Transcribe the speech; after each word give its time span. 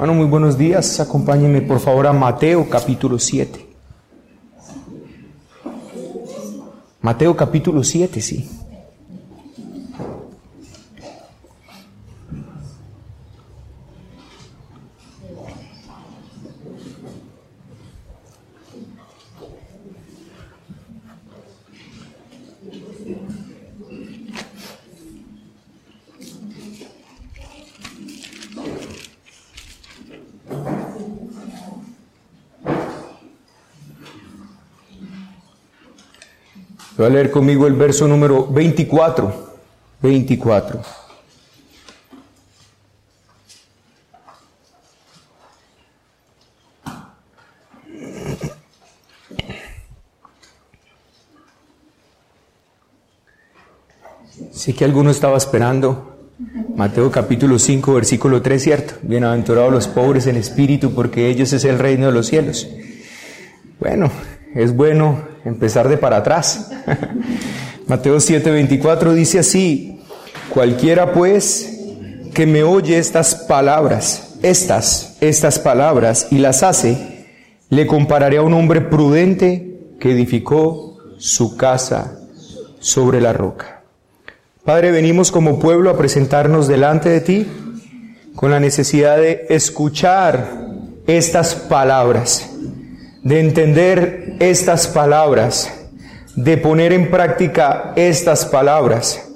Hermano, 0.00 0.14
muy 0.18 0.28
buenos 0.28 0.56
días. 0.56 0.98
Acompáñenme 0.98 1.60
por 1.60 1.78
favor 1.78 2.06
a 2.06 2.14
Mateo 2.14 2.66
capítulo 2.70 3.18
7. 3.18 3.66
Mateo 7.02 7.36
capítulo 7.36 7.84
7, 7.84 8.22
sí. 8.22 8.48
Voy 37.00 37.06
a 37.06 37.12
leer 37.12 37.30
conmigo 37.30 37.66
el 37.66 37.72
verso 37.72 38.06
número 38.06 38.46
24. 38.46 39.56
24. 40.02 40.82
Sí 54.52 54.74
que 54.74 54.84
alguno 54.84 55.10
estaba 55.10 55.38
esperando. 55.38 56.18
Mateo 56.76 57.10
capítulo 57.10 57.58
5, 57.58 57.94
versículo 57.94 58.42
3, 58.42 58.62
¿cierto? 58.62 58.94
Bienaventurados 59.00 59.72
los 59.72 59.88
pobres 59.88 60.26
en 60.26 60.36
espíritu, 60.36 60.92
porque 60.92 61.30
ellos 61.30 61.50
es 61.54 61.64
el 61.64 61.78
reino 61.78 62.04
de 62.08 62.12
los 62.12 62.26
cielos. 62.26 62.68
Bueno, 63.78 64.10
es 64.54 64.74
bueno 64.74 65.22
empezar 65.44 65.88
de 65.88 65.96
para 65.96 66.18
atrás. 66.18 66.70
Mateo 67.86 68.16
7:24 68.16 69.12
dice 69.12 69.40
así, 69.40 70.00
cualquiera 70.52 71.12
pues 71.12 71.78
que 72.34 72.46
me 72.46 72.62
oye 72.62 72.98
estas 72.98 73.34
palabras, 73.34 74.38
estas, 74.42 75.16
estas 75.20 75.58
palabras 75.58 76.28
y 76.30 76.38
las 76.38 76.62
hace, 76.62 77.26
le 77.68 77.86
compararé 77.86 78.38
a 78.38 78.42
un 78.42 78.54
hombre 78.54 78.80
prudente 78.80 79.94
que 79.98 80.12
edificó 80.12 80.98
su 81.18 81.56
casa 81.56 82.18
sobre 82.78 83.20
la 83.20 83.32
roca. 83.32 83.82
Padre, 84.64 84.90
venimos 84.90 85.30
como 85.30 85.58
pueblo 85.58 85.90
a 85.90 85.98
presentarnos 85.98 86.68
delante 86.68 87.08
de 87.08 87.20
ti 87.20 87.46
con 88.34 88.50
la 88.50 88.60
necesidad 88.60 89.16
de 89.18 89.46
escuchar 89.48 90.68
estas 91.06 91.54
palabras 91.54 92.49
de 93.22 93.40
entender 93.40 94.36
estas 94.38 94.88
palabras, 94.88 95.72
de 96.36 96.56
poner 96.56 96.92
en 96.92 97.10
práctica 97.10 97.92
estas 97.96 98.46
palabras. 98.46 99.28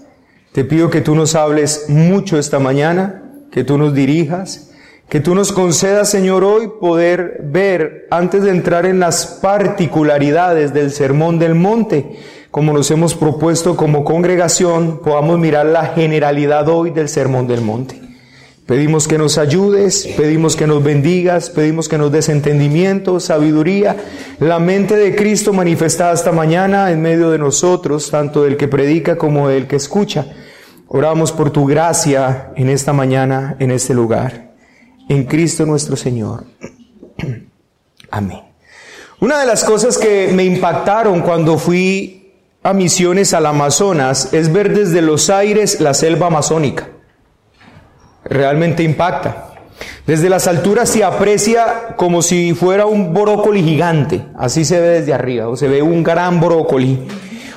Te 0.52 0.64
pido 0.64 0.90
que 0.90 1.00
tú 1.00 1.14
nos 1.14 1.34
hables 1.34 1.86
mucho 1.88 2.38
esta 2.38 2.58
mañana, 2.58 3.22
que 3.50 3.64
tú 3.64 3.76
nos 3.76 3.94
dirijas, 3.94 4.70
que 5.08 5.20
tú 5.20 5.34
nos 5.34 5.52
concedas, 5.52 6.10
Señor, 6.10 6.44
hoy 6.44 6.70
poder 6.80 7.40
ver, 7.44 8.06
antes 8.10 8.42
de 8.42 8.50
entrar 8.50 8.86
en 8.86 9.00
las 9.00 9.26
particularidades 9.26 10.72
del 10.72 10.90
Sermón 10.90 11.38
del 11.38 11.54
Monte, 11.54 12.16
como 12.50 12.72
nos 12.72 12.90
hemos 12.90 13.14
propuesto 13.14 13.76
como 13.76 14.04
congregación, 14.04 15.00
podamos 15.02 15.38
mirar 15.38 15.66
la 15.66 15.86
generalidad 15.86 16.68
hoy 16.68 16.90
del 16.90 17.08
Sermón 17.08 17.46
del 17.46 17.60
Monte. 17.60 18.03
Pedimos 18.66 19.06
que 19.06 19.18
nos 19.18 19.36
ayudes, 19.36 20.08
pedimos 20.16 20.56
que 20.56 20.66
nos 20.66 20.82
bendigas, 20.82 21.50
pedimos 21.50 21.86
que 21.86 21.98
nos 21.98 22.10
des 22.10 22.30
entendimiento, 22.30 23.20
sabiduría, 23.20 23.94
la 24.40 24.58
mente 24.58 24.96
de 24.96 25.14
Cristo 25.14 25.52
manifestada 25.52 26.14
esta 26.14 26.32
mañana 26.32 26.90
en 26.90 27.02
medio 27.02 27.28
de 27.28 27.38
nosotros, 27.38 28.10
tanto 28.10 28.42
del 28.42 28.56
que 28.56 28.66
predica 28.66 29.18
como 29.18 29.48
del 29.48 29.66
que 29.66 29.76
escucha. 29.76 30.28
Oramos 30.88 31.30
por 31.30 31.50
tu 31.50 31.66
gracia 31.66 32.52
en 32.56 32.70
esta 32.70 32.94
mañana, 32.94 33.54
en 33.58 33.70
este 33.70 33.92
lugar. 33.92 34.54
En 35.10 35.24
Cristo 35.24 35.66
nuestro 35.66 35.94
Señor. 35.94 36.44
Amén. 38.10 38.40
Una 39.20 39.40
de 39.40 39.46
las 39.46 39.62
cosas 39.62 39.98
que 39.98 40.30
me 40.32 40.44
impactaron 40.44 41.20
cuando 41.20 41.58
fui 41.58 42.32
a 42.62 42.72
misiones 42.72 43.34
al 43.34 43.44
Amazonas 43.44 44.32
es 44.32 44.50
ver 44.50 44.74
desde 44.74 45.02
los 45.02 45.28
aires 45.28 45.80
la 45.80 45.92
selva 45.92 46.28
amazónica 46.28 46.93
realmente 48.24 48.82
impacta. 48.82 49.52
Desde 50.06 50.28
las 50.28 50.46
alturas 50.46 50.88
se 50.88 51.02
aprecia 51.02 51.94
como 51.96 52.22
si 52.22 52.54
fuera 52.54 52.86
un 52.86 53.14
brócoli 53.14 53.62
gigante, 53.62 54.24
así 54.36 54.64
se 54.64 54.80
ve 54.80 54.88
desde 55.00 55.14
arriba, 55.14 55.48
o 55.48 55.56
se 55.56 55.68
ve 55.68 55.82
un 55.82 56.02
gran 56.02 56.40
brócoli. 56.40 57.06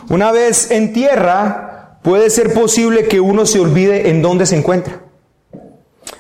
Una 0.10 0.32
vez 0.32 0.72
en 0.72 0.94
tierra, 0.94 2.00
puede 2.02 2.30
ser 2.30 2.54
posible 2.54 3.08
que 3.08 3.20
uno 3.20 3.46
se 3.46 3.60
olvide 3.60 4.10
en 4.10 4.22
dónde 4.22 4.46
se 4.46 4.58
encuentra. 4.58 5.02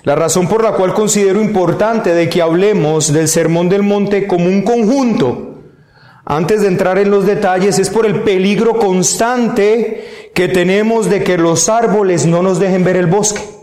La 0.03 0.15
razón 0.15 0.47
por 0.47 0.63
la 0.63 0.73
cual 0.73 0.93
considero 0.93 1.41
importante 1.41 2.13
de 2.13 2.29
que 2.29 2.41
hablemos 2.41 3.11
del 3.11 3.27
Sermón 3.27 3.69
del 3.69 3.83
Monte 3.83 4.27
como 4.27 4.45
un 4.45 4.63
conjunto, 4.63 5.47
antes 6.25 6.61
de 6.61 6.67
entrar 6.67 6.97
en 6.97 7.09
los 7.09 7.25
detalles, 7.25 7.79
es 7.79 7.89
por 7.89 8.05
el 8.05 8.21
peligro 8.23 8.79
constante 8.79 10.29
que 10.33 10.49
tenemos 10.49 11.09
de 11.09 11.23
que 11.23 11.37
los 11.37 11.69
árboles 11.69 12.25
no 12.25 12.43
nos 12.43 12.59
dejen 12.59 12.83
ver 12.83 12.97
el 12.97 13.07
bosque. 13.07 13.56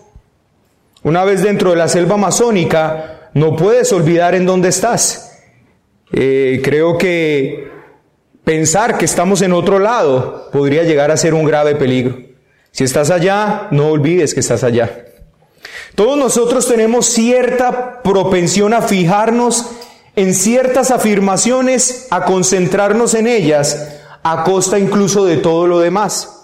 Una 1.04 1.22
vez 1.22 1.42
dentro 1.42 1.70
de 1.70 1.76
la 1.76 1.86
selva 1.86 2.14
amazónica, 2.14 3.30
no 3.34 3.56
puedes 3.56 3.92
olvidar 3.92 4.34
en 4.34 4.46
dónde 4.46 4.70
estás. 4.70 5.42
Eh, 6.12 6.62
creo 6.64 6.96
que 6.96 7.70
pensar 8.42 8.96
que 8.96 9.04
estamos 9.04 9.42
en 9.42 9.52
otro 9.52 9.78
lado 9.78 10.48
podría 10.50 10.82
llegar 10.82 11.10
a 11.10 11.18
ser 11.18 11.34
un 11.34 11.44
grave 11.44 11.74
peligro. 11.74 12.18
Si 12.70 12.84
estás 12.84 13.10
allá, 13.10 13.68
no 13.70 13.88
olvides 13.88 14.32
que 14.32 14.40
estás 14.40 14.64
allá. 14.64 15.04
Todos 15.94 16.16
nosotros 16.16 16.66
tenemos 16.66 17.04
cierta 17.04 18.02
propensión 18.02 18.72
a 18.72 18.80
fijarnos 18.80 19.72
en 20.16 20.32
ciertas 20.32 20.90
afirmaciones, 20.90 22.06
a 22.10 22.24
concentrarnos 22.24 23.12
en 23.12 23.26
ellas, 23.26 24.00
a 24.22 24.42
costa 24.42 24.78
incluso 24.78 25.26
de 25.26 25.36
todo 25.36 25.66
lo 25.66 25.80
demás. 25.80 26.43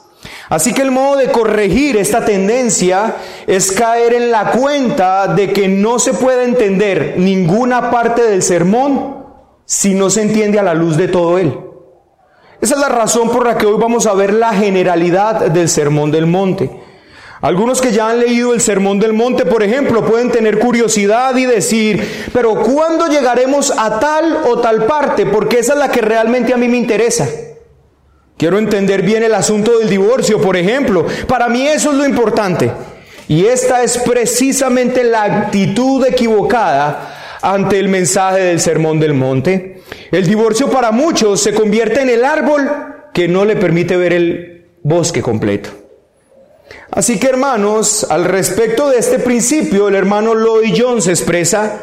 Así 0.50 0.74
que 0.74 0.82
el 0.82 0.90
modo 0.90 1.16
de 1.16 1.30
corregir 1.30 1.96
esta 1.96 2.24
tendencia 2.24 3.14
es 3.46 3.70
caer 3.70 4.14
en 4.14 4.32
la 4.32 4.50
cuenta 4.50 5.28
de 5.28 5.52
que 5.52 5.68
no 5.68 6.00
se 6.00 6.12
puede 6.12 6.42
entender 6.42 7.14
ninguna 7.18 7.88
parte 7.88 8.22
del 8.22 8.42
sermón 8.42 9.26
si 9.64 9.94
no 9.94 10.10
se 10.10 10.22
entiende 10.22 10.58
a 10.58 10.64
la 10.64 10.74
luz 10.74 10.96
de 10.96 11.06
todo 11.06 11.38
él. 11.38 11.56
Esa 12.60 12.74
es 12.74 12.80
la 12.80 12.88
razón 12.88 13.30
por 13.30 13.46
la 13.46 13.56
que 13.56 13.64
hoy 13.64 13.80
vamos 13.80 14.08
a 14.08 14.14
ver 14.14 14.34
la 14.34 14.52
generalidad 14.52 15.46
del 15.46 15.68
sermón 15.68 16.10
del 16.10 16.26
monte. 16.26 16.68
Algunos 17.42 17.80
que 17.80 17.92
ya 17.92 18.10
han 18.10 18.20
leído 18.20 18.52
el 18.52 18.60
Sermón 18.60 18.98
del 18.98 19.14
Monte, 19.14 19.46
por 19.46 19.62
ejemplo, 19.62 20.04
pueden 20.04 20.30
tener 20.30 20.58
curiosidad 20.58 21.34
y 21.36 21.46
decir, 21.46 22.26
pero 22.34 22.56
¿cuándo 22.56 23.06
llegaremos 23.06 23.72
a 23.78 23.98
tal 23.98 24.40
o 24.46 24.58
tal 24.58 24.84
parte? 24.84 25.24
Porque 25.24 25.60
esa 25.60 25.72
es 25.72 25.78
la 25.78 25.90
que 25.90 26.02
realmente 26.02 26.52
a 26.52 26.58
mí 26.58 26.68
me 26.68 26.76
interesa. 26.76 27.26
Quiero 28.40 28.58
entender 28.58 29.02
bien 29.02 29.22
el 29.22 29.34
asunto 29.34 29.78
del 29.78 29.90
divorcio, 29.90 30.40
por 30.40 30.56
ejemplo. 30.56 31.06
Para 31.28 31.50
mí 31.50 31.68
eso 31.68 31.90
es 31.90 31.98
lo 31.98 32.06
importante. 32.06 32.72
Y 33.28 33.44
esta 33.44 33.82
es 33.82 33.98
precisamente 33.98 35.04
la 35.04 35.24
actitud 35.24 36.06
equivocada 36.06 37.36
ante 37.42 37.78
el 37.78 37.90
mensaje 37.90 38.40
del 38.40 38.58
Sermón 38.58 38.98
del 38.98 39.12
Monte. 39.12 39.82
El 40.10 40.26
divorcio 40.26 40.70
para 40.70 40.90
muchos 40.90 41.42
se 41.42 41.52
convierte 41.52 42.00
en 42.00 42.08
el 42.08 42.24
árbol 42.24 42.66
que 43.12 43.28
no 43.28 43.44
le 43.44 43.56
permite 43.56 43.98
ver 43.98 44.14
el 44.14 44.64
bosque 44.82 45.20
completo. 45.20 45.68
Así 46.90 47.20
que 47.20 47.26
hermanos, 47.26 48.06
al 48.08 48.24
respecto 48.24 48.88
de 48.88 49.00
este 49.00 49.18
principio, 49.18 49.86
el 49.88 49.96
hermano 49.96 50.34
Lloyd 50.34 50.74
Jones 50.74 51.08
expresa, 51.08 51.78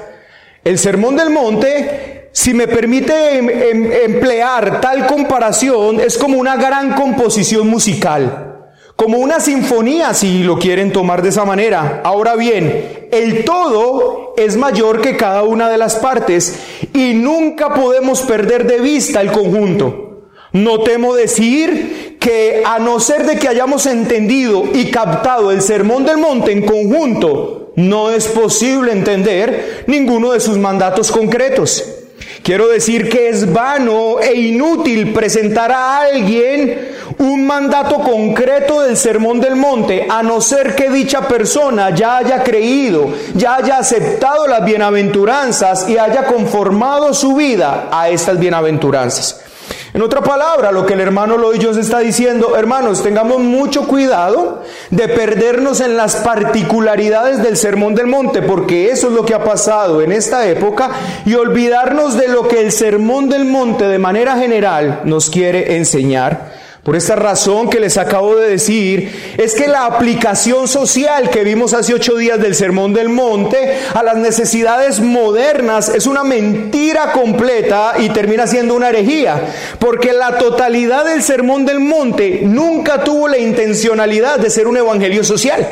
el 0.63 0.79
Sermón 0.79 1.17
del 1.17 1.29
Monte 1.29 2.16
si 2.37 2.53
me 2.53 2.67
permite 2.67 3.39
em, 3.39 3.49
em, 3.49 3.91
emplear 3.91 4.79
tal 4.79 5.07
comparación, 5.07 5.99
es 5.99 6.19
como 6.19 6.37
una 6.37 6.55
gran 6.55 6.93
composición 6.93 7.67
musical, 7.67 8.67
como 8.95 9.17
una 9.17 9.39
sinfonía, 9.39 10.13
si 10.13 10.43
lo 10.43 10.59
quieren 10.59 10.93
tomar 10.93 11.23
de 11.23 11.29
esa 11.29 11.45
manera. 11.45 12.01
Ahora 12.03 12.35
bien, 12.35 13.07
el 13.11 13.43
todo 13.43 14.35
es 14.37 14.55
mayor 14.55 15.01
que 15.01 15.17
cada 15.17 15.41
una 15.41 15.67
de 15.67 15.79
las 15.79 15.95
partes 15.95 16.59
y 16.93 17.16
nunca 17.16 17.73
podemos 17.73 18.22
perder 18.22 18.67
de 18.67 18.81
vista 18.81 19.19
el 19.22 19.31
conjunto. 19.31 20.28
No 20.51 20.81
temo 20.81 21.16
decir 21.16 22.17
que 22.19 22.61
a 22.63 22.78
no 22.78 22.99
ser 22.99 23.25
de 23.25 23.40
que 23.40 23.47
hayamos 23.47 23.87
entendido 23.87 24.63
y 24.75 24.91
captado 24.91 25.49
el 25.49 25.63
sermón 25.63 26.05
del 26.05 26.19
monte 26.19 26.51
en 26.51 26.67
conjunto, 26.67 27.72
no 27.78 28.11
es 28.11 28.28
posible 28.28 28.91
entender 28.91 29.85
ninguno 29.87 30.33
de 30.33 30.40
sus 30.40 30.59
mandatos 30.59 31.11
concretos. 31.11 31.97
Quiero 32.43 32.67
decir 32.67 33.09
que 33.09 33.29
es 33.29 33.51
vano 33.51 34.19
e 34.19 34.34
inútil 34.34 35.11
presentar 35.13 35.72
a 35.72 36.01
alguien 36.01 36.95
un 37.19 37.45
mandato 37.45 37.99
concreto 37.99 38.81
del 38.81 38.95
Sermón 38.95 39.39
del 39.39 39.55
Monte, 39.55 40.05
a 40.09 40.22
no 40.22 40.39
ser 40.39 40.75
que 40.75 40.89
dicha 40.89 41.28
persona 41.28 41.89
ya 41.89 42.17
haya 42.17 42.43
creído, 42.43 43.09
ya 43.34 43.55
haya 43.55 43.79
aceptado 43.79 44.47
las 44.47 44.63
bienaventuranzas 44.63 45.89
y 45.89 45.97
haya 45.97 46.25
conformado 46.25 47.13
su 47.13 47.35
vida 47.35 47.89
a 47.91 48.09
estas 48.09 48.40
bienaventuranzas. 48.40 49.47
En 49.93 50.01
otra 50.01 50.22
palabra, 50.22 50.72
lo 50.72 50.85
que 50.85 50.93
el 50.93 50.99
hermano 50.99 51.37
Loillos 51.37 51.78
está 51.78 51.99
diciendo, 51.99 52.57
hermanos, 52.57 53.03
tengamos 53.03 53.39
mucho 53.39 53.87
cuidado 53.87 54.63
de 54.91 55.07
perdernos 55.07 55.79
en 55.79 55.95
las 55.95 56.17
particularidades 56.17 57.41
del 57.41 57.57
Sermón 57.57 57.95
del 57.95 58.07
Monte, 58.07 58.41
porque 58.41 58.91
eso 58.91 59.07
es 59.07 59.13
lo 59.13 59.25
que 59.25 59.34
ha 59.34 59.43
pasado 59.43 60.01
en 60.01 60.11
esta 60.11 60.47
época, 60.47 60.91
y 61.25 61.35
olvidarnos 61.35 62.17
de 62.17 62.28
lo 62.28 62.47
que 62.47 62.61
el 62.61 62.72
Sermón 62.72 63.29
del 63.29 63.45
Monte 63.45 63.85
de 63.85 63.99
manera 63.99 64.37
general 64.37 65.01
nos 65.05 65.29
quiere 65.29 65.78
enseñar. 65.78 66.66
Por 66.87 66.95
esta 66.95 67.17
razón 67.17 67.69
que 67.69 67.81
les 67.81 67.97
acabo 67.97 68.37
de 68.37 68.49
decir, 68.49 69.35
es 69.37 69.55
que 69.55 69.67
la 69.67 69.87
aplicación 69.87 70.69
social 70.69 71.29
que 71.29 71.43
vimos 71.43 71.73
hace 71.73 71.93
ocho 71.93 72.16
días 72.16 72.39
del 72.39 72.55
Sermón 72.55 72.93
del 72.93 73.09
Monte 73.09 73.73
a 73.93 74.01
las 74.03 74.16
necesidades 74.16 75.01
modernas 75.01 75.89
es 75.89 76.07
una 76.07 76.23
mentira 76.23 77.11
completa 77.11 77.95
y 77.99 78.07
termina 78.11 78.47
siendo 78.47 78.73
una 78.73 78.87
herejía, 78.87 79.53
porque 79.79 80.13
la 80.13 80.37
totalidad 80.37 81.03
del 81.03 81.23
Sermón 81.23 81.66
del 81.66 81.81
Monte 81.81 82.43
nunca 82.45 83.03
tuvo 83.03 83.28
la 83.28 83.37
intencionalidad 83.37 84.40
de 84.40 84.49
ser 84.49 84.66
un 84.66 84.78
evangelio 84.78 85.25
social. 85.25 85.67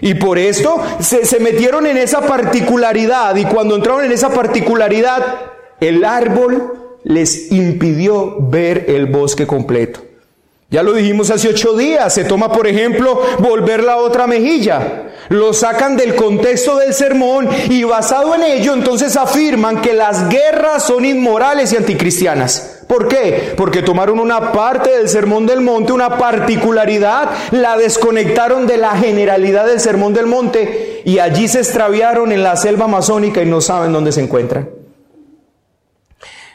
Y 0.00 0.14
por 0.14 0.36
esto 0.36 0.82
se, 0.98 1.38
metieron 1.38 1.86
en 1.86 1.96
esa 1.96 2.22
particularidad 2.22 3.36
y 3.36 3.44
cuando 3.44 3.76
entraron 3.76 4.04
en 4.04 4.10
esa 4.10 4.30
particularidad, 4.30 5.22
el 5.80 6.04
árbol 6.04 6.72
les 7.04 7.52
impidió 7.52 8.36
ver 8.40 8.86
el 8.88 9.06
bosque 9.06 9.46
completo. 9.46 10.07
Ya 10.70 10.82
lo 10.82 10.92
dijimos 10.92 11.30
hace 11.30 11.48
ocho 11.48 11.72
días, 11.78 12.12
se 12.12 12.24
toma 12.24 12.52
por 12.52 12.66
ejemplo 12.66 13.22
volver 13.38 13.82
la 13.82 13.96
otra 13.96 14.26
mejilla. 14.26 15.04
Lo 15.30 15.54
sacan 15.54 15.96
del 15.96 16.14
contexto 16.14 16.76
del 16.76 16.92
sermón 16.92 17.48
y 17.70 17.84
basado 17.84 18.34
en 18.34 18.42
ello 18.42 18.74
entonces 18.74 19.16
afirman 19.16 19.80
que 19.80 19.94
las 19.94 20.28
guerras 20.28 20.82
son 20.82 21.06
inmorales 21.06 21.72
y 21.72 21.76
anticristianas. 21.76 22.82
¿Por 22.86 23.08
qué? 23.08 23.54
Porque 23.56 23.80
tomaron 23.80 24.20
una 24.20 24.52
parte 24.52 24.90
del 24.90 25.08
sermón 25.08 25.46
del 25.46 25.62
monte, 25.62 25.94
una 25.94 26.18
particularidad, 26.18 27.30
la 27.50 27.78
desconectaron 27.78 28.66
de 28.66 28.76
la 28.76 28.90
generalidad 28.90 29.64
del 29.64 29.80
sermón 29.80 30.12
del 30.12 30.26
monte 30.26 31.00
y 31.06 31.18
allí 31.18 31.48
se 31.48 31.60
extraviaron 31.60 32.30
en 32.30 32.42
la 32.42 32.56
selva 32.56 32.84
amazónica 32.84 33.42
y 33.42 33.46
no 33.46 33.62
saben 33.62 33.94
dónde 33.94 34.12
se 34.12 34.20
encuentran. 34.20 34.77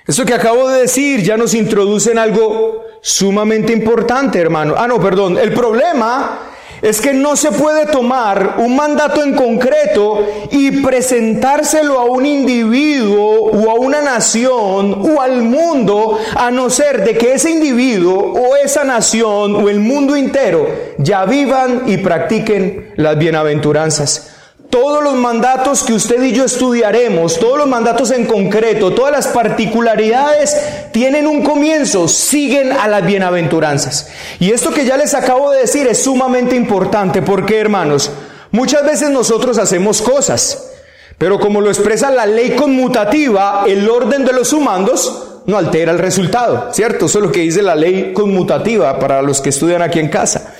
Eso 0.05 0.25
que 0.25 0.33
acabo 0.33 0.69
de 0.69 0.81
decir 0.81 1.23
ya 1.23 1.37
nos 1.37 1.53
introduce 1.53 2.11
en 2.11 2.17
algo 2.17 2.83
sumamente 3.01 3.71
importante, 3.71 4.37
hermano. 4.37 4.75
Ah, 4.77 4.85
no, 4.85 4.99
perdón. 4.99 5.37
El 5.37 5.53
problema 5.53 6.39
es 6.81 6.99
que 6.99 7.13
no 7.13 7.37
se 7.37 7.53
puede 7.53 7.85
tomar 7.85 8.55
un 8.57 8.75
mandato 8.75 9.23
en 9.23 9.33
concreto 9.33 10.27
y 10.51 10.81
presentárselo 10.81 11.97
a 11.97 12.03
un 12.03 12.25
individuo 12.25 13.49
o 13.51 13.71
a 13.71 13.75
una 13.75 14.01
nación 14.01 14.93
o 15.09 15.21
al 15.21 15.41
mundo 15.41 16.19
a 16.35 16.51
no 16.51 16.69
ser 16.69 17.05
de 17.05 17.17
que 17.17 17.35
ese 17.35 17.51
individuo 17.51 18.33
o 18.33 18.57
esa 18.57 18.83
nación 18.83 19.55
o 19.55 19.69
el 19.69 19.79
mundo 19.79 20.17
entero 20.17 20.67
ya 20.97 21.23
vivan 21.23 21.83
y 21.85 21.95
practiquen 21.95 22.91
las 22.97 23.17
bienaventuranzas. 23.17 24.32
Todos 24.73 25.03
los 25.03 25.13
mandatos 25.13 25.83
que 25.83 25.93
usted 25.93 26.23
y 26.23 26.31
yo 26.31 26.45
estudiaremos, 26.45 27.37
todos 27.37 27.59
los 27.59 27.67
mandatos 27.67 28.09
en 28.09 28.25
concreto, 28.25 28.91
todas 28.91 29.11
las 29.11 29.27
particularidades 29.27 30.57
tienen 30.91 31.27
un 31.27 31.43
comienzo, 31.43 32.07
siguen 32.07 32.71
a 32.71 32.87
las 32.87 33.05
bienaventuranzas. 33.05 34.09
Y 34.39 34.49
esto 34.49 34.71
que 34.71 34.83
ya 34.83 34.97
les 34.97 35.13
acabo 35.13 35.51
de 35.51 35.59
decir 35.59 35.85
es 35.85 36.03
sumamente 36.03 36.55
importante 36.55 37.21
porque, 37.21 37.59
hermanos, 37.59 38.09
muchas 38.49 38.83
veces 38.83 39.11
nosotros 39.11 39.59
hacemos 39.59 40.01
cosas, 40.01 40.71
pero 41.19 41.39
como 41.39 41.61
lo 41.61 41.69
expresa 41.69 42.09
la 42.09 42.25
ley 42.25 42.55
conmutativa, 42.55 43.65
el 43.67 43.87
orden 43.87 44.25
de 44.25 44.33
los 44.33 44.47
sumandos 44.47 45.41
no 45.45 45.55
altera 45.55 45.91
el 45.91 45.99
resultado, 45.99 46.73
¿cierto? 46.73 47.05
Eso 47.05 47.19
es 47.19 47.25
lo 47.25 47.31
que 47.31 47.41
dice 47.41 47.61
la 47.61 47.75
ley 47.75 48.11
conmutativa 48.11 48.97
para 48.97 49.21
los 49.21 49.39
que 49.39 49.49
estudian 49.49 49.83
aquí 49.83 49.99
en 49.99 50.09
casa. 50.09 50.55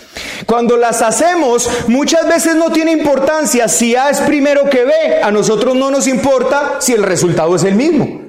Cuando 0.45 0.77
las 0.77 1.01
hacemos, 1.01 1.69
muchas 1.87 2.27
veces 2.27 2.55
no 2.55 2.71
tiene 2.71 2.91
importancia 2.91 3.67
si 3.67 3.95
A 3.95 4.09
es 4.09 4.21
primero 4.21 4.69
que 4.69 4.85
B, 4.85 4.93
a 5.23 5.31
nosotros 5.31 5.75
no 5.75 5.89
nos 5.89 6.07
importa 6.07 6.77
si 6.79 6.93
el 6.93 7.03
resultado 7.03 7.55
es 7.55 7.63
el 7.63 7.75
mismo. 7.75 8.23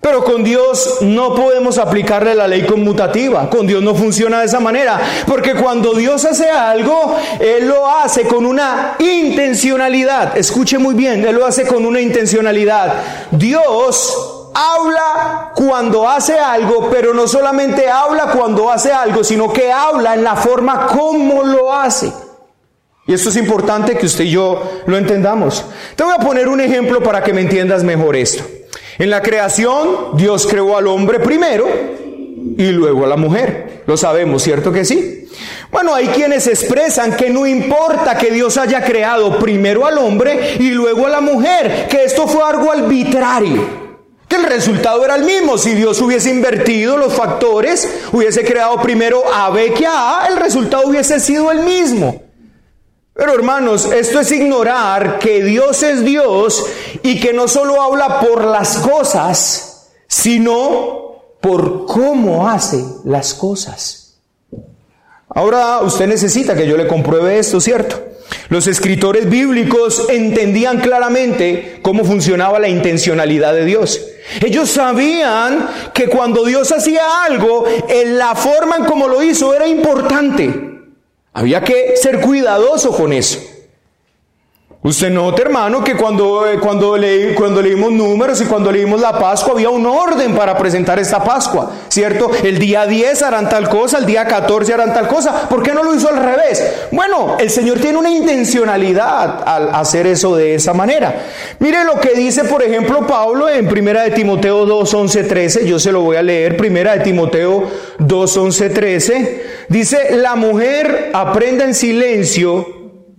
Pero 0.00 0.22
con 0.22 0.44
Dios 0.44 0.98
no 1.00 1.34
podemos 1.34 1.76
aplicarle 1.76 2.34
la 2.34 2.46
ley 2.46 2.62
conmutativa. 2.62 3.50
Con 3.50 3.66
Dios 3.66 3.82
no 3.82 3.96
funciona 3.96 4.38
de 4.38 4.46
esa 4.46 4.60
manera. 4.60 5.00
Porque 5.26 5.54
cuando 5.54 5.92
Dios 5.94 6.24
hace 6.24 6.48
algo, 6.48 7.16
Él 7.40 7.66
lo 7.66 7.84
hace 7.86 8.26
con 8.28 8.46
una 8.46 8.94
intencionalidad. 9.00 10.36
Escuche 10.38 10.78
muy 10.78 10.94
bien, 10.94 11.24
Él 11.26 11.34
lo 11.34 11.44
hace 11.44 11.66
con 11.66 11.84
una 11.84 12.00
intencionalidad. 12.00 12.94
Dios 13.32 14.48
habla 14.54 15.37
cuando 15.58 16.08
hace 16.08 16.38
algo, 16.38 16.88
pero 16.88 17.12
no 17.12 17.26
solamente 17.26 17.88
habla 17.88 18.30
cuando 18.30 18.70
hace 18.70 18.92
algo, 18.92 19.24
sino 19.24 19.52
que 19.52 19.72
habla 19.72 20.14
en 20.14 20.22
la 20.22 20.36
forma 20.36 20.86
como 20.86 21.42
lo 21.42 21.74
hace. 21.74 22.12
Y 23.08 23.12
esto 23.12 23.30
es 23.30 23.36
importante 23.36 23.98
que 23.98 24.06
usted 24.06 24.22
y 24.22 24.30
yo 24.30 24.62
lo 24.86 24.96
entendamos. 24.96 25.64
Te 25.96 26.04
voy 26.04 26.12
a 26.16 26.20
poner 26.20 26.46
un 26.46 26.60
ejemplo 26.60 27.02
para 27.02 27.24
que 27.24 27.32
me 27.32 27.40
entiendas 27.40 27.82
mejor 27.82 28.14
esto. 28.14 28.44
En 28.98 29.10
la 29.10 29.20
creación, 29.20 30.16
Dios 30.16 30.46
creó 30.46 30.76
al 30.76 30.86
hombre 30.86 31.18
primero 31.18 31.66
y 32.56 32.70
luego 32.70 33.04
a 33.04 33.08
la 33.08 33.16
mujer. 33.16 33.82
Lo 33.84 33.96
sabemos, 33.96 34.44
¿cierto 34.44 34.70
que 34.70 34.84
sí? 34.84 35.28
Bueno, 35.72 35.92
hay 35.92 36.06
quienes 36.06 36.46
expresan 36.46 37.16
que 37.16 37.30
no 37.30 37.48
importa 37.48 38.16
que 38.16 38.30
Dios 38.30 38.56
haya 38.58 38.84
creado 38.84 39.40
primero 39.40 39.86
al 39.86 39.98
hombre 39.98 40.54
y 40.60 40.70
luego 40.70 41.06
a 41.06 41.10
la 41.10 41.20
mujer, 41.20 41.88
que 41.90 42.04
esto 42.04 42.28
fue 42.28 42.44
algo 42.48 42.70
arbitrario 42.70 43.87
que 44.28 44.36
el 44.36 44.44
resultado 44.44 45.04
era 45.04 45.16
el 45.16 45.24
mismo. 45.24 45.58
Si 45.58 45.74
Dios 45.74 46.00
hubiese 46.00 46.30
invertido 46.30 46.96
los 46.96 47.14
factores, 47.14 47.88
hubiese 48.12 48.44
creado 48.44 48.80
primero 48.82 49.22
a 49.32 49.50
B 49.50 49.72
que 49.72 49.86
a 49.86 50.26
el 50.28 50.36
resultado 50.36 50.86
hubiese 50.86 51.18
sido 51.18 51.50
el 51.50 51.60
mismo. 51.60 52.22
Pero 53.14 53.34
hermanos, 53.34 53.86
esto 53.86 54.20
es 54.20 54.30
ignorar 54.30 55.18
que 55.18 55.42
Dios 55.42 55.82
es 55.82 56.04
Dios 56.04 56.64
y 57.02 57.18
que 57.18 57.32
no 57.32 57.48
solo 57.48 57.82
habla 57.82 58.20
por 58.20 58.44
las 58.44 58.76
cosas, 58.78 59.88
sino 60.06 61.08
por 61.40 61.86
cómo 61.86 62.48
hace 62.48 62.84
las 63.04 63.34
cosas. 63.34 64.20
Ahora 65.28 65.80
usted 65.80 66.06
necesita 66.06 66.54
que 66.54 66.66
yo 66.66 66.76
le 66.76 66.86
compruebe 66.86 67.38
esto, 67.38 67.60
¿cierto? 67.60 68.00
Los 68.50 68.66
escritores 68.66 69.28
bíblicos 69.28 70.06
entendían 70.08 70.80
claramente 70.80 71.80
cómo 71.82 72.04
funcionaba 72.04 72.58
la 72.58 72.68
intencionalidad 72.68 73.52
de 73.52 73.64
Dios. 73.64 74.00
Ellos 74.44 74.70
sabían 74.70 75.68
que 75.92 76.08
cuando 76.08 76.44
Dios 76.44 76.70
hacía 76.72 77.24
algo, 77.24 77.64
en 77.88 78.18
la 78.18 78.34
forma 78.34 78.76
en 78.76 78.84
cómo 78.84 79.08
lo 79.08 79.22
hizo 79.22 79.54
era 79.54 79.66
importante. 79.66 80.80
Había 81.32 81.62
que 81.62 81.96
ser 81.96 82.20
cuidadoso 82.20 82.96
con 82.96 83.12
eso. 83.12 83.38
Usted 84.88 85.10
nota, 85.10 85.42
hermano, 85.42 85.84
que 85.84 85.94
cuando, 85.96 86.50
eh, 86.50 86.58
cuando, 86.58 86.96
cuando 87.36 87.60
leímos 87.60 87.92
números 87.92 88.40
y 88.40 88.46
cuando 88.46 88.72
leímos 88.72 88.98
la 89.02 89.18
Pascua 89.18 89.52
había 89.52 89.68
un 89.68 89.84
orden 89.84 90.34
para 90.34 90.56
presentar 90.56 90.98
esta 90.98 91.22
Pascua, 91.22 91.72
¿cierto? 91.88 92.30
El 92.42 92.58
día 92.58 92.86
10 92.86 93.22
harán 93.22 93.50
tal 93.50 93.68
cosa, 93.68 93.98
el 93.98 94.06
día 94.06 94.24
14 94.24 94.72
harán 94.72 94.94
tal 94.94 95.06
cosa. 95.06 95.46
¿Por 95.46 95.62
qué 95.62 95.74
no 95.74 95.82
lo 95.82 95.94
hizo 95.94 96.08
al 96.08 96.16
revés? 96.16 96.86
Bueno, 96.90 97.36
el 97.38 97.50
Señor 97.50 97.80
tiene 97.80 97.98
una 97.98 98.08
intencionalidad 98.08 99.42
al 99.46 99.74
hacer 99.74 100.06
eso 100.06 100.34
de 100.34 100.54
esa 100.54 100.72
manera. 100.72 101.22
Mire 101.58 101.84
lo 101.84 102.00
que 102.00 102.14
dice, 102.14 102.44
por 102.44 102.62
ejemplo, 102.62 103.06
Pablo 103.06 103.50
en 103.50 103.68
Primera 103.68 104.04
de 104.04 104.12
Timoteo 104.12 104.64
2, 104.64 104.94
11, 104.94 105.24
13. 105.24 105.68
Yo 105.68 105.78
se 105.78 105.92
lo 105.92 106.00
voy 106.00 106.16
a 106.16 106.22
leer. 106.22 106.56
Primera 106.56 106.96
de 106.96 107.04
Timoteo 107.04 107.68
2, 107.98 108.36
11, 108.38 108.70
13. 108.70 109.42
Dice, 109.68 110.16
la 110.16 110.34
mujer 110.34 111.10
aprenda 111.12 111.66
en 111.66 111.74
silencio 111.74 112.66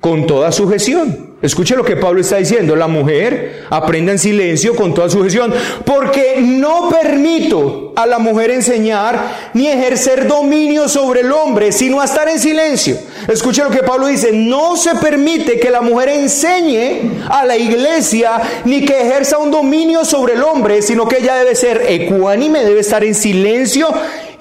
con 0.01 0.25
toda 0.25 0.51
sujeción 0.51 1.28
Escuche 1.41 1.73
lo 1.75 1.85
que 1.85 1.95
Pablo 1.95 2.19
está 2.19 2.35
diciendo. 2.35 2.75
La 2.75 2.87
mujer 2.87 3.65
aprenda 3.69 4.11
en 4.11 4.19
silencio 4.19 4.75
con 4.75 4.93
toda 4.93 5.09
sujeción, 5.09 5.53
porque 5.85 6.41
no 6.41 6.89
permito 6.89 7.93
a 7.95 8.05
la 8.05 8.19
mujer 8.19 8.51
enseñar 8.51 9.51
ni 9.53 9.67
ejercer 9.67 10.27
dominio 10.27 10.89
sobre 10.89 11.21
el 11.21 11.31
hombre, 11.31 11.71
sino 11.71 12.01
a 12.01 12.05
estar 12.05 12.27
en 12.27 12.39
silencio. 12.39 12.97
Escuche 13.29 13.63
lo 13.63 13.69
que 13.69 13.83
Pablo 13.83 14.07
dice. 14.07 14.33
No 14.33 14.75
se 14.75 14.95
permite 14.95 15.61
que 15.61 15.69
la 15.69 15.79
mujer 15.79 16.09
enseñe 16.09 17.23
a 17.29 17.45
la 17.45 17.55
iglesia 17.55 18.31
ni 18.65 18.83
que 18.83 18.99
ejerza 18.99 19.37
un 19.37 19.49
dominio 19.49 20.03
sobre 20.03 20.33
el 20.33 20.43
hombre, 20.43 20.81
sino 20.81 21.07
que 21.07 21.19
ella 21.19 21.35
debe 21.35 21.55
ser 21.55 21.85
ecuánime, 21.87 22.65
debe 22.65 22.81
estar 22.81 23.03
en 23.05 23.15
silencio. 23.15 23.87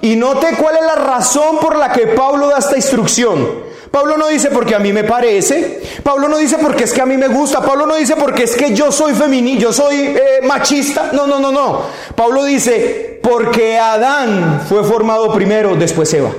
Y 0.01 0.17
note 0.17 0.47
cuál 0.57 0.75
es 0.75 0.85
la 0.85 0.95
razón 0.95 1.59
por 1.59 1.77
la 1.77 1.93
que 1.93 2.07
Pablo 2.07 2.49
da 2.49 2.57
esta 2.57 2.75
instrucción. 2.75 3.68
Pablo 3.91 4.17
no 4.17 4.27
dice 4.27 4.49
porque 4.51 4.75
a 4.75 4.79
mí 4.79 4.93
me 4.93 5.03
parece, 5.03 5.81
Pablo 6.03 6.27
no 6.27 6.37
dice 6.37 6.57
porque 6.61 6.83
es 6.83 6.93
que 6.93 7.01
a 7.01 7.05
mí 7.05 7.17
me 7.17 7.27
gusta, 7.27 7.61
Pablo 7.61 7.87
no 7.87 7.95
dice 7.95 8.15
porque 8.15 8.43
es 8.43 8.55
que 8.55 8.75
yo 8.75 8.91
soy 8.91 9.13
femenino, 9.13 9.59
yo 9.59 9.73
soy 9.73 9.95
eh, 9.95 10.39
machista, 10.43 11.09
no, 11.11 11.25
no, 11.25 11.39
no, 11.39 11.51
no. 11.51 11.81
Pablo 12.15 12.43
dice 12.43 13.19
porque 13.23 13.77
Adán 13.77 14.61
fue 14.69 14.83
formado 14.83 15.33
primero, 15.33 15.75
después 15.75 16.13
Eva. 16.13 16.31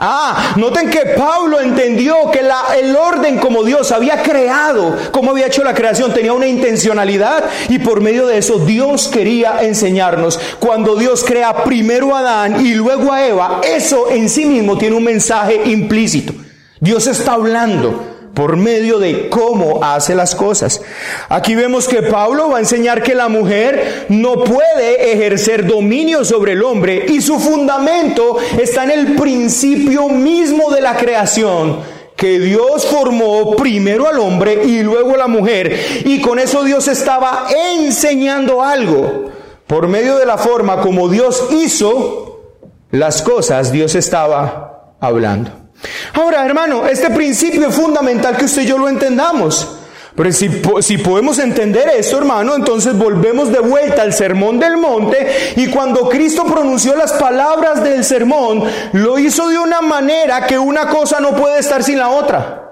Ah, 0.00 0.54
noten 0.56 0.90
que 0.90 1.00
Pablo 1.16 1.60
entendió 1.60 2.30
que 2.30 2.40
la, 2.42 2.76
el 2.80 2.94
orden 2.94 3.38
como 3.38 3.64
Dios 3.64 3.90
había 3.90 4.22
creado, 4.22 4.96
como 5.10 5.32
había 5.32 5.48
hecho 5.48 5.64
la 5.64 5.74
creación, 5.74 6.14
tenía 6.14 6.32
una 6.32 6.46
intencionalidad 6.46 7.44
y 7.68 7.80
por 7.80 8.00
medio 8.00 8.28
de 8.28 8.38
eso 8.38 8.60
Dios 8.60 9.08
quería 9.08 9.62
enseñarnos. 9.62 10.38
Cuando 10.60 10.94
Dios 10.94 11.24
crea 11.24 11.64
primero 11.64 12.14
a 12.14 12.20
Adán 12.20 12.64
y 12.64 12.74
luego 12.74 13.12
a 13.12 13.26
Eva, 13.26 13.60
eso 13.64 14.08
en 14.10 14.28
sí 14.28 14.44
mismo 14.44 14.78
tiene 14.78 14.94
un 14.94 15.04
mensaje 15.04 15.62
implícito. 15.64 16.32
Dios 16.80 17.06
está 17.06 17.32
hablando 17.32 18.18
por 18.34 18.56
medio 18.56 19.00
de 19.00 19.28
cómo 19.30 19.82
hace 19.82 20.14
las 20.14 20.36
cosas. 20.36 20.80
Aquí 21.28 21.56
vemos 21.56 21.88
que 21.88 22.02
Pablo 22.02 22.50
va 22.50 22.58
a 22.58 22.60
enseñar 22.60 23.02
que 23.02 23.16
la 23.16 23.28
mujer 23.28 24.06
no 24.10 24.44
puede 24.44 25.12
ejercer 25.12 25.66
dominio 25.66 26.24
sobre 26.24 26.52
el 26.52 26.62
hombre 26.62 27.06
y 27.08 27.20
su 27.20 27.40
fundamento 27.40 28.38
está 28.60 28.84
en 28.84 28.92
el 28.92 29.16
principio 29.16 30.08
mismo 30.08 30.70
de 30.70 30.80
la 30.80 30.96
creación 30.96 31.80
que 32.14 32.38
Dios 32.38 32.86
formó 32.86 33.56
primero 33.56 34.08
al 34.08 34.18
hombre 34.18 34.64
y 34.64 34.82
luego 34.82 35.14
a 35.14 35.18
la 35.18 35.28
mujer. 35.28 36.04
Y 36.04 36.20
con 36.20 36.38
eso 36.38 36.62
Dios 36.64 36.86
estaba 36.88 37.46
enseñando 37.76 38.62
algo. 38.62 39.30
Por 39.66 39.88
medio 39.88 40.16
de 40.16 40.26
la 40.26 40.38
forma 40.38 40.80
como 40.80 41.08
Dios 41.08 41.48
hizo 41.50 42.54
las 42.90 43.22
cosas, 43.22 43.70
Dios 43.70 43.94
estaba 43.94 44.94
hablando. 45.00 45.67
Ahora, 46.14 46.44
hermano, 46.44 46.86
este 46.86 47.10
principio 47.10 47.68
es 47.68 47.74
fundamental 47.74 48.36
que 48.36 48.46
usted 48.46 48.62
y 48.62 48.66
yo 48.66 48.78
lo 48.78 48.88
entendamos. 48.88 49.76
Pero 50.16 50.32
si, 50.32 50.50
si, 50.80 50.98
podemos 50.98 51.38
entender 51.38 51.88
esto, 51.96 52.18
hermano, 52.18 52.56
entonces 52.56 52.98
volvemos 52.98 53.52
de 53.52 53.60
vuelta 53.60 54.02
al 54.02 54.12
sermón 54.12 54.58
del 54.58 54.76
monte 54.76 55.52
y 55.54 55.68
cuando 55.68 56.08
Cristo 56.08 56.44
pronunció 56.44 56.96
las 56.96 57.12
palabras 57.12 57.84
del 57.84 58.02
sermón, 58.02 58.64
lo 58.94 59.16
hizo 59.20 59.48
de 59.48 59.58
una 59.58 59.80
manera 59.80 60.44
que 60.44 60.58
una 60.58 60.88
cosa 60.88 61.20
no 61.20 61.36
puede 61.36 61.60
estar 61.60 61.84
sin 61.84 62.00
la 62.00 62.08
otra. 62.08 62.64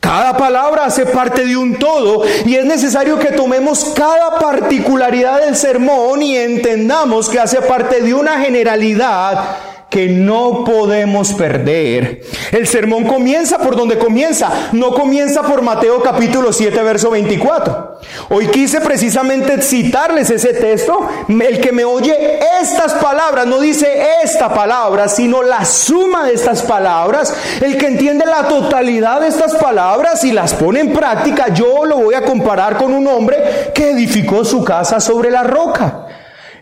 Cada 0.00 0.36
palabra 0.36 0.86
hace 0.86 1.06
parte 1.06 1.46
de 1.46 1.56
un 1.56 1.78
todo 1.78 2.24
y 2.44 2.56
es 2.56 2.64
necesario 2.64 3.20
que 3.20 3.30
tomemos 3.30 3.92
cada 3.94 4.40
particularidad 4.40 5.42
del 5.42 5.54
sermón 5.54 6.22
y 6.22 6.36
entendamos 6.36 7.28
que 7.28 7.38
hace 7.38 7.62
parte 7.62 8.00
de 8.02 8.12
una 8.12 8.40
generalidad 8.40 9.58
que 9.92 10.08
no 10.08 10.64
podemos 10.64 11.34
perder. 11.34 12.22
El 12.50 12.66
sermón 12.66 13.04
comienza 13.04 13.58
por 13.58 13.76
donde 13.76 13.98
comienza, 13.98 14.70
no 14.72 14.94
comienza 14.94 15.42
por 15.42 15.60
Mateo 15.60 16.02
capítulo 16.02 16.50
7, 16.50 16.82
verso 16.82 17.10
24. 17.10 18.00
Hoy 18.30 18.46
quise 18.48 18.80
precisamente 18.80 19.60
citarles 19.60 20.30
ese 20.30 20.54
texto. 20.54 21.06
El 21.28 21.60
que 21.60 21.72
me 21.72 21.84
oye 21.84 22.40
estas 22.62 22.94
palabras, 22.94 23.46
no 23.46 23.60
dice 23.60 23.86
esta 24.24 24.54
palabra, 24.54 25.08
sino 25.08 25.42
la 25.42 25.66
suma 25.66 26.24
de 26.24 26.32
estas 26.32 26.62
palabras. 26.62 27.34
El 27.60 27.76
que 27.76 27.88
entiende 27.88 28.24
la 28.24 28.48
totalidad 28.48 29.20
de 29.20 29.28
estas 29.28 29.54
palabras 29.56 30.24
y 30.24 30.32
las 30.32 30.54
pone 30.54 30.80
en 30.80 30.94
práctica, 30.94 31.52
yo 31.52 31.84
lo 31.84 31.98
voy 31.98 32.14
a 32.14 32.24
comparar 32.24 32.78
con 32.78 32.94
un 32.94 33.06
hombre 33.08 33.72
que 33.74 33.90
edificó 33.90 34.42
su 34.42 34.64
casa 34.64 35.00
sobre 35.00 35.30
la 35.30 35.42
roca. 35.42 36.06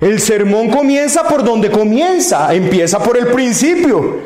El 0.00 0.18
sermón 0.18 0.70
comienza 0.70 1.24
por 1.24 1.44
donde 1.44 1.70
comienza, 1.70 2.54
empieza 2.54 3.02
por 3.02 3.18
el 3.18 3.26
principio, 3.28 4.16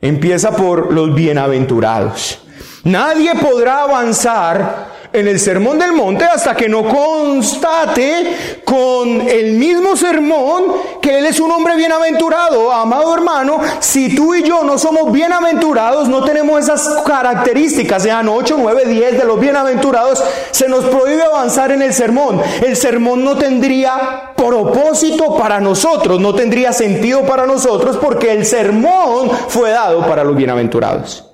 empieza 0.00 0.54
por 0.54 0.92
los 0.92 1.14
bienaventurados. 1.14 2.38
Nadie 2.84 3.34
podrá 3.34 3.82
avanzar 3.82 4.89
en 5.12 5.26
el 5.26 5.40
sermón 5.40 5.78
del 5.78 5.92
monte 5.92 6.24
hasta 6.24 6.54
que 6.54 6.68
no 6.68 6.86
constate 6.86 8.60
con 8.64 9.20
el 9.22 9.54
mismo 9.54 9.96
sermón 9.96 10.64
que 11.00 11.18
Él 11.18 11.26
es 11.26 11.40
un 11.40 11.50
hombre 11.50 11.76
bienaventurado. 11.76 12.72
Amado 12.72 13.14
hermano, 13.14 13.60
si 13.80 14.14
tú 14.14 14.34
y 14.34 14.42
yo 14.42 14.62
no 14.62 14.78
somos 14.78 15.12
bienaventurados, 15.12 16.08
no 16.08 16.24
tenemos 16.24 16.62
esas 16.62 17.02
características, 17.04 18.02
sean 18.02 18.28
8, 18.28 18.56
9, 18.58 18.86
10 18.86 19.18
de 19.18 19.24
los 19.24 19.40
bienaventurados, 19.40 20.22
se 20.50 20.68
nos 20.68 20.84
prohíbe 20.84 21.22
avanzar 21.22 21.72
en 21.72 21.82
el 21.82 21.92
sermón. 21.92 22.40
El 22.62 22.76
sermón 22.76 23.24
no 23.24 23.36
tendría 23.36 24.32
propósito 24.36 25.36
para 25.36 25.60
nosotros, 25.60 26.20
no 26.20 26.34
tendría 26.34 26.72
sentido 26.72 27.22
para 27.22 27.46
nosotros 27.46 27.96
porque 27.96 28.32
el 28.32 28.46
sermón 28.46 29.30
fue 29.48 29.70
dado 29.70 30.06
para 30.06 30.24
los 30.24 30.36
bienaventurados. 30.36 31.26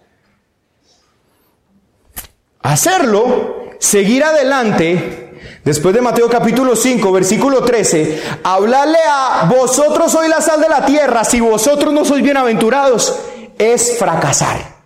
Hacerlo 2.62 3.55
seguir 3.78 4.24
adelante, 4.24 5.60
después 5.64 5.94
de 5.94 6.00
Mateo 6.00 6.28
capítulo 6.28 6.76
5, 6.76 7.12
versículo 7.12 7.62
13, 7.62 8.22
hablarle 8.42 8.98
a 9.08 9.46
vosotros 9.48 10.12
sois 10.12 10.28
la 10.28 10.40
sal 10.40 10.60
de 10.60 10.68
la 10.68 10.84
tierra, 10.84 11.24
si 11.24 11.40
vosotros 11.40 11.92
no 11.92 12.04
sois 12.04 12.22
bienaventurados, 12.22 13.18
es 13.58 13.98
fracasar. 13.98 14.76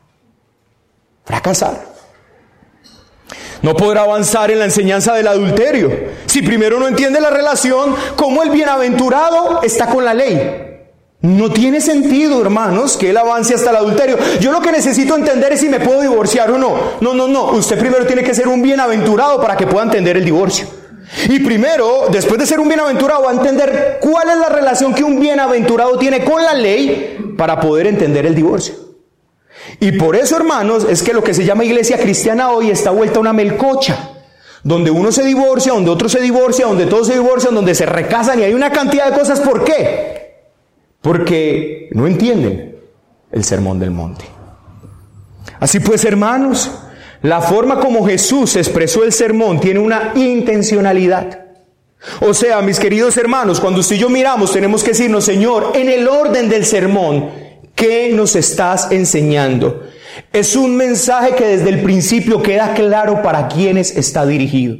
Fracasar. 1.24 1.90
No 3.62 3.76
podrá 3.76 4.02
avanzar 4.02 4.50
en 4.50 4.58
la 4.58 4.64
enseñanza 4.64 5.14
del 5.14 5.28
adulterio 5.28 5.90
si 6.26 6.40
primero 6.42 6.80
no 6.80 6.88
entiende 6.88 7.20
la 7.20 7.30
relación 7.30 7.94
como 8.16 8.42
el 8.42 8.50
bienaventurado 8.50 9.60
está 9.62 9.88
con 9.88 10.04
la 10.04 10.14
ley. 10.14 10.69
No 11.22 11.50
tiene 11.50 11.82
sentido, 11.82 12.40
hermanos, 12.40 12.96
que 12.96 13.10
él 13.10 13.16
avance 13.18 13.54
hasta 13.54 13.70
el 13.70 13.76
adulterio. 13.76 14.16
Yo 14.40 14.52
lo 14.52 14.62
que 14.62 14.72
necesito 14.72 15.14
entender 15.14 15.52
es 15.52 15.60
si 15.60 15.68
me 15.68 15.78
puedo 15.78 16.00
divorciar 16.00 16.50
o 16.50 16.56
no. 16.56 16.76
No, 17.02 17.12
no, 17.12 17.28
no. 17.28 17.50
Usted 17.50 17.78
primero 17.78 18.06
tiene 18.06 18.22
que 18.22 18.32
ser 18.32 18.48
un 18.48 18.62
bienaventurado 18.62 19.38
para 19.38 19.54
que 19.54 19.66
pueda 19.66 19.84
entender 19.84 20.16
el 20.16 20.24
divorcio. 20.24 20.66
Y 21.28 21.40
primero, 21.40 22.06
después 22.10 22.38
de 22.38 22.46
ser 22.46 22.58
un 22.58 22.68
bienaventurado, 22.68 23.24
va 23.24 23.32
a 23.32 23.34
entender 23.34 23.98
cuál 24.00 24.30
es 24.30 24.38
la 24.38 24.48
relación 24.48 24.94
que 24.94 25.04
un 25.04 25.20
bienaventurado 25.20 25.98
tiene 25.98 26.24
con 26.24 26.42
la 26.42 26.54
ley 26.54 27.34
para 27.36 27.60
poder 27.60 27.86
entender 27.86 28.24
el 28.24 28.34
divorcio. 28.34 28.74
Y 29.78 29.92
por 29.92 30.16
eso, 30.16 30.36
hermanos, 30.36 30.86
es 30.88 31.02
que 31.02 31.12
lo 31.12 31.22
que 31.22 31.34
se 31.34 31.44
llama 31.44 31.64
iglesia 31.64 31.98
cristiana 31.98 32.50
hoy 32.50 32.70
está 32.70 32.92
vuelta 32.92 33.18
a 33.18 33.20
una 33.20 33.34
melcocha. 33.34 34.10
Donde 34.62 34.90
uno 34.90 35.10
se 35.12 35.22
divorcia, 35.22 35.72
donde 35.72 35.90
otro 35.90 36.08
se 36.08 36.20
divorcia, 36.20 36.66
donde 36.66 36.86
todos 36.86 37.08
se 37.08 37.14
divorcian, 37.14 37.54
donde 37.54 37.74
se 37.74 37.86
recasan 37.86 38.40
y 38.40 38.44
hay 38.44 38.54
una 38.54 38.70
cantidad 38.70 39.10
de 39.10 39.18
cosas. 39.18 39.40
¿Por 39.40 39.64
qué? 39.64 40.19
Porque 41.00 41.88
no 41.92 42.06
entienden 42.06 42.76
el 43.32 43.44
sermón 43.44 43.78
del 43.78 43.90
monte. 43.90 44.24
Así 45.58 45.80
pues, 45.80 46.04
hermanos, 46.04 46.70
la 47.22 47.40
forma 47.40 47.80
como 47.80 48.06
Jesús 48.06 48.56
expresó 48.56 49.04
el 49.04 49.12
sermón 49.12 49.60
tiene 49.60 49.80
una 49.80 50.12
intencionalidad. 50.14 51.46
O 52.20 52.32
sea, 52.32 52.62
mis 52.62 52.78
queridos 52.78 53.16
hermanos, 53.18 53.60
cuando 53.60 53.80
usted 53.80 53.96
y 53.96 53.98
yo 53.98 54.08
miramos, 54.08 54.52
tenemos 54.52 54.82
que 54.82 54.90
decirnos, 54.90 55.24
Señor, 55.24 55.72
en 55.74 55.90
el 55.90 56.08
orden 56.08 56.48
del 56.48 56.64
sermón, 56.64 57.30
¿qué 57.74 58.10
nos 58.14 58.36
estás 58.36 58.90
enseñando? 58.90 59.82
Es 60.32 60.56
un 60.56 60.76
mensaje 60.76 61.34
que 61.34 61.46
desde 61.46 61.68
el 61.68 61.82
principio 61.82 62.42
queda 62.42 62.72
claro 62.74 63.22
para 63.22 63.48
quienes 63.48 63.96
está 63.96 64.24
dirigido. 64.24 64.78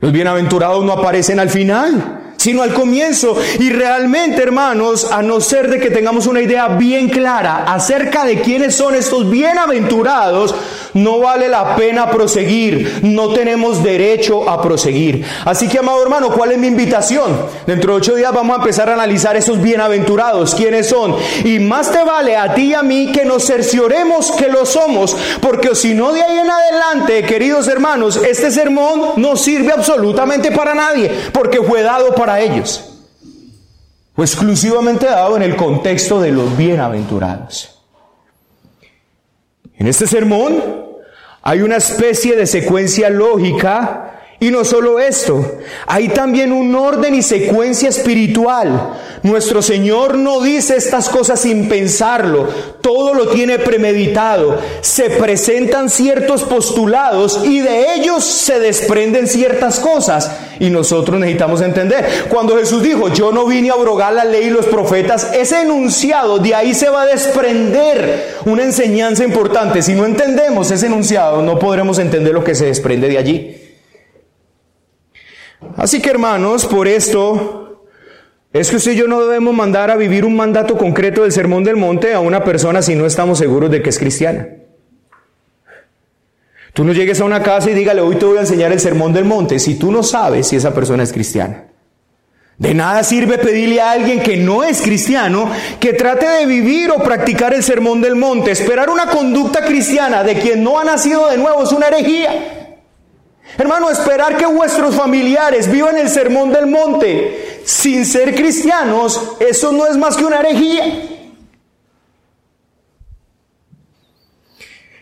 Los 0.00 0.12
bienaventurados 0.12 0.84
no 0.84 0.92
aparecen 0.92 1.40
al 1.40 1.48
final 1.48 2.27
sino 2.38 2.62
al 2.62 2.72
comienzo. 2.72 3.36
Y 3.58 3.68
realmente, 3.68 4.42
hermanos, 4.42 5.10
a 5.10 5.20
no 5.20 5.40
ser 5.40 5.68
de 5.68 5.78
que 5.78 5.90
tengamos 5.90 6.26
una 6.26 6.40
idea 6.40 6.68
bien 6.68 7.10
clara 7.10 7.64
acerca 7.64 8.24
de 8.24 8.40
quiénes 8.40 8.74
son 8.74 8.94
estos 8.94 9.28
bienaventurados, 9.28 10.54
no 10.98 11.20
vale 11.20 11.48
la 11.48 11.76
pena 11.76 12.10
proseguir, 12.10 13.00
no 13.02 13.32
tenemos 13.32 13.82
derecho 13.82 14.48
a 14.48 14.60
proseguir. 14.60 15.24
Así 15.44 15.68
que, 15.68 15.78
amado 15.78 16.02
hermano, 16.02 16.30
¿cuál 16.30 16.52
es 16.52 16.58
mi 16.58 16.66
invitación? 16.66 17.36
Dentro 17.66 17.92
de 17.92 17.98
ocho 17.98 18.14
días 18.14 18.32
vamos 18.32 18.56
a 18.56 18.60
empezar 18.60 18.88
a 18.90 18.94
analizar 18.94 19.36
esos 19.36 19.60
bienaventurados, 19.60 20.54
quiénes 20.54 20.88
son. 20.88 21.16
Y 21.44 21.58
más 21.58 21.90
te 21.90 22.02
vale 22.04 22.36
a 22.36 22.54
ti 22.54 22.68
y 22.68 22.74
a 22.74 22.82
mí 22.82 23.12
que 23.12 23.24
nos 23.24 23.44
cercioremos 23.44 24.32
que 24.32 24.48
lo 24.48 24.66
somos, 24.66 25.16
porque 25.40 25.74
si 25.74 25.94
no 25.94 26.12
de 26.12 26.22
ahí 26.22 26.38
en 26.38 26.50
adelante, 26.50 27.22
queridos 27.24 27.68
hermanos, 27.68 28.16
este 28.16 28.50
sermón 28.50 29.12
no 29.16 29.36
sirve 29.36 29.72
absolutamente 29.72 30.50
para 30.50 30.74
nadie, 30.74 31.10
porque 31.32 31.62
fue 31.62 31.82
dado 31.82 32.14
para 32.14 32.40
ellos. 32.40 32.84
Fue 34.14 34.24
exclusivamente 34.24 35.06
dado 35.06 35.36
en 35.36 35.42
el 35.42 35.54
contexto 35.54 36.20
de 36.20 36.32
los 36.32 36.56
bienaventurados. 36.56 37.78
En 39.76 39.86
este 39.86 40.08
sermón 40.08 40.77
hay 41.48 41.62
una 41.62 41.76
especie 41.76 42.36
de 42.36 42.46
secuencia 42.46 43.08
lógica 43.08 44.07
y 44.40 44.50
no 44.50 44.64
solo 44.64 45.00
esto, 45.00 45.58
hay 45.88 46.10
también 46.10 46.52
un 46.52 46.72
orden 46.72 47.12
y 47.12 47.22
secuencia 47.22 47.88
espiritual. 47.88 48.94
Nuestro 49.24 49.62
Señor 49.62 50.16
no 50.16 50.40
dice 50.40 50.76
estas 50.76 51.08
cosas 51.08 51.40
sin 51.40 51.68
pensarlo, 51.68 52.46
todo 52.80 53.14
lo 53.14 53.30
tiene 53.30 53.58
premeditado. 53.58 54.60
Se 54.80 55.10
presentan 55.10 55.90
ciertos 55.90 56.44
postulados 56.44 57.40
y 57.44 57.58
de 57.58 57.94
ellos 57.94 58.22
se 58.22 58.60
desprenden 58.60 59.26
ciertas 59.26 59.80
cosas. 59.80 60.30
Y 60.60 60.70
nosotros 60.70 61.18
necesitamos 61.18 61.60
entender. 61.60 62.06
Cuando 62.28 62.56
Jesús 62.56 62.80
dijo, 62.80 63.08
yo 63.08 63.32
no 63.32 63.44
vine 63.44 63.70
a 63.70 63.72
abrogar 63.72 64.12
la 64.12 64.24
ley 64.24 64.46
y 64.46 64.50
los 64.50 64.66
profetas, 64.66 65.32
ese 65.34 65.62
enunciado, 65.62 66.38
de 66.38 66.54
ahí 66.54 66.74
se 66.74 66.88
va 66.88 67.02
a 67.02 67.06
desprender 67.06 68.36
una 68.44 68.62
enseñanza 68.62 69.24
importante. 69.24 69.82
Si 69.82 69.94
no 69.94 70.06
entendemos 70.06 70.70
ese 70.70 70.86
enunciado, 70.86 71.42
no 71.42 71.58
podremos 71.58 71.98
entender 71.98 72.32
lo 72.32 72.44
que 72.44 72.54
se 72.54 72.66
desprende 72.66 73.08
de 73.08 73.18
allí. 73.18 73.67
Así 75.76 76.00
que 76.00 76.10
hermanos, 76.10 76.66
por 76.66 76.88
esto 76.88 77.86
es 78.52 78.70
que 78.70 78.76
usted 78.76 78.92
y 78.92 78.96
yo 78.96 79.08
no 79.08 79.24
debemos 79.24 79.54
mandar 79.54 79.90
a 79.90 79.96
vivir 79.96 80.24
un 80.24 80.36
mandato 80.36 80.76
concreto 80.78 81.22
del 81.22 81.32
Sermón 81.32 81.64
del 81.64 81.76
Monte 81.76 82.14
a 82.14 82.20
una 82.20 82.44
persona 82.44 82.82
si 82.82 82.94
no 82.94 83.06
estamos 83.06 83.38
seguros 83.38 83.70
de 83.70 83.82
que 83.82 83.90
es 83.90 83.98
cristiana. 83.98 84.48
Tú 86.72 86.84
no 86.84 86.92
llegues 86.92 87.20
a 87.20 87.24
una 87.24 87.42
casa 87.42 87.70
y 87.70 87.74
dígale, 87.74 88.00
hoy 88.00 88.16
te 88.16 88.24
voy 88.24 88.38
a 88.38 88.42
enseñar 88.42 88.72
el 88.72 88.80
Sermón 88.80 89.12
del 89.12 89.24
Monte, 89.24 89.58
si 89.58 89.74
tú 89.74 89.90
no 89.90 90.02
sabes 90.02 90.46
si 90.46 90.56
esa 90.56 90.72
persona 90.72 91.02
es 91.02 91.12
cristiana. 91.12 91.64
De 92.58 92.74
nada 92.74 93.04
sirve 93.04 93.38
pedirle 93.38 93.80
a 93.80 93.92
alguien 93.92 94.20
que 94.20 94.36
no 94.36 94.64
es 94.64 94.82
cristiano 94.82 95.48
que 95.78 95.92
trate 95.92 96.26
de 96.26 96.46
vivir 96.46 96.90
o 96.90 96.98
practicar 96.98 97.54
el 97.54 97.62
sermón 97.62 98.00
del 98.00 98.16
monte. 98.16 98.50
Esperar 98.50 98.90
una 98.90 99.06
conducta 99.06 99.64
cristiana 99.64 100.24
de 100.24 100.40
quien 100.40 100.64
no 100.64 100.76
ha 100.76 100.82
nacido 100.82 101.28
de 101.28 101.38
nuevo 101.38 101.62
es 101.62 101.70
una 101.70 101.86
herejía. 101.86 102.57
Hermano, 103.56 103.90
esperar 103.90 104.36
que 104.36 104.46
vuestros 104.46 104.94
familiares 104.94 105.70
vivan 105.70 105.96
el 105.96 106.08
sermón 106.08 106.52
del 106.52 106.66
monte 106.66 107.62
sin 107.64 108.04
ser 108.06 108.34
cristianos, 108.34 109.36
eso 109.40 109.72
no 109.72 109.86
es 109.86 109.96
más 109.96 110.16
que 110.16 110.24
una 110.24 110.40
herejía. 110.40 111.17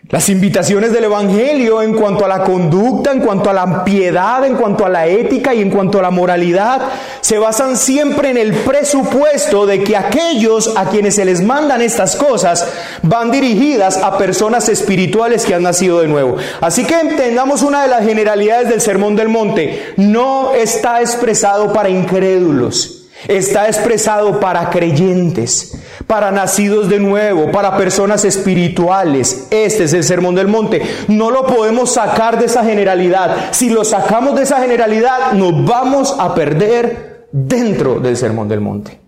Las 0.09 0.29
invitaciones 0.29 0.93
del 0.93 1.03
Evangelio 1.03 1.81
en 1.81 1.93
cuanto 1.93 2.23
a 2.23 2.29
la 2.29 2.41
conducta, 2.45 3.11
en 3.11 3.19
cuanto 3.19 3.49
a 3.49 3.53
la 3.53 3.83
piedad, 3.83 4.45
en 4.45 4.55
cuanto 4.55 4.85
a 4.85 4.89
la 4.89 5.05
ética 5.05 5.53
y 5.53 5.61
en 5.61 5.69
cuanto 5.69 5.99
a 5.99 6.01
la 6.01 6.11
moralidad 6.11 6.81
se 7.19 7.37
basan 7.37 7.75
siempre 7.75 8.29
en 8.29 8.37
el 8.37 8.53
presupuesto 8.53 9.65
de 9.65 9.83
que 9.83 9.97
aquellos 9.97 10.71
a 10.77 10.85
quienes 10.85 11.15
se 11.15 11.25
les 11.25 11.43
mandan 11.43 11.81
estas 11.81 12.15
cosas 12.15 12.65
van 13.01 13.31
dirigidas 13.31 13.97
a 13.97 14.17
personas 14.17 14.69
espirituales 14.69 15.45
que 15.45 15.55
han 15.55 15.63
nacido 15.63 15.99
de 15.99 16.07
nuevo. 16.07 16.37
Así 16.61 16.85
que 16.85 16.97
entendamos 16.97 17.61
una 17.61 17.81
de 17.81 17.89
las 17.89 18.05
generalidades 18.05 18.69
del 18.69 18.79
Sermón 18.79 19.17
del 19.17 19.27
Monte. 19.27 19.93
No 19.97 20.53
está 20.53 21.01
expresado 21.01 21.73
para 21.73 21.89
incrédulos. 21.89 22.97
Está 23.27 23.67
expresado 23.67 24.39
para 24.39 24.69
creyentes, 24.69 25.73
para 26.07 26.31
nacidos 26.31 26.89
de 26.89 26.99
nuevo, 26.99 27.51
para 27.51 27.77
personas 27.77 28.23
espirituales. 28.23 29.47
Este 29.51 29.83
es 29.83 29.93
el 29.93 30.05
sermón 30.05 30.35
del 30.35 30.47
monte. 30.47 30.81
No 31.09 31.29
lo 31.29 31.45
podemos 31.45 31.91
sacar 31.93 32.39
de 32.39 32.45
esa 32.45 32.63
generalidad. 32.63 33.49
Si 33.51 33.69
lo 33.69 33.83
sacamos 33.83 34.35
de 34.35 34.43
esa 34.43 34.61
generalidad, 34.61 35.33
nos 35.33 35.65
vamos 35.65 36.15
a 36.17 36.33
perder 36.33 37.27
dentro 37.31 37.99
del 37.99 38.15
sermón 38.15 38.47
del 38.47 38.61
monte. 38.61 39.01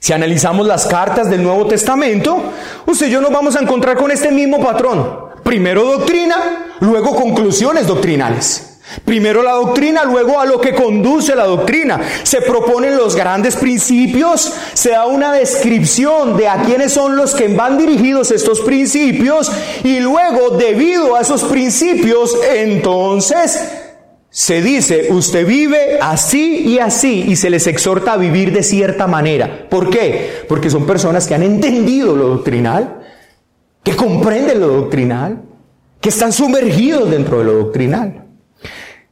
Si 0.00 0.12
analizamos 0.12 0.66
las 0.66 0.86
cartas 0.86 1.30
del 1.30 1.42
Nuevo 1.42 1.66
Testamento, 1.66 2.52
usted 2.86 3.06
y 3.06 3.10
yo 3.10 3.20
nos 3.20 3.32
vamos 3.32 3.54
a 3.56 3.60
encontrar 3.60 3.96
con 3.96 4.10
este 4.10 4.30
mismo 4.30 4.60
patrón. 4.60 5.30
Primero 5.44 5.84
doctrina, 5.84 6.74
luego 6.80 7.14
conclusiones 7.14 7.86
doctrinales. 7.86 8.69
Primero 9.04 9.42
la 9.42 9.52
doctrina, 9.52 10.04
luego 10.04 10.40
a 10.40 10.46
lo 10.46 10.60
que 10.60 10.74
conduce 10.74 11.34
la 11.34 11.44
doctrina. 11.44 12.00
Se 12.22 12.42
proponen 12.42 12.96
los 12.96 13.14
grandes 13.14 13.56
principios, 13.56 14.52
se 14.74 14.90
da 14.90 15.06
una 15.06 15.32
descripción 15.32 16.36
de 16.36 16.48
a 16.48 16.62
quiénes 16.62 16.92
son 16.92 17.16
los 17.16 17.34
que 17.34 17.48
van 17.48 17.78
dirigidos 17.78 18.30
estos 18.30 18.60
principios 18.60 19.50
y 19.84 20.00
luego 20.00 20.50
debido 20.50 21.16
a 21.16 21.20
esos 21.20 21.44
principios 21.44 22.36
entonces 22.54 23.60
se 24.32 24.62
dice, 24.62 25.08
usted 25.10 25.44
vive 25.44 25.98
así 26.00 26.62
y 26.64 26.78
así 26.78 27.24
y 27.26 27.34
se 27.34 27.50
les 27.50 27.66
exhorta 27.66 28.12
a 28.12 28.16
vivir 28.16 28.52
de 28.52 28.62
cierta 28.62 29.08
manera. 29.08 29.68
¿Por 29.68 29.90
qué? 29.90 30.44
Porque 30.48 30.70
son 30.70 30.86
personas 30.86 31.26
que 31.26 31.34
han 31.34 31.42
entendido 31.42 32.14
lo 32.14 32.28
doctrinal, 32.28 33.00
que 33.82 33.96
comprenden 33.96 34.60
lo 34.60 34.68
doctrinal, 34.68 35.42
que 36.00 36.10
están 36.10 36.32
sumergidos 36.32 37.10
dentro 37.10 37.40
de 37.40 37.44
lo 37.44 37.52
doctrinal. 37.54 38.29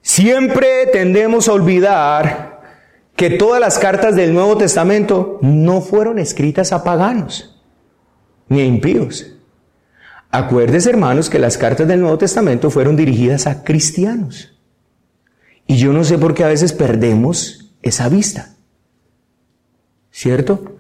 Siempre 0.09 0.87
tendemos 0.91 1.49
a 1.49 1.53
olvidar 1.53 2.62
que 3.15 3.29
todas 3.29 3.61
las 3.61 3.79
cartas 3.79 4.17
del 4.17 4.33
Nuevo 4.33 4.57
Testamento 4.57 5.38
no 5.43 5.83
fueron 5.83 6.19
escritas 6.19 6.73
a 6.73 6.83
paganos 6.83 7.61
ni 8.49 8.62
a 8.62 8.65
impíos. 8.65 9.35
Acuérdense, 10.31 10.88
hermanos, 10.88 11.29
que 11.29 11.38
las 11.38 11.59
cartas 11.59 11.87
del 11.87 12.00
Nuevo 12.00 12.17
Testamento 12.17 12.71
fueron 12.71 12.97
dirigidas 12.97 13.47
a 13.47 13.62
cristianos. 13.65 14.59
Y 15.67 15.77
yo 15.77 15.93
no 15.93 16.03
sé 16.05 16.17
por 16.17 16.33
qué 16.33 16.43
a 16.43 16.49
veces 16.49 16.73
perdemos 16.73 17.71
esa 17.83 18.09
vista. 18.09 18.55
¿Cierto? 20.11 20.78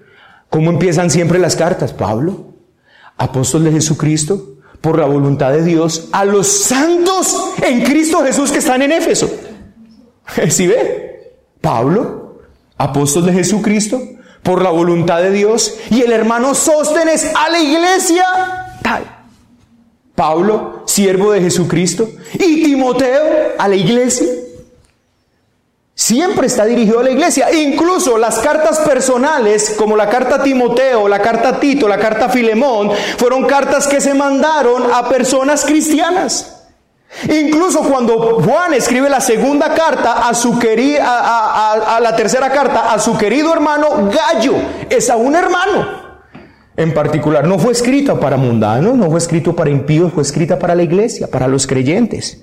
¿Cómo 0.48 0.70
empiezan 0.70 1.10
siempre 1.10 1.38
las 1.38 1.54
cartas? 1.54 1.92
Pablo, 1.92 2.54
apóstol 3.18 3.64
de 3.64 3.72
Jesucristo, 3.72 4.57
por 4.80 4.98
la 4.98 5.06
voluntad 5.06 5.52
de 5.52 5.64
Dios 5.64 6.08
a 6.12 6.24
los 6.24 6.46
santos 6.46 7.54
en 7.62 7.82
Cristo 7.82 8.22
Jesús 8.24 8.50
que 8.50 8.58
están 8.58 8.82
en 8.82 8.92
Éfeso. 8.92 9.30
¿Sí 10.48 10.66
ve? 10.66 11.38
Pablo, 11.60 12.38
apóstol 12.76 13.26
de 13.26 13.32
Jesucristo, 13.32 14.00
por 14.42 14.62
la 14.62 14.70
voluntad 14.70 15.20
de 15.20 15.32
Dios, 15.32 15.76
y 15.90 16.02
el 16.02 16.12
hermano 16.12 16.54
Sóstenes 16.54 17.30
a 17.34 17.50
la 17.50 17.58
iglesia 17.58 18.24
tal. 18.82 19.04
Pablo, 20.14 20.84
siervo 20.86 21.32
de 21.32 21.40
Jesucristo, 21.40 22.08
y 22.34 22.62
Timoteo 22.62 23.54
a 23.58 23.68
la 23.68 23.76
iglesia. 23.76 24.26
Siempre 26.00 26.46
está 26.46 26.64
dirigido 26.64 27.00
a 27.00 27.02
la 27.02 27.10
iglesia. 27.10 27.52
Incluso 27.52 28.18
las 28.18 28.38
cartas 28.38 28.78
personales, 28.78 29.74
como 29.76 29.96
la 29.96 30.08
carta 30.08 30.36
a 30.36 30.42
Timoteo, 30.44 31.08
la 31.08 31.20
carta 31.20 31.48
a 31.48 31.58
Tito, 31.58 31.88
la 31.88 31.98
carta 31.98 32.26
a 32.26 32.28
Filemón, 32.28 32.92
fueron 33.16 33.46
cartas 33.46 33.88
que 33.88 34.00
se 34.00 34.14
mandaron 34.14 34.84
a 34.94 35.08
personas 35.08 35.64
cristianas. 35.64 36.68
Incluso 37.28 37.80
cuando 37.80 38.40
Juan 38.40 38.74
escribe 38.74 39.10
la 39.10 39.20
segunda 39.20 39.74
carta 39.74 40.28
a 40.28 40.34
su 40.34 40.56
querida, 40.60 41.02
a, 41.04 41.96
a, 41.96 42.00
la 42.00 42.14
tercera 42.14 42.48
carta 42.52 42.92
a 42.92 43.00
su 43.00 43.18
querido 43.18 43.52
hermano 43.52 44.08
Gallo, 44.08 44.54
es 44.88 45.10
a 45.10 45.16
un 45.16 45.34
hermano. 45.34 45.98
En 46.76 46.94
particular, 46.94 47.44
no 47.44 47.58
fue 47.58 47.72
escrita 47.72 48.20
para 48.20 48.36
mundanos, 48.36 48.94
no 48.94 49.10
fue 49.10 49.18
escrito 49.18 49.56
para 49.56 49.70
impíos, 49.70 50.12
fue 50.12 50.22
escrita 50.22 50.60
para 50.60 50.76
la 50.76 50.84
iglesia, 50.84 51.26
para 51.26 51.48
los 51.48 51.66
creyentes. 51.66 52.40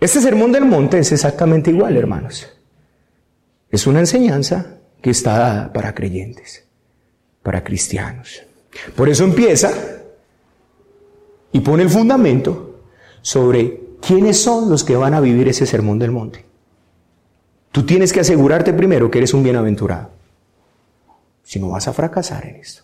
Este 0.00 0.20
sermón 0.20 0.50
del 0.50 0.64
monte 0.64 0.98
es 0.98 1.12
exactamente 1.12 1.70
igual, 1.70 1.96
hermanos. 1.96 2.48
Es 3.70 3.86
una 3.86 4.00
enseñanza 4.00 4.78
que 5.02 5.10
está 5.10 5.38
dada 5.38 5.72
para 5.72 5.94
creyentes, 5.94 6.64
para 7.42 7.62
cristianos. 7.62 8.42
Por 8.96 9.10
eso 9.10 9.24
empieza 9.24 9.70
y 11.52 11.60
pone 11.60 11.82
el 11.82 11.90
fundamento 11.90 12.80
sobre 13.20 13.80
quiénes 14.00 14.40
son 14.40 14.70
los 14.70 14.84
que 14.84 14.96
van 14.96 15.12
a 15.12 15.20
vivir 15.20 15.48
ese 15.48 15.66
sermón 15.66 15.98
del 15.98 16.10
monte. 16.10 16.46
Tú 17.70 17.84
tienes 17.84 18.12
que 18.12 18.20
asegurarte 18.20 18.72
primero 18.72 19.10
que 19.10 19.18
eres 19.18 19.34
un 19.34 19.42
bienaventurado. 19.42 20.10
Si 21.42 21.60
no 21.60 21.70
vas 21.70 21.86
a 21.88 21.92
fracasar 21.92 22.46
en 22.46 22.56
esto. 22.56 22.82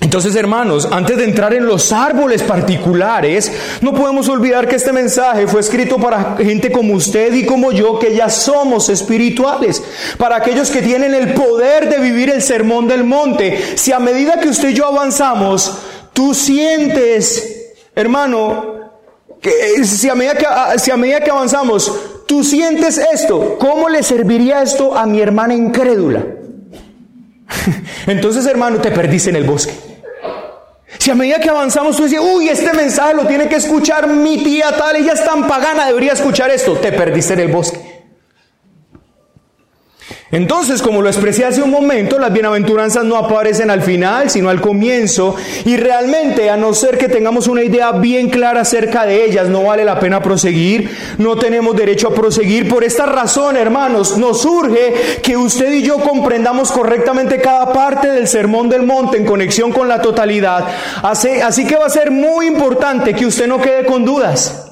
Entonces, 0.00 0.36
hermanos, 0.36 0.88
antes 0.92 1.16
de 1.16 1.24
entrar 1.24 1.52
en 1.54 1.66
los 1.66 1.92
árboles 1.92 2.44
particulares, 2.44 3.50
no 3.80 3.92
podemos 3.92 4.28
olvidar 4.28 4.68
que 4.68 4.76
este 4.76 4.92
mensaje 4.92 5.48
fue 5.48 5.60
escrito 5.60 5.96
para 5.98 6.36
gente 6.36 6.70
como 6.70 6.94
usted 6.94 7.34
y 7.34 7.44
como 7.44 7.72
yo, 7.72 7.98
que 7.98 8.14
ya 8.14 8.30
somos 8.30 8.88
espirituales, 8.90 9.82
para 10.16 10.36
aquellos 10.36 10.70
que 10.70 10.82
tienen 10.82 11.14
el 11.14 11.34
poder 11.34 11.88
de 11.88 11.98
vivir 11.98 12.30
el 12.30 12.42
sermón 12.42 12.86
del 12.86 13.02
monte. 13.02 13.76
Si 13.76 13.90
a 13.90 13.98
medida 13.98 14.38
que 14.38 14.48
usted 14.48 14.68
y 14.68 14.74
yo 14.74 14.86
avanzamos, 14.86 15.78
tú 16.12 16.32
sientes, 16.32 17.72
hermano, 17.96 18.92
que 19.40 19.84
si 19.84 20.08
a 20.08 20.14
medida 20.14 20.34
que, 20.36 20.78
si 20.78 20.92
a 20.92 20.96
medida 20.96 21.20
que 21.20 21.30
avanzamos, 21.32 21.92
tú 22.26 22.44
sientes 22.44 22.98
esto, 22.98 23.56
¿cómo 23.58 23.88
le 23.88 24.04
serviría 24.04 24.62
esto 24.62 24.96
a 24.96 25.06
mi 25.06 25.20
hermana 25.20 25.54
incrédula? 25.54 26.24
Entonces, 28.06 28.46
hermano, 28.46 28.78
te 28.78 28.92
perdiste 28.92 29.30
en 29.30 29.36
el 29.36 29.44
bosque. 29.44 29.87
Si 31.08 31.12
a 31.12 31.14
medida 31.14 31.40
que 31.40 31.48
avanzamos 31.48 31.96
tú 31.96 32.04
dices, 32.04 32.20
uy, 32.20 32.50
este 32.50 32.70
mensaje 32.74 33.14
lo 33.14 33.26
tiene 33.26 33.48
que 33.48 33.56
escuchar 33.56 34.08
mi 34.08 34.44
tía 34.44 34.76
tal, 34.76 34.94
ella 34.94 35.14
es 35.14 35.24
tan 35.24 35.48
pagana, 35.48 35.86
debería 35.86 36.12
escuchar 36.12 36.50
esto, 36.50 36.74
te 36.74 36.92
perdiste 36.92 37.32
en 37.32 37.40
el 37.40 37.48
bosque. 37.48 37.97
Entonces, 40.30 40.82
como 40.82 41.00
lo 41.00 41.08
expresé 41.08 41.46
hace 41.46 41.62
un 41.62 41.70
momento, 41.70 42.18
las 42.18 42.30
bienaventuranzas 42.30 43.02
no 43.02 43.16
aparecen 43.16 43.70
al 43.70 43.80
final, 43.80 44.28
sino 44.28 44.50
al 44.50 44.60
comienzo, 44.60 45.34
y 45.64 45.78
realmente, 45.78 46.50
a 46.50 46.58
no 46.58 46.74
ser 46.74 46.98
que 46.98 47.08
tengamos 47.08 47.48
una 47.48 47.62
idea 47.62 47.92
bien 47.92 48.28
clara 48.28 48.60
acerca 48.60 49.06
de 49.06 49.24
ellas, 49.24 49.48
no 49.48 49.62
vale 49.62 49.86
la 49.86 49.98
pena 49.98 50.22
proseguir, 50.22 50.90
no 51.16 51.36
tenemos 51.36 51.74
derecho 51.74 52.08
a 52.08 52.14
proseguir. 52.14 52.68
Por 52.68 52.84
esta 52.84 53.06
razón, 53.06 53.56
hermanos, 53.56 54.18
nos 54.18 54.44
urge 54.44 55.20
que 55.22 55.34
usted 55.38 55.72
y 55.72 55.82
yo 55.82 55.96
comprendamos 55.96 56.72
correctamente 56.72 57.40
cada 57.40 57.72
parte 57.72 58.08
del 58.08 58.28
Sermón 58.28 58.68
del 58.68 58.82
Monte 58.82 59.16
en 59.16 59.24
conexión 59.24 59.72
con 59.72 59.88
la 59.88 60.02
totalidad. 60.02 60.66
Así, 61.02 61.28
así 61.40 61.66
que 61.66 61.76
va 61.76 61.86
a 61.86 61.90
ser 61.90 62.10
muy 62.10 62.46
importante 62.46 63.14
que 63.14 63.24
usted 63.24 63.46
no 63.46 63.62
quede 63.62 63.86
con 63.86 64.04
dudas. 64.04 64.67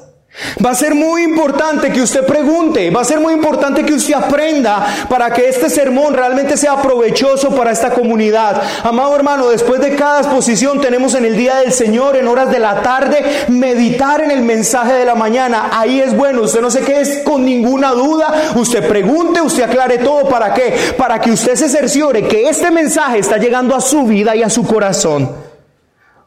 Va 0.64 0.70
a 0.70 0.74
ser 0.74 0.94
muy 0.94 1.22
importante 1.22 1.90
que 1.90 2.02
usted 2.02 2.24
pregunte, 2.26 2.90
va 2.90 3.00
a 3.00 3.04
ser 3.04 3.20
muy 3.20 3.32
importante 3.32 3.84
que 3.84 3.94
usted 3.94 4.14
aprenda 4.14 4.86
para 5.08 5.32
que 5.32 5.48
este 5.48 5.70
sermón 5.70 6.12
realmente 6.12 6.56
sea 6.56 6.80
provechoso 6.82 7.54
para 7.54 7.72
esta 7.72 7.90
comunidad. 7.90 8.62
Amado 8.82 9.16
hermano, 9.16 9.48
después 9.48 9.80
de 9.80 9.96
cada 9.96 10.20
exposición 10.20 10.80
tenemos 10.80 11.14
en 11.14 11.24
el 11.24 11.36
día 11.36 11.56
del 11.56 11.72
Señor, 11.72 12.16
en 12.16 12.28
horas 12.28 12.50
de 12.50 12.58
la 12.58 12.82
tarde, 12.82 13.24
meditar 13.48 14.20
en 14.20 14.30
el 14.30 14.42
mensaje 14.42 14.92
de 14.92 15.04
la 15.06 15.14
mañana. 15.14 15.70
Ahí 15.72 16.00
es 16.00 16.14
bueno, 16.14 16.42
usted 16.42 16.60
no 16.60 16.70
se 16.70 16.82
quede 16.82 17.24
con 17.24 17.44
ninguna 17.44 17.92
duda, 17.92 18.52
usted 18.56 18.86
pregunte, 18.86 19.40
usted 19.40 19.62
aclare 19.62 19.98
todo. 19.98 20.28
¿Para 20.28 20.52
qué? 20.52 20.94
Para 20.98 21.20
que 21.20 21.32
usted 21.32 21.54
se 21.54 21.68
cerciore 21.68 22.28
que 22.28 22.48
este 22.48 22.70
mensaje 22.70 23.18
está 23.18 23.38
llegando 23.38 23.74
a 23.74 23.80
su 23.80 24.04
vida 24.04 24.36
y 24.36 24.42
a 24.42 24.50
su 24.50 24.64
corazón. 24.64 25.45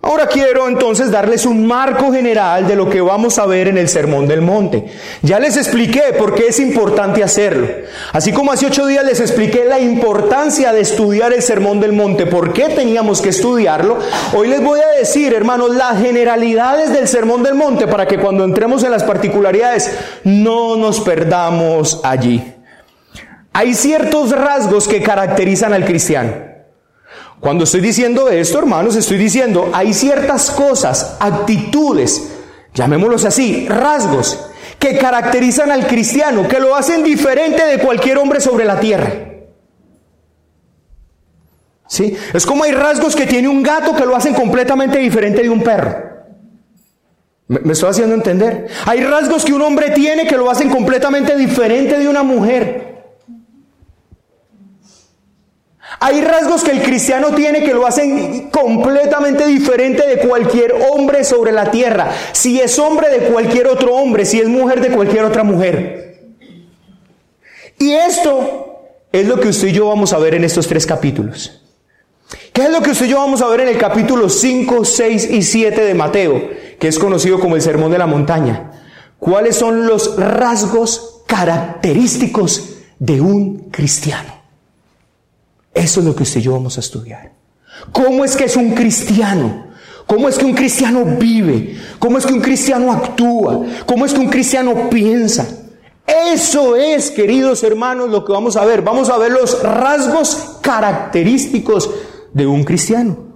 Ahora 0.01 0.27
quiero 0.27 0.69
entonces 0.69 1.11
darles 1.11 1.45
un 1.45 1.67
marco 1.67 2.13
general 2.13 2.65
de 2.65 2.77
lo 2.77 2.89
que 2.89 3.01
vamos 3.01 3.37
a 3.37 3.45
ver 3.45 3.67
en 3.67 3.77
el 3.77 3.89
Sermón 3.89 4.29
del 4.29 4.41
Monte. 4.41 4.85
Ya 5.23 5.39
les 5.39 5.57
expliqué 5.57 6.13
por 6.17 6.33
qué 6.33 6.47
es 6.47 6.59
importante 6.61 7.21
hacerlo. 7.21 7.67
Así 8.13 8.31
como 8.31 8.53
hace 8.53 8.65
ocho 8.65 8.85
días 8.85 9.03
les 9.03 9.19
expliqué 9.19 9.65
la 9.65 9.77
importancia 9.77 10.71
de 10.71 10.79
estudiar 10.79 11.33
el 11.33 11.41
Sermón 11.41 11.81
del 11.81 11.91
Monte, 11.91 12.27
por 12.27 12.53
qué 12.53 12.69
teníamos 12.69 13.21
que 13.21 13.29
estudiarlo, 13.29 13.99
hoy 14.33 14.47
les 14.47 14.63
voy 14.63 14.79
a 14.79 14.97
decir, 14.97 15.33
hermanos, 15.33 15.75
las 15.75 16.01
generalidades 16.01 16.93
del 16.93 17.09
Sermón 17.09 17.43
del 17.43 17.55
Monte 17.55 17.85
para 17.85 18.07
que 18.07 18.19
cuando 18.19 18.45
entremos 18.45 18.85
en 18.85 18.91
las 18.91 19.03
particularidades 19.03 19.91
no 20.23 20.77
nos 20.77 21.01
perdamos 21.01 21.99
allí. 22.05 22.53
Hay 23.51 23.73
ciertos 23.73 24.31
rasgos 24.31 24.87
que 24.87 25.03
caracterizan 25.03 25.73
al 25.73 25.83
cristiano. 25.83 26.48
Cuando 27.39 27.63
estoy 27.63 27.79
diciendo 27.79 28.29
esto, 28.29 28.59
hermanos, 28.59 28.95
estoy 28.95 29.17
diciendo, 29.17 29.69
hay 29.73 29.93
ciertas 29.93 30.51
cosas, 30.51 31.15
actitudes, 31.19 32.31
llamémoslos 32.73 33.23
así, 33.23 33.67
rasgos, 33.69 34.45
que 34.77 34.97
caracterizan 34.97 35.71
al 35.71 35.87
cristiano, 35.87 36.47
que 36.47 36.59
lo 36.59 36.75
hacen 36.75 37.03
diferente 37.03 37.63
de 37.63 37.79
cualquier 37.79 38.17
hombre 38.17 38.41
sobre 38.41 38.65
la 38.65 38.79
tierra. 38.79 39.13
¿Sí? 41.87 42.15
Es 42.33 42.45
como 42.45 42.65
hay 42.65 42.71
rasgos 42.71 43.15
que 43.15 43.25
tiene 43.25 43.47
un 43.47 43.63
gato 43.63 43.95
que 43.95 44.05
lo 44.05 44.15
hacen 44.15 44.33
completamente 44.33 44.99
diferente 44.99 45.41
de 45.41 45.49
un 45.49 45.63
perro. 45.63 45.95
¿Me, 47.47 47.59
me 47.61 47.73
estoy 47.73 47.89
haciendo 47.89 48.15
entender? 48.15 48.67
Hay 48.85 49.01
rasgos 49.01 49.43
que 49.43 49.53
un 49.53 49.61
hombre 49.61 49.89
tiene 49.91 50.27
que 50.27 50.37
lo 50.37 50.51
hacen 50.51 50.69
completamente 50.69 51.35
diferente 51.35 51.97
de 51.97 52.07
una 52.07 52.21
mujer. 52.21 52.98
Hay 56.01 56.21
rasgos 56.21 56.63
que 56.63 56.71
el 56.71 56.81
cristiano 56.81 57.35
tiene 57.35 57.63
que 57.63 57.73
lo 57.73 57.85
hacen 57.85 58.49
completamente 58.51 59.45
diferente 59.45 60.07
de 60.07 60.27
cualquier 60.27 60.73
hombre 60.89 61.25
sobre 61.25 61.51
la 61.51 61.71
tierra. 61.71 62.11
Si 62.31 62.59
es 62.59 62.79
hombre 62.79 63.09
de 63.09 63.27
cualquier 63.27 63.67
otro 63.67 63.95
hombre, 63.95 64.25
si 64.25 64.39
es 64.39 64.47
mujer 64.47 64.79
de 64.79 64.95
cualquier 64.95 65.25
otra 65.25 65.43
mujer. 65.43 66.29
Y 67.77 67.91
esto 67.91 68.81
es 69.11 69.27
lo 69.27 69.39
que 69.41 69.49
usted 69.49 69.67
y 69.69 69.71
yo 69.73 69.87
vamos 69.87 70.13
a 70.13 70.19
ver 70.19 70.35
en 70.35 70.45
estos 70.45 70.67
tres 70.67 70.85
capítulos. 70.85 71.63
¿Qué 72.53 72.63
es 72.63 72.69
lo 72.69 72.81
que 72.81 72.91
usted 72.91 73.05
y 73.05 73.09
yo 73.09 73.17
vamos 73.17 73.41
a 73.41 73.47
ver 73.47 73.61
en 73.61 73.67
el 73.69 73.77
capítulo 73.77 74.29
5, 74.29 74.85
6 74.85 75.29
y 75.31 75.41
7 75.41 75.81
de 75.81 75.93
Mateo, 75.93 76.49
que 76.79 76.87
es 76.87 76.97
conocido 76.97 77.39
como 77.39 77.55
el 77.55 77.61
Sermón 77.61 77.91
de 77.91 77.97
la 77.97 78.07
Montaña? 78.07 78.71
¿Cuáles 79.17 79.57
son 79.57 79.85
los 79.85 80.15
rasgos 80.17 81.23
característicos 81.27 82.77
de 82.99 83.19
un 83.19 83.69
cristiano? 83.69 84.38
Eso 85.73 85.99
es 85.99 86.05
lo 86.05 86.15
que 86.15 86.23
usted 86.23 86.39
y 86.39 86.43
yo 86.43 86.53
vamos 86.53 86.77
a 86.77 86.79
estudiar. 86.79 87.33
¿Cómo 87.91 88.25
es 88.25 88.35
que 88.35 88.45
es 88.45 88.55
un 88.55 88.73
cristiano? 88.73 89.67
¿Cómo 90.05 90.27
es 90.27 90.37
que 90.37 90.45
un 90.45 90.53
cristiano 90.53 91.05
vive? 91.05 91.77
¿Cómo 91.99 92.17
es 92.17 92.25
que 92.25 92.33
un 92.33 92.41
cristiano 92.41 92.91
actúa? 92.91 93.63
¿Cómo 93.85 94.05
es 94.05 94.13
que 94.13 94.19
un 94.19 94.29
cristiano 94.29 94.89
piensa? 94.89 95.47
Eso 96.33 96.75
es, 96.75 97.11
queridos 97.11 97.63
hermanos, 97.63 98.09
lo 98.09 98.25
que 98.25 98.31
vamos 98.31 98.57
a 98.57 98.65
ver. 98.65 98.81
Vamos 98.81 99.09
a 99.09 99.17
ver 99.17 99.31
los 99.31 99.61
rasgos 99.61 100.57
característicos 100.61 101.91
de 102.33 102.47
un 102.47 102.63
cristiano. 102.63 103.29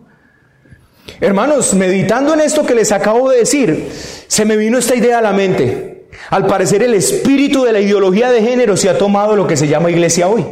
Hermanos, 1.19 1.73
meditando 1.75 2.33
en 2.33 2.41
esto 2.41 2.65
que 2.65 2.73
les 2.73 2.91
acabo 2.91 3.29
de 3.29 3.39
decir, 3.39 3.89
se 4.27 4.45
me 4.45 4.57
vino 4.57 4.79
esta 4.79 4.95
idea 4.95 5.19
a 5.19 5.21
la 5.21 5.33
mente. 5.33 6.07
Al 6.29 6.47
parecer 6.47 6.81
el 6.81 6.95
espíritu 6.95 7.63
de 7.63 7.73
la 7.73 7.81
ideología 7.81 8.31
de 8.31 8.41
género 8.41 8.77
se 8.77 8.89
ha 8.89 8.97
tomado 8.97 9.35
lo 9.35 9.45
que 9.45 9.57
se 9.57 9.67
llama 9.67 9.91
iglesia 9.91 10.27
hoy. 10.27 10.43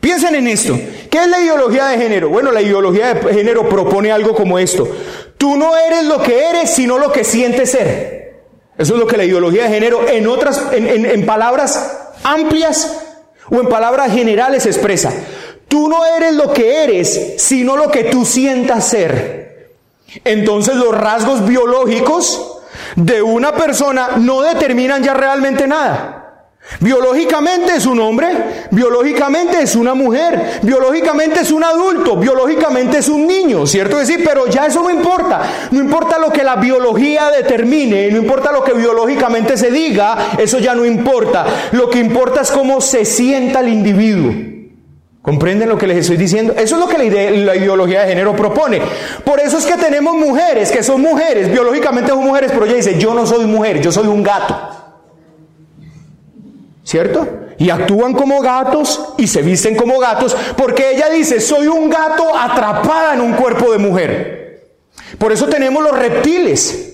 Piensen 0.00 0.34
en 0.34 0.46
esto. 0.46 0.78
¿Qué 1.10 1.18
es 1.18 1.28
la 1.28 1.40
ideología 1.40 1.88
de 1.88 1.98
género? 1.98 2.30
Bueno, 2.30 2.50
la 2.52 2.62
ideología 2.62 3.14
de 3.14 3.34
género 3.34 3.68
propone 3.68 4.10
algo 4.10 4.34
como 4.34 4.58
esto. 4.58 4.88
Tú 5.36 5.56
no 5.56 5.76
eres 5.76 6.04
lo 6.04 6.22
que 6.22 6.48
eres, 6.48 6.70
sino 6.70 6.98
lo 6.98 7.12
que 7.12 7.22
sientes 7.22 7.70
ser. 7.72 8.20
Eso 8.78 8.94
es 8.94 9.00
lo 9.00 9.06
que 9.06 9.18
la 9.18 9.24
ideología 9.24 9.64
de 9.64 9.68
género, 9.68 10.08
en 10.08 10.26
otras, 10.26 10.68
en, 10.72 11.26
palabras 11.26 11.98
amplias 12.22 12.98
o 13.50 13.56
en 13.56 13.68
palabras 13.68 14.10
generales 14.12 14.64
expresa. 14.64 15.12
Tú 15.68 15.88
no 15.88 16.06
eres 16.16 16.32
lo 16.32 16.52
que 16.52 16.82
eres, 16.84 17.34
sino 17.36 17.76
lo 17.76 17.90
que 17.90 18.04
tú 18.04 18.24
sientas 18.24 18.88
ser. 18.88 19.70
Entonces 20.24 20.76
los 20.76 20.96
rasgos 20.96 21.46
biológicos 21.46 22.58
de 22.96 23.20
una 23.20 23.52
persona 23.52 24.16
no 24.16 24.40
determinan 24.40 25.02
ya 25.02 25.12
realmente 25.12 25.66
nada. 25.66 26.19
Biológicamente 26.78 27.74
es 27.76 27.86
un 27.86 27.98
hombre, 28.00 28.28
biológicamente 28.70 29.60
es 29.62 29.74
una 29.74 29.94
mujer, 29.94 30.60
biológicamente 30.62 31.40
es 31.40 31.50
un 31.50 31.64
adulto, 31.64 32.16
biológicamente 32.16 32.98
es 32.98 33.08
un 33.08 33.26
niño, 33.26 33.66
¿cierto 33.66 33.98
que 33.98 34.06
sí? 34.06 34.16
Pero 34.24 34.46
ya 34.46 34.66
eso 34.66 34.82
no 34.82 34.90
importa. 34.90 35.42
No 35.72 35.80
importa 35.80 36.18
lo 36.18 36.30
que 36.30 36.44
la 36.44 36.56
biología 36.56 37.30
determine, 37.30 38.10
no 38.10 38.18
importa 38.18 38.52
lo 38.52 38.62
que 38.62 38.72
biológicamente 38.72 39.56
se 39.56 39.70
diga, 39.70 40.32
eso 40.38 40.58
ya 40.58 40.74
no 40.74 40.86
importa. 40.86 41.44
Lo 41.72 41.90
que 41.90 41.98
importa 41.98 42.42
es 42.42 42.50
cómo 42.50 42.80
se 42.80 43.04
sienta 43.04 43.60
el 43.60 43.68
individuo. 43.68 44.32
¿Comprenden 45.22 45.68
lo 45.68 45.76
que 45.76 45.86
les 45.86 45.98
estoy 45.98 46.16
diciendo? 46.16 46.54
Eso 46.56 46.76
es 46.76 46.80
lo 46.80 46.88
que 46.88 46.96
la, 46.96 47.56
ideología 47.56 48.02
de 48.02 48.08
género 48.08 48.34
propone. 48.34 48.80
Por 49.22 49.38
eso 49.38 49.58
es 49.58 49.66
que 49.66 49.76
tenemos 49.76 50.16
mujeres 50.16 50.70
que 50.70 50.82
son 50.82 51.02
mujeres, 51.02 51.52
biológicamente 51.52 52.10
son 52.10 52.24
mujeres, 52.24 52.50
pero 52.52 52.64
ella 52.64 52.76
dice, 52.76 52.98
yo 52.98 53.12
no 53.12 53.26
soy 53.26 53.44
mujer, 53.44 53.82
yo 53.82 53.92
soy 53.92 54.06
un 54.06 54.22
gato. 54.22 54.79
¿Cierto? 56.82 57.26
Y 57.58 57.70
actúan 57.70 58.14
como 58.14 58.40
gatos 58.40 59.14
y 59.18 59.26
se 59.26 59.42
visten 59.42 59.76
como 59.76 59.98
gatos 59.98 60.36
porque 60.56 60.92
ella 60.92 61.10
dice, 61.10 61.40
soy 61.40 61.66
un 61.66 61.90
gato 61.90 62.34
atrapada 62.34 63.14
en 63.14 63.20
un 63.20 63.34
cuerpo 63.34 63.70
de 63.70 63.78
mujer. 63.78 64.40
Por 65.18 65.32
eso 65.32 65.46
tenemos 65.46 65.82
los 65.82 65.96
reptiles. 65.96 66.86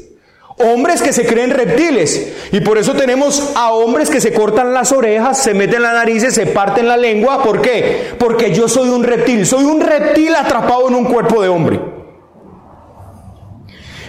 Hombres 0.58 1.02
que 1.02 1.12
se 1.12 1.26
creen 1.26 1.50
reptiles. 1.50 2.32
Y 2.50 2.60
por 2.60 2.78
eso 2.78 2.94
tenemos 2.94 3.52
a 3.54 3.72
hombres 3.72 4.08
que 4.08 4.20
se 4.20 4.32
cortan 4.32 4.72
las 4.72 4.90
orejas, 4.90 5.38
se 5.38 5.54
meten 5.54 5.82
la 5.82 5.92
nariz, 5.92 6.24
se 6.30 6.46
parten 6.46 6.88
la 6.88 6.96
lengua. 6.96 7.42
¿Por 7.42 7.60
qué? 7.60 8.14
Porque 8.18 8.54
yo 8.54 8.66
soy 8.66 8.88
un 8.88 9.04
reptil. 9.04 9.46
Soy 9.46 9.64
un 9.64 9.80
reptil 9.80 10.34
atrapado 10.34 10.88
en 10.88 10.94
un 10.94 11.04
cuerpo 11.04 11.42
de 11.42 11.48
hombre. 11.48 11.80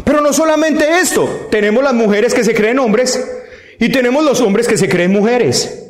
Pero 0.06 0.22
no 0.22 0.32
solamente 0.32 1.00
esto. 1.00 1.48
Tenemos 1.52 1.84
las 1.84 1.94
mujeres 1.94 2.34
que 2.34 2.46
se 2.46 2.56
creen 2.56 2.80
hombres 2.80 3.22
y 3.80 3.90
tenemos 3.90 4.24
los 4.24 4.42
hombres 4.42 4.68
que 4.68 4.78
se 4.78 4.90
creen 4.90 5.12
mujeres. 5.12 5.84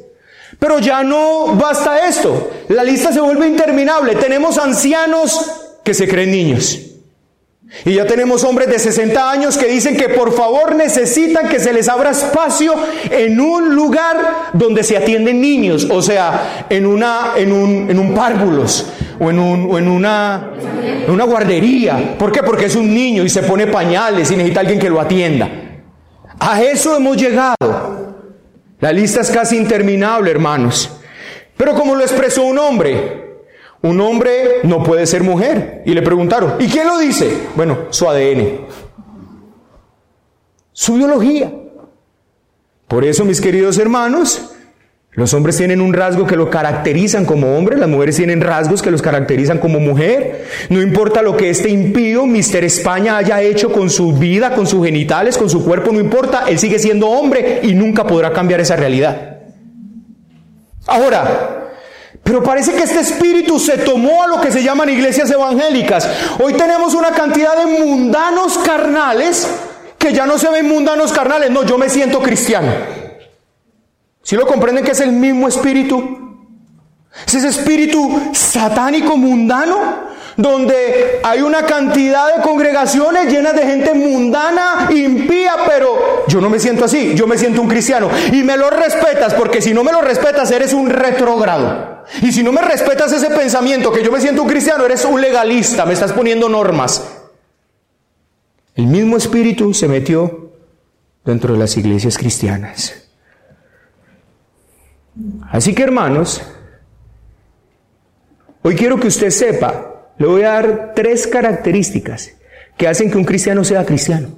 Pero 0.60 0.80
ya 0.80 1.04
no 1.04 1.56
basta 1.56 2.08
esto. 2.08 2.50
La 2.70 2.84
lista 2.84 3.12
se 3.12 3.20
vuelve 3.20 3.48
interminable. 3.48 4.16
Tenemos 4.16 4.58
ancianos 4.58 5.80
que 5.84 5.94
se 5.94 6.08
creen 6.08 6.32
niños. 6.32 6.80
Y 7.86 7.96
ya 7.96 8.06
tenemos 8.06 8.44
hombres 8.46 8.70
de 8.70 8.80
60 8.80 9.30
años 9.30 9.58
que 9.58 9.68
dicen 9.68 9.98
que 9.98 10.08
por 10.10 10.34
favor 10.34 10.76
necesitan 10.76 11.50
que 11.50 11.60
se 11.60 11.74
les 11.74 11.90
abra 11.90 12.12
espacio 12.12 12.74
en 13.12 13.40
un 13.42 13.76
lugar 13.76 14.52
donde 14.54 14.84
se 14.84 14.96
atienden 14.96 15.42
niños, 15.42 15.86
o 15.90 16.02
sea, 16.02 16.66
en, 16.70 16.86
una, 16.86 17.34
en, 17.36 17.52
un, 17.52 17.90
en 17.90 18.00
un 18.00 18.14
párvulos 18.14 18.88
o 19.20 19.30
en, 19.30 19.40
un, 19.40 19.68
o 19.70 19.78
en 19.78 19.90
una, 19.90 20.52
una 21.10 21.26
guardería. 21.26 22.16
¿Por 22.18 22.32
qué? 22.32 22.42
Porque 22.42 22.66
es 22.66 22.76
un 22.76 22.94
niño 22.94 23.26
y 23.26 23.30
se 23.30 23.44
pone 23.44 23.68
pañales 23.68 24.32
y 24.32 24.38
necesita 24.38 24.62
alguien 24.62 24.80
que 24.80 24.90
lo 24.90 25.02
atienda. 25.02 25.67
A 26.40 26.62
eso 26.62 26.96
hemos 26.96 27.18
llegado. 27.18 28.16
La 28.80 28.92
lista 28.92 29.22
es 29.22 29.32
casi 29.32 29.58
interminable, 29.58 30.30
hermanos. 30.30 30.92
Pero 31.56 31.74
como 31.74 31.96
lo 31.96 32.04
expresó 32.04 32.44
un 32.44 32.60
hombre, 32.60 33.42
un 33.82 34.00
hombre 34.00 34.60
no 34.64 34.84
puede 34.84 35.08
ser 35.08 35.24
mujer. 35.24 35.82
Y 35.86 35.94
le 35.94 36.02
preguntaron, 36.02 36.56
¿y 36.60 36.68
quién 36.68 36.88
lo 36.88 37.00
dice? 37.00 37.48
Bueno, 37.56 37.88
su 37.90 38.08
ADN, 38.08 38.62
su 40.72 40.96
biología. 40.96 41.52
Por 42.88 43.04
eso, 43.04 43.26
mis 43.26 43.42
queridos 43.42 43.78
hermanos, 43.80 44.47
los 45.12 45.34
hombres 45.34 45.58
tienen 45.58 45.82
un 45.82 45.94
rasgo 45.94 46.28
que 46.28 46.36
lo 46.36 46.50
caracterizan 46.50 47.26
como 47.26 47.58
hombre, 47.58 47.76
las 47.76 47.90
mujeres 47.90 48.18
tienen 48.18 48.40
rasgos 48.40 48.84
que 48.84 48.92
los 48.92 49.02
caracterizan 49.02 49.58
como 49.58 49.80
mujer. 49.80 50.46
No 50.70 50.80
importa 50.82 51.24
lo 51.24 51.36
que 51.36 51.50
este 51.50 51.70
impío, 51.70 52.28
Mister 52.28 52.64
España, 52.64 53.18
haya 53.18 53.42
hecho 53.42 53.72
con 53.72 53.90
su 53.90 54.14
vida, 54.14 54.54
con 54.54 54.68
sus 54.68 54.86
genitales, 54.86 55.38
con 55.38 55.50
su 55.50 55.66
cuerpo, 55.66 55.92
no 55.92 56.00
importa, 56.00 56.44
él 56.48 56.60
sigue 56.60 56.78
siendo 56.78 57.10
hombre 57.10 57.62
y 57.64 57.74
nunca 57.74 58.06
podrá 58.06 58.32
cambiar 58.32 58.60
esa 58.60 58.76
realidad. 58.76 59.38
Ahora, 60.86 61.72
pero 62.24 62.44
parece 62.44 62.74
que 62.74 62.84
este 62.84 63.00
espíritu 63.00 63.58
se 63.58 63.78
tomó 63.78 64.24
a 64.24 64.28
lo 64.28 64.42
que 64.42 64.52
se 64.52 64.62
llaman 64.62 64.90
iglesias 64.90 65.32
evangélicas. 65.32 66.08
Hoy 66.40 66.54
tenemos 66.54 66.94
una 66.94 67.12
cantidad 67.12 67.58
de 67.58 67.80
mundanos 67.80 68.58
carnales 68.60 69.48
que 69.98 70.14
ya 70.14 70.26
no 70.26 70.38
se 70.38 70.50
ven 70.50 70.68
mundanos 70.68 71.12
carnales, 71.12 71.50
no, 71.50 71.64
yo 71.64 71.78
me 71.78 71.90
siento 71.90 72.22
cristiano. 72.22 72.68
Si 74.28 74.36
lo 74.36 74.46
comprenden 74.46 74.84
que 74.84 74.92
es 74.92 75.00
el 75.00 75.14
mismo 75.14 75.48
espíritu? 75.48 76.36
Es 77.26 77.34
ese 77.34 77.48
espíritu 77.48 78.30
satánico 78.34 79.16
mundano 79.16 80.06
donde 80.36 81.22
hay 81.24 81.42
una 81.42 81.66
cantidad 81.66 82.36
de 82.36 82.42
congregaciones 82.42 83.32
llenas 83.32 83.56
de 83.56 83.66
gente 83.66 83.94
mundana, 83.94 84.90
impía, 84.94 85.54
pero 85.66 86.26
yo 86.28 86.42
no 86.42 86.50
me 86.50 86.60
siento 86.60 86.84
así, 86.84 87.14
yo 87.16 87.26
me 87.26 87.38
siento 87.38 87.62
un 87.62 87.70
cristiano. 87.70 88.10
Y 88.34 88.44
me 88.44 88.58
lo 88.58 88.70
respetas, 88.70 89.34
porque 89.34 89.62
si 89.62 89.74
no 89.74 89.82
me 89.86 89.94
lo 89.94 90.02
respetas, 90.02 90.52
eres 90.52 90.74
un 90.74 90.90
retrógrado. 90.90 92.04
Y 92.22 92.34
si 92.34 92.44
no 92.44 92.52
me 92.52 92.62
respetas 92.62 93.14
ese 93.14 93.30
pensamiento 93.30 93.94
que 93.94 94.04
yo 94.04 94.12
me 94.12 94.20
siento 94.20 94.44
un 94.44 94.50
cristiano, 94.50 94.84
eres 94.84 95.06
un 95.06 95.22
legalista, 95.22 95.86
me 95.86 95.94
estás 95.94 96.12
poniendo 96.12 96.50
normas. 96.50 97.02
El 98.76 98.88
mismo 98.88 99.16
espíritu 99.16 99.74
se 99.74 99.88
metió 99.88 100.52
dentro 101.24 101.54
de 101.54 101.60
las 101.60 101.78
iglesias 101.78 102.18
cristianas. 102.18 103.07
Así 105.50 105.74
que 105.74 105.84
hermanos, 105.84 106.42
hoy 108.62 108.76
quiero 108.76 109.00
que 109.00 109.08
usted 109.08 109.30
sepa 109.30 109.88
le 110.18 110.28
voy 110.28 110.42
a 110.44 110.54
dar 110.54 110.94
tres 110.96 111.28
características 111.28 112.36
que 112.76 112.88
hacen 112.88 113.12
que 113.12 113.18
un 113.18 113.26
cristiano 113.26 113.64
sea 113.64 113.86
cristiano 113.86 114.30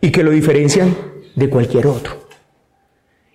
y 0.00 0.10
que 0.10 0.22
lo 0.22 0.30
diferencian 0.30 0.96
de 1.34 1.48
cualquier 1.48 1.86
otro. 1.86 2.28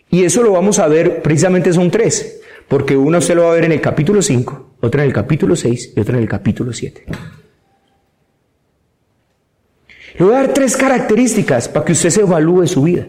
Y 0.10 0.24
eso 0.24 0.42
lo 0.42 0.54
vamos 0.54 0.80
a 0.80 0.88
ver, 0.88 1.22
precisamente 1.22 1.72
son 1.74 1.92
tres, 1.92 2.42
porque 2.68 2.96
una 2.98 3.20
usted 3.20 3.36
lo 3.36 3.44
va 3.44 3.52
a 3.52 3.56
ver 3.56 3.66
en 3.66 3.74
el 3.74 3.82
capítulo 3.82 4.22
5, 4.22 4.76
otra 4.82 5.04
en 5.04 5.08
el 5.08 5.14
capítulo 5.14 5.56
6 5.56 5.94
y 5.96 6.00
otra 6.00 6.16
en 6.16 6.24
el 6.24 6.30
capítulo 6.30 6.74
7. 6.74 7.06
Le 10.18 10.26
voy 10.26 10.34
a 10.34 10.40
dar 10.40 10.54
tres 10.54 10.76
características 10.76 11.70
para 11.70 11.86
que 11.86 11.92
usted 11.94 12.10
se 12.10 12.22
evalúe 12.22 12.68
su 12.68 12.84
vida. 12.84 13.08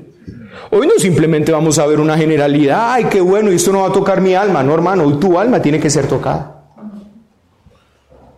Hoy 0.73 0.87
no 0.87 0.95
simplemente 0.99 1.51
vamos 1.51 1.79
a 1.81 1.87
ver 1.87 1.99
una 1.99 2.17
generalidad, 2.17 2.93
ay, 2.93 3.05
qué 3.07 3.21
bueno, 3.21 3.51
y 3.51 3.57
esto 3.57 3.73
no 3.73 3.81
va 3.81 3.89
a 3.89 3.93
tocar 3.93 4.21
mi 4.21 4.35
alma, 4.35 4.63
no 4.63 4.73
hermano, 4.73 5.05
hoy 5.05 5.15
tu 5.19 5.37
alma 5.37 5.61
tiene 5.61 5.81
que 5.81 5.91
ser 5.91 6.07
tocada. 6.07 6.61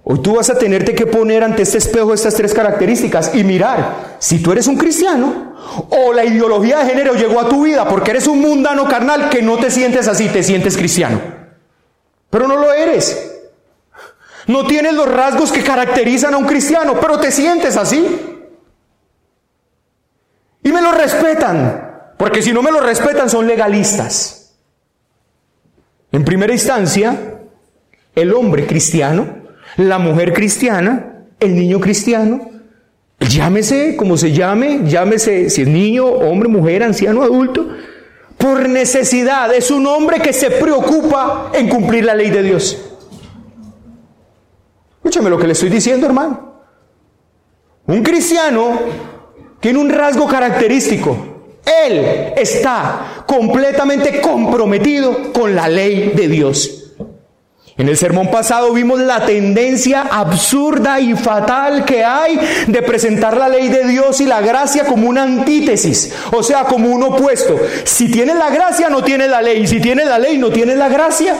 Hoy 0.04 0.20
tú 0.20 0.36
vas 0.36 0.48
a 0.48 0.58
tenerte 0.58 0.94
que 0.94 1.06
poner 1.06 1.44
ante 1.44 1.62
este 1.62 1.78
espejo 1.78 2.12
estas 2.12 2.34
tres 2.34 2.54
características 2.54 3.34
y 3.34 3.44
mirar 3.44 4.16
si 4.18 4.42
tú 4.42 4.50
eres 4.50 4.66
un 4.66 4.76
cristiano 4.76 5.54
o 5.90 6.12
la 6.12 6.24
ideología 6.24 6.78
de 6.78 6.86
género 6.86 7.14
llegó 7.14 7.38
a 7.38 7.48
tu 7.48 7.64
vida 7.64 7.86
porque 7.86 8.10
eres 8.10 8.26
un 8.26 8.40
mundano 8.40 8.88
carnal 8.88 9.28
que 9.28 9.42
no 9.42 9.58
te 9.58 9.70
sientes 9.70 10.08
así, 10.08 10.28
te 10.28 10.42
sientes 10.42 10.76
cristiano. 10.76 11.20
Pero 12.30 12.48
no 12.48 12.56
lo 12.56 12.72
eres. 12.72 13.30
No 14.48 14.66
tienes 14.66 14.94
los 14.94 15.08
rasgos 15.08 15.52
que 15.52 15.62
caracterizan 15.62 16.34
a 16.34 16.38
un 16.38 16.46
cristiano, 16.46 16.94
pero 17.00 17.20
te 17.20 17.30
sientes 17.30 17.76
así. 17.76 18.40
Y 20.64 20.72
me 20.72 20.82
lo 20.82 20.92
respetan, 20.92 21.91
porque 22.22 22.40
si 22.40 22.52
no 22.52 22.62
me 22.62 22.70
lo 22.70 22.78
respetan 22.78 23.28
son 23.28 23.48
legalistas. 23.48 24.54
En 26.12 26.24
primera 26.24 26.52
instancia, 26.52 27.40
el 28.14 28.32
hombre 28.32 28.64
cristiano 28.64 29.42
la 29.76 29.98
mujer 29.98 30.32
cristiana, 30.32 31.24
el 31.40 31.54
niño 31.54 31.80
cristiano, 31.80 32.50
llámese 33.18 33.96
como 33.96 34.16
se 34.16 34.32
llame, 34.32 34.82
llámese 34.84 35.50
si 35.50 35.62
es 35.62 35.68
niño, 35.68 36.06
hombre, 36.06 36.48
mujer, 36.48 36.82
anciano, 36.82 37.22
adulto, 37.22 37.68
por 38.36 38.68
necesidad, 38.68 39.52
es 39.52 39.70
un 39.70 39.86
hombre 39.86 40.20
que 40.20 40.32
se 40.32 40.50
preocupa 40.50 41.50
en 41.54 41.68
cumplir 41.68 42.04
la 42.04 42.14
ley 42.14 42.30
de 42.30 42.42
Dios. 42.42 42.78
Escúchame 44.96 45.30
lo 45.30 45.38
que 45.38 45.46
le 45.46 45.54
estoy 45.54 45.70
diciendo, 45.70 46.06
hermano. 46.06 46.52
Un 47.86 48.02
cristiano 48.02 48.78
tiene 49.58 49.78
un 49.78 49.90
rasgo 49.90 50.28
característico. 50.28 51.31
Él 51.64 52.32
está 52.36 53.24
completamente 53.26 54.20
comprometido 54.20 55.32
con 55.32 55.54
la 55.54 55.68
ley 55.68 56.12
de 56.14 56.28
Dios. 56.28 56.78
En 57.78 57.88
el 57.88 57.96
sermón 57.96 58.30
pasado 58.30 58.72
vimos 58.72 59.00
la 59.00 59.24
tendencia 59.24 60.02
absurda 60.02 61.00
y 61.00 61.14
fatal 61.14 61.84
que 61.84 62.04
hay 62.04 62.38
de 62.66 62.82
presentar 62.82 63.36
la 63.36 63.48
ley 63.48 63.68
de 63.68 63.84
Dios 63.84 64.20
y 64.20 64.26
la 64.26 64.42
gracia 64.42 64.84
como 64.84 65.08
una 65.08 65.22
antítesis, 65.22 66.12
o 66.32 66.42
sea, 66.42 66.64
como 66.64 66.90
un 66.90 67.02
opuesto. 67.02 67.58
Si 67.84 68.10
tienes 68.10 68.36
la 68.36 68.50
gracia, 68.50 68.90
no 68.90 69.02
tienes 69.02 69.30
la 69.30 69.40
ley. 69.40 69.66
Si 69.66 69.80
tienes 69.80 70.06
la 70.06 70.18
ley, 70.18 70.36
no 70.36 70.50
tienes 70.50 70.76
la 70.76 70.88
gracia. 70.88 71.34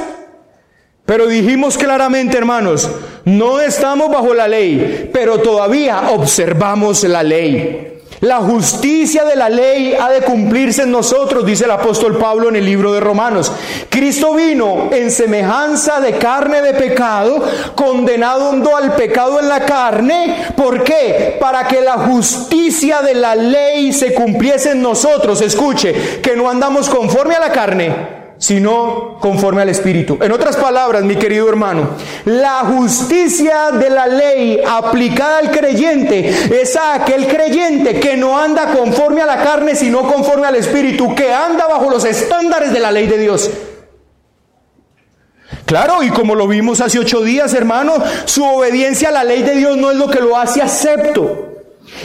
Pero 1.04 1.26
dijimos 1.26 1.76
claramente, 1.76 2.38
hermanos, 2.38 2.90
no 3.24 3.60
estamos 3.60 4.10
bajo 4.10 4.32
la 4.32 4.48
ley, 4.48 5.10
pero 5.12 5.38
todavía 5.40 6.10
observamos 6.12 7.04
la 7.04 7.22
ley. 7.22 7.91
La 8.22 8.36
justicia 8.36 9.24
de 9.24 9.34
la 9.34 9.48
ley 9.48 9.96
ha 10.00 10.08
de 10.08 10.20
cumplirse 10.20 10.82
en 10.82 10.92
nosotros, 10.92 11.44
dice 11.44 11.64
el 11.64 11.72
apóstol 11.72 12.18
Pablo 12.18 12.50
en 12.50 12.54
el 12.54 12.64
libro 12.64 12.92
de 12.92 13.00
Romanos. 13.00 13.50
Cristo 13.90 14.34
vino 14.34 14.90
en 14.92 15.10
semejanza 15.10 16.00
de 16.00 16.18
carne 16.18 16.62
de 16.62 16.74
pecado, 16.74 17.42
condenando 17.74 18.76
al 18.76 18.94
pecado 18.94 19.40
en 19.40 19.48
la 19.48 19.66
carne. 19.66 20.52
¿Por 20.56 20.84
qué? 20.84 21.36
Para 21.40 21.66
que 21.66 21.80
la 21.80 21.94
justicia 21.94 23.02
de 23.02 23.14
la 23.14 23.34
ley 23.34 23.92
se 23.92 24.14
cumpliese 24.14 24.70
en 24.70 24.82
nosotros. 24.82 25.40
Escuche, 25.40 26.20
que 26.22 26.36
no 26.36 26.48
andamos 26.48 26.88
conforme 26.88 27.34
a 27.34 27.40
la 27.40 27.50
carne, 27.50 28.21
sino 28.42 29.18
conforme 29.20 29.62
al 29.62 29.68
Espíritu. 29.68 30.18
En 30.20 30.32
otras 30.32 30.56
palabras, 30.56 31.04
mi 31.04 31.14
querido 31.14 31.48
hermano, 31.48 31.90
la 32.24 32.64
justicia 32.64 33.70
de 33.70 33.88
la 33.88 34.08
ley 34.08 34.60
aplicada 34.68 35.38
al 35.38 35.52
creyente 35.52 36.28
es 36.60 36.74
a 36.74 36.94
aquel 36.94 37.28
creyente 37.28 38.00
que 38.00 38.16
no 38.16 38.36
anda 38.36 38.74
conforme 38.74 39.22
a 39.22 39.26
la 39.26 39.44
carne, 39.44 39.76
sino 39.76 40.02
conforme 40.12 40.48
al 40.48 40.56
Espíritu, 40.56 41.14
que 41.14 41.32
anda 41.32 41.68
bajo 41.68 41.88
los 41.88 42.04
estándares 42.04 42.72
de 42.72 42.80
la 42.80 42.90
ley 42.90 43.06
de 43.06 43.18
Dios. 43.18 43.48
Claro, 45.64 46.02
y 46.02 46.10
como 46.10 46.34
lo 46.34 46.48
vimos 46.48 46.80
hace 46.80 46.98
ocho 46.98 47.20
días, 47.20 47.54
hermano, 47.54 47.94
su 48.24 48.44
obediencia 48.44 49.10
a 49.10 49.12
la 49.12 49.22
ley 49.22 49.44
de 49.44 49.54
Dios 49.54 49.76
no 49.76 49.92
es 49.92 49.96
lo 49.96 50.10
que 50.10 50.18
lo 50.18 50.36
hace 50.36 50.60
acepto. 50.60 51.51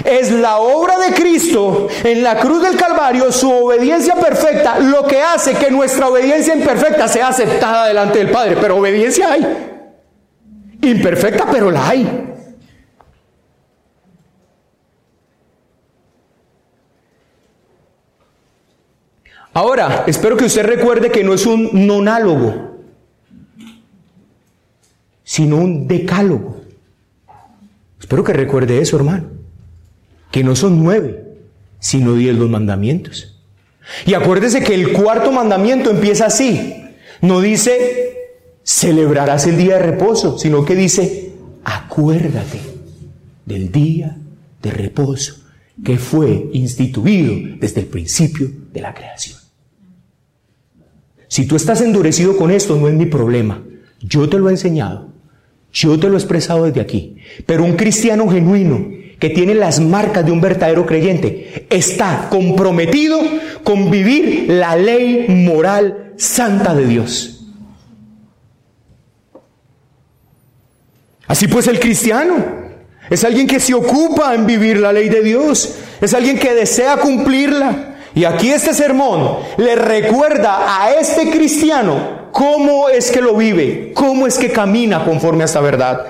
Es 0.04 0.32
la 0.32 0.58
obra 0.58 0.98
de 0.98 1.13
Cristo 1.13 1.88
en 2.04 2.24
la 2.24 2.40
cruz 2.40 2.62
del 2.62 2.76
Calvario, 2.76 3.32
su 3.32 3.50
obediencia 3.50 4.16
perfecta, 4.16 4.80
lo 4.80 5.04
que 5.08 5.22
hace 5.22 5.54
que 5.54 5.72
nuestra 5.72 6.08
obediencia 6.08 6.56
imperfecta 6.56 7.08
sea 7.08 7.30
aceptada 7.30 7.88
delante 7.88 8.20
del 8.20 8.32
Padre. 8.32 8.58
Pero 8.60 8.78
obediencia 8.78 9.32
hay. 9.32 9.46
Imperfecta, 10.82 11.48
pero 11.52 11.72
la 11.72 11.88
hay. 11.88 12.24
Ahora, 19.54 20.04
espero 20.06 20.38
que 20.38 20.46
usted 20.46 20.63
recuerde 20.63 21.10
que 21.10 21.24
no 21.24 21.34
es 21.34 21.48
un 21.48 21.88
nonálogo, 21.88 22.78
sino 25.24 25.56
un 25.58 25.88
decálogo. 25.88 26.62
Espero 28.00 28.24
que 28.24 28.34
recuerde 28.34 28.80
eso, 28.80 28.98
hermano 28.98 29.37
que 30.38 30.43
no 30.43 30.56
son 30.56 30.84
nueve, 30.84 31.23
sino 31.80 32.13
diez 32.13 32.36
los 32.36 32.47
mandamientos. 32.47 33.39
Y 34.06 34.13
acuérdese 34.13 34.62
que 34.62 34.76
el 34.76 34.93
cuarto 34.93 35.32
mandamiento 35.32 35.89
empieza 35.89 36.28
así. 36.28 36.76
No 37.23 37.41
dice 37.41 38.36
celebrarás 38.63 39.47
el 39.47 39.58
día 39.58 39.78
de 39.78 39.82
reposo, 39.82 40.38
sino 40.38 40.63
que 40.63 40.76
dice 40.76 41.32
acuérdate 41.63 42.60
del 43.47 43.71
día 43.71 44.15
de 44.62 44.69
reposo 44.69 45.38
que 45.84 45.97
fue 45.97 46.52
instituido 46.54 47.58
desde 47.60 47.82
el 47.82 47.88
principio 47.88 48.47
de 48.71 48.82
la 48.82 48.93
creación. 48.93 49.39
Si 51.30 51.47
tú 51.47 51.56
estás 51.56 51.82
endurecido 51.82 52.38
con 52.38 52.52
esto, 52.52 52.76
no 52.76 52.88
es 52.88 52.93
mi 52.93 53.08
problema. 53.08 53.63
Yo 54.02 54.30
te 54.30 54.38
lo 54.38 54.50
he 54.50 54.52
enseñado. 54.52 55.10
Yo 55.73 55.97
te 55.97 56.08
lo 56.08 56.13
he 56.13 56.19
expresado 56.19 56.65
desde 56.65 56.82
aquí. 56.82 57.17
Pero 57.47 57.63
un 57.63 57.76
cristiano 57.76 58.30
genuino 58.30 59.07
que 59.19 59.30
tiene 59.30 59.56
las 59.56 59.80
marcas 59.80 60.25
de 60.25 60.32
un 60.32 60.41
verdadero 60.41 60.86
creyente, 60.86 61.67
está 61.69 62.27
comprometido 62.30 63.19
con 63.63 63.89
vivir 63.89 64.45
la 64.49 64.75
ley 64.75 65.25
moral 65.27 66.13
santa 66.17 66.73
de 66.73 66.86
Dios. 66.86 67.45
Así 71.27 71.47
pues 71.47 71.67
el 71.67 71.80
cristiano 71.80 72.36
es 73.10 73.23
alguien 73.23 73.47
que 73.47 73.60
se 73.60 73.73
ocupa 73.73 74.34
en 74.34 74.45
vivir 74.45 74.80
la 74.80 74.93
ley 74.93 75.10
de 75.10 75.21
Dios, 75.21 75.75
es 75.99 76.13
alguien 76.13 76.38
que 76.38 76.53
desea 76.53 76.97
cumplirla. 76.97 77.95
Y 78.15 78.25
aquí 78.25 78.49
este 78.49 78.73
sermón 78.73 79.38
le 79.58 79.75
recuerda 79.75 80.82
a 80.82 80.93
este 80.93 81.30
cristiano 81.30 82.30
cómo 82.32 82.89
es 82.89 83.12
que 83.12 83.21
lo 83.21 83.36
vive, 83.36 83.91
cómo 83.93 84.25
es 84.25 84.38
que 84.38 84.51
camina 84.51 85.03
conforme 85.06 85.43
a 85.43 85.45
esta 85.45 85.60
verdad. 85.60 86.08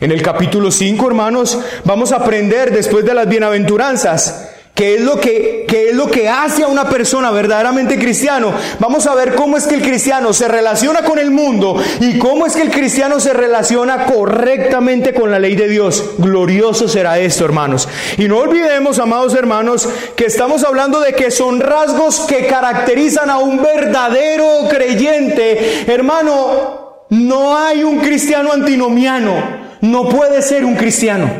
En 0.00 0.12
el 0.12 0.22
capítulo 0.22 0.70
5, 0.70 1.06
hermanos, 1.06 1.58
vamos 1.84 2.12
a 2.12 2.16
aprender 2.16 2.72
después 2.72 3.04
de 3.04 3.14
las 3.14 3.28
bienaventuranzas 3.28 4.50
¿Qué 4.76 4.96
es, 4.96 5.00
lo 5.00 5.18
que, 5.18 5.64
qué 5.66 5.88
es 5.88 5.96
lo 5.96 6.06
que 6.10 6.28
hace 6.28 6.62
a 6.62 6.66
una 6.66 6.86
persona 6.90 7.30
verdaderamente 7.30 7.98
cristiano? 7.98 8.52
Vamos 8.78 9.06
a 9.06 9.14
ver 9.14 9.34
cómo 9.34 9.56
es 9.56 9.66
que 9.66 9.74
el 9.74 9.80
cristiano 9.80 10.34
se 10.34 10.48
relaciona 10.48 11.02
con 11.02 11.18
el 11.18 11.30
mundo 11.30 11.82
y 11.98 12.18
cómo 12.18 12.44
es 12.44 12.54
que 12.54 12.60
el 12.60 12.70
cristiano 12.70 13.18
se 13.18 13.32
relaciona 13.32 14.04
correctamente 14.04 15.14
con 15.14 15.30
la 15.30 15.38
ley 15.38 15.56
de 15.56 15.68
Dios. 15.68 16.04
Glorioso 16.18 16.88
será 16.88 17.18
esto, 17.18 17.46
hermanos. 17.46 17.88
Y 18.18 18.28
no 18.28 18.36
olvidemos, 18.36 18.98
amados 18.98 19.34
hermanos, 19.34 19.88
que 20.14 20.26
estamos 20.26 20.62
hablando 20.62 21.00
de 21.00 21.14
que 21.14 21.30
son 21.30 21.60
rasgos 21.60 22.26
que 22.28 22.46
caracterizan 22.46 23.30
a 23.30 23.38
un 23.38 23.62
verdadero 23.62 24.68
creyente. 24.68 25.90
Hermano, 25.90 27.06
no 27.08 27.56
hay 27.56 27.82
un 27.82 28.00
cristiano 28.00 28.52
antinomiano. 28.52 29.65
No 29.86 30.08
puede 30.08 30.42
ser 30.42 30.64
un 30.64 30.74
cristiano. 30.74 31.30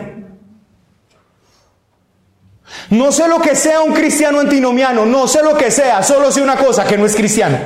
No 2.90 3.10
sé 3.10 3.26
lo 3.26 3.40
que 3.40 3.56
sea 3.56 3.80
un 3.80 3.92
cristiano 3.92 4.38
antinomiano, 4.38 5.04
no 5.04 5.26
sé 5.26 5.42
lo 5.42 5.56
que 5.56 5.70
sea, 5.70 6.02
solo 6.02 6.30
sé 6.30 6.40
una 6.42 6.56
cosa, 6.56 6.84
que 6.84 6.96
no 6.96 7.06
es 7.06 7.16
cristiano. 7.16 7.58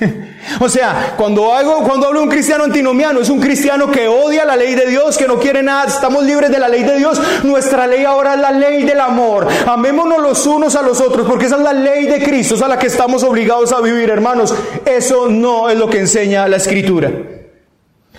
o 0.60 0.68
sea, 0.68 1.14
cuando, 1.16 1.52
hago, 1.54 1.82
cuando 1.84 2.06
hablo 2.06 2.20
de 2.20 2.24
un 2.26 2.30
cristiano 2.30 2.64
antinomiano, 2.64 3.20
es 3.20 3.30
un 3.30 3.40
cristiano 3.40 3.90
que 3.90 4.08
odia 4.08 4.44
la 4.44 4.56
ley 4.56 4.74
de 4.74 4.86
Dios, 4.86 5.16
que 5.16 5.26
no 5.26 5.38
quiere 5.38 5.62
nada, 5.62 5.86
estamos 5.86 6.24
libres 6.24 6.50
de 6.50 6.58
la 6.58 6.68
ley 6.68 6.82
de 6.82 6.98
Dios. 6.98 7.20
Nuestra 7.44 7.86
ley 7.86 8.04
ahora 8.04 8.34
es 8.34 8.40
la 8.40 8.52
ley 8.52 8.82
del 8.82 9.00
amor. 9.00 9.48
Amémonos 9.66 10.20
los 10.20 10.46
unos 10.46 10.76
a 10.76 10.82
los 10.82 11.00
otros, 11.00 11.26
porque 11.26 11.46
esa 11.46 11.56
es 11.56 11.62
la 11.62 11.72
ley 11.72 12.06
de 12.06 12.22
Cristo, 12.22 12.54
es 12.54 12.62
a 12.62 12.68
la 12.68 12.78
que 12.78 12.88
estamos 12.88 13.22
obligados 13.22 13.72
a 13.72 13.80
vivir, 13.80 14.10
hermanos. 14.10 14.54
Eso 14.84 15.28
no 15.28 15.70
es 15.70 15.78
lo 15.78 15.88
que 15.88 16.00
enseña 16.00 16.46
la 16.48 16.56
escritura. 16.56 17.10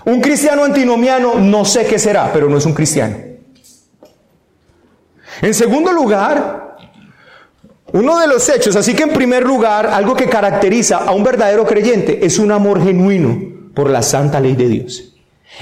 Un 0.05 0.21
cristiano 0.21 0.63
antinomiano 0.63 1.35
no 1.35 1.63
sé 1.65 1.85
qué 1.85 1.97
será, 1.97 2.31
pero 2.33 2.49
no 2.49 2.57
es 2.57 2.65
un 2.65 2.73
cristiano. 2.73 3.15
En 5.41 5.53
segundo 5.53 5.91
lugar, 5.91 6.77
uno 7.93 8.19
de 8.19 8.27
los 8.27 8.47
hechos, 8.49 8.75
así 8.75 8.93
que 8.93 9.03
en 9.03 9.13
primer 9.13 9.43
lugar, 9.43 9.87
algo 9.87 10.15
que 10.15 10.27
caracteriza 10.27 10.97
a 10.97 11.11
un 11.11 11.23
verdadero 11.23 11.65
creyente 11.65 12.25
es 12.25 12.39
un 12.39 12.51
amor 12.51 12.83
genuino 12.83 13.71
por 13.73 13.89
la 13.89 14.01
santa 14.01 14.39
ley 14.39 14.55
de 14.55 14.67
Dios. 14.67 15.15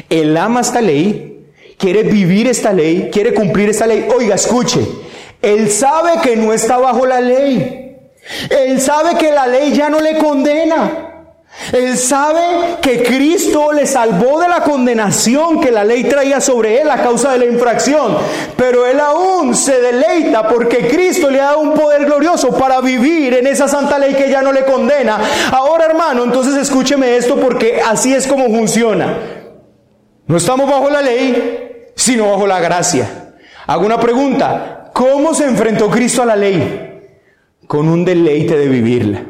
Él 0.09 0.35
ama 0.37 0.61
esta 0.61 0.81
ley, 0.81 1.47
quiere 1.77 2.03
vivir 2.03 2.47
esta 2.47 2.73
ley, 2.73 3.09
quiere 3.11 3.33
cumplir 3.33 3.69
esta 3.69 3.85
ley. 3.85 4.07
Oiga, 4.15 4.35
escuche, 4.35 4.79
él 5.41 5.69
sabe 5.69 6.21
que 6.21 6.35
no 6.35 6.53
está 6.53 6.77
bajo 6.77 7.05
la 7.05 7.19
ley. 7.19 7.97
Él 8.49 8.79
sabe 8.79 9.17
que 9.17 9.31
la 9.31 9.47
ley 9.47 9.73
ya 9.73 9.89
no 9.89 9.99
le 9.99 10.17
condena. 10.17 11.10
Él 11.73 11.97
sabe 11.97 12.77
que 12.81 13.03
Cristo 13.03 13.71
le 13.71 13.85
salvó 13.85 14.39
de 14.41 14.49
la 14.49 14.63
condenación 14.63 15.61
que 15.61 15.71
la 15.71 15.83
ley 15.83 16.03
traía 16.05 16.41
sobre 16.41 16.81
él 16.81 16.89
a 16.89 17.01
causa 17.01 17.31
de 17.33 17.39
la 17.39 17.45
infracción. 17.45 18.17
Pero 18.57 18.85
él 18.87 18.99
aún 18.99 19.55
se 19.55 19.79
deleita 19.79 20.47
porque 20.47 20.87
Cristo 20.87 21.29
le 21.29 21.39
ha 21.39 21.45
dado 21.45 21.59
un 21.59 21.73
poder 21.73 22.05
glorioso 22.05 22.57
para 22.57 22.81
vivir 22.81 23.33
en 23.35 23.47
esa 23.47 23.67
santa 23.67 23.99
ley 23.99 24.13
que 24.15 24.29
ya 24.29 24.41
no 24.41 24.51
le 24.51 24.65
condena. 24.65 25.19
Ahora 25.51 25.85
hermano, 25.85 26.23
entonces 26.23 26.55
escúcheme 26.55 27.15
esto 27.15 27.37
porque 27.37 27.79
así 27.81 28.13
es 28.13 28.27
como 28.27 28.45
funciona. 28.45 29.17
No 30.25 30.37
estamos 30.37 30.69
bajo 30.69 30.89
la 30.89 31.01
ley, 31.01 31.91
sino 31.95 32.31
bajo 32.31 32.47
la 32.47 32.59
gracia. 32.59 33.33
Hago 33.67 33.85
una 33.85 33.99
pregunta. 33.99 34.89
¿Cómo 34.93 35.33
se 35.33 35.45
enfrentó 35.45 35.89
Cristo 35.89 36.21
a 36.21 36.25
la 36.25 36.35
ley? 36.35 36.99
Con 37.67 37.87
un 37.87 38.03
deleite 38.03 38.57
de 38.57 38.67
vivirla 38.67 39.21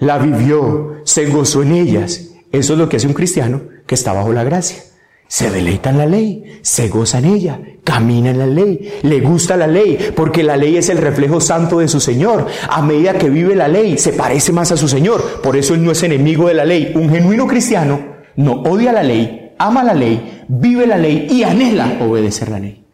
la 0.00 0.18
vivió, 0.18 0.96
se 1.04 1.26
gozó 1.26 1.62
en 1.62 1.72
ellas. 1.72 2.30
Eso 2.50 2.72
es 2.72 2.78
lo 2.78 2.88
que 2.88 2.96
hace 2.96 3.06
un 3.06 3.14
cristiano 3.14 3.62
que 3.86 3.94
está 3.94 4.12
bajo 4.12 4.32
la 4.32 4.44
gracia. 4.44 4.82
Se 5.28 5.48
deleita 5.50 5.90
en 5.90 5.98
la 5.98 6.06
ley, 6.06 6.58
se 6.62 6.88
goza 6.88 7.18
en 7.18 7.26
ella, 7.26 7.60
camina 7.84 8.30
en 8.30 8.38
la 8.38 8.46
ley, 8.46 8.98
le 9.02 9.20
gusta 9.20 9.56
la 9.56 9.68
ley, 9.68 10.12
porque 10.16 10.42
la 10.42 10.56
ley 10.56 10.76
es 10.76 10.88
el 10.88 10.98
reflejo 10.98 11.40
santo 11.40 11.78
de 11.78 11.86
su 11.86 12.00
Señor. 12.00 12.48
A 12.68 12.82
medida 12.82 13.16
que 13.16 13.30
vive 13.30 13.54
la 13.54 13.68
ley, 13.68 13.96
se 13.96 14.12
parece 14.12 14.52
más 14.52 14.72
a 14.72 14.76
su 14.76 14.88
Señor. 14.88 15.22
Por 15.40 15.56
eso 15.56 15.74
él 15.74 15.84
no 15.84 15.92
es 15.92 16.02
enemigo 16.02 16.48
de 16.48 16.54
la 16.54 16.64
ley. 16.64 16.92
Un 16.96 17.10
genuino 17.10 17.46
cristiano 17.46 18.00
no 18.34 18.62
odia 18.62 18.92
la 18.92 19.04
ley, 19.04 19.54
ama 19.58 19.84
la 19.84 19.94
ley, 19.94 20.44
vive 20.48 20.86
la 20.86 20.96
ley 20.96 21.28
y 21.30 21.44
anhela 21.44 21.98
obedecer 22.00 22.48
la 22.48 22.58
ley, 22.58 22.84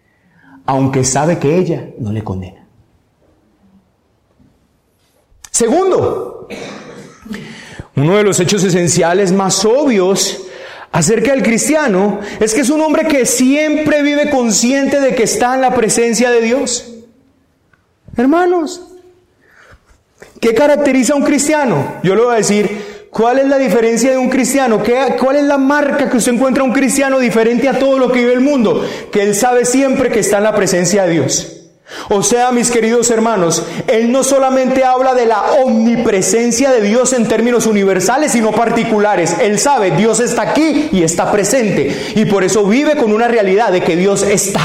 aunque 0.66 1.04
sabe 1.04 1.38
que 1.38 1.56
ella 1.56 1.88
no 1.98 2.12
le 2.12 2.22
condena. 2.22 2.66
Segundo, 5.50 6.48
uno 7.96 8.16
de 8.16 8.22
los 8.22 8.38
hechos 8.40 8.62
esenciales 8.62 9.32
más 9.32 9.64
obvios 9.64 10.42
acerca 10.92 11.32
del 11.32 11.42
cristiano 11.42 12.20
es 12.40 12.54
que 12.54 12.60
es 12.60 12.70
un 12.70 12.80
hombre 12.82 13.06
que 13.08 13.24
siempre 13.24 14.02
vive 14.02 14.30
consciente 14.30 15.00
de 15.00 15.14
que 15.14 15.22
está 15.22 15.54
en 15.54 15.62
la 15.62 15.74
presencia 15.74 16.30
de 16.30 16.42
Dios. 16.42 16.92
Hermanos, 18.16 18.82
¿qué 20.40 20.54
caracteriza 20.54 21.14
a 21.14 21.16
un 21.16 21.24
cristiano? 21.24 21.96
Yo 22.02 22.14
le 22.14 22.22
voy 22.22 22.34
a 22.34 22.38
decir, 22.38 23.08
¿cuál 23.10 23.38
es 23.38 23.46
la 23.46 23.56
diferencia 23.56 24.10
de 24.10 24.18
un 24.18 24.28
cristiano? 24.28 24.82
¿Qué, 24.82 25.16
¿Cuál 25.18 25.36
es 25.36 25.44
la 25.44 25.58
marca 25.58 26.10
que 26.10 26.18
usted 26.18 26.32
encuentra 26.32 26.62
a 26.62 26.66
un 26.66 26.72
cristiano 26.72 27.18
diferente 27.18 27.66
a 27.66 27.78
todo 27.78 27.98
lo 27.98 28.12
que 28.12 28.20
vive 28.20 28.34
el 28.34 28.40
mundo? 28.40 28.86
Que 29.10 29.22
él 29.22 29.34
sabe 29.34 29.64
siempre 29.64 30.10
que 30.10 30.20
está 30.20 30.36
en 30.36 30.44
la 30.44 30.54
presencia 30.54 31.04
de 31.04 31.12
Dios. 31.12 31.55
O 32.08 32.22
sea, 32.22 32.50
mis 32.50 32.70
queridos 32.70 33.10
hermanos, 33.10 33.62
Él 33.86 34.10
no 34.10 34.24
solamente 34.24 34.84
habla 34.84 35.14
de 35.14 35.26
la 35.26 35.52
omnipresencia 35.64 36.70
de 36.70 36.80
Dios 36.80 37.12
en 37.12 37.28
términos 37.28 37.66
universales, 37.66 38.32
sino 38.32 38.52
particulares. 38.52 39.36
Él 39.40 39.58
sabe, 39.58 39.92
Dios 39.92 40.20
está 40.20 40.42
aquí 40.42 40.88
y 40.92 41.02
está 41.02 41.30
presente. 41.30 42.12
Y 42.16 42.24
por 42.24 42.42
eso 42.42 42.64
vive 42.64 42.96
con 42.96 43.12
una 43.12 43.28
realidad 43.28 43.70
de 43.70 43.82
que 43.82 43.96
Dios 43.96 44.22
está. 44.22 44.60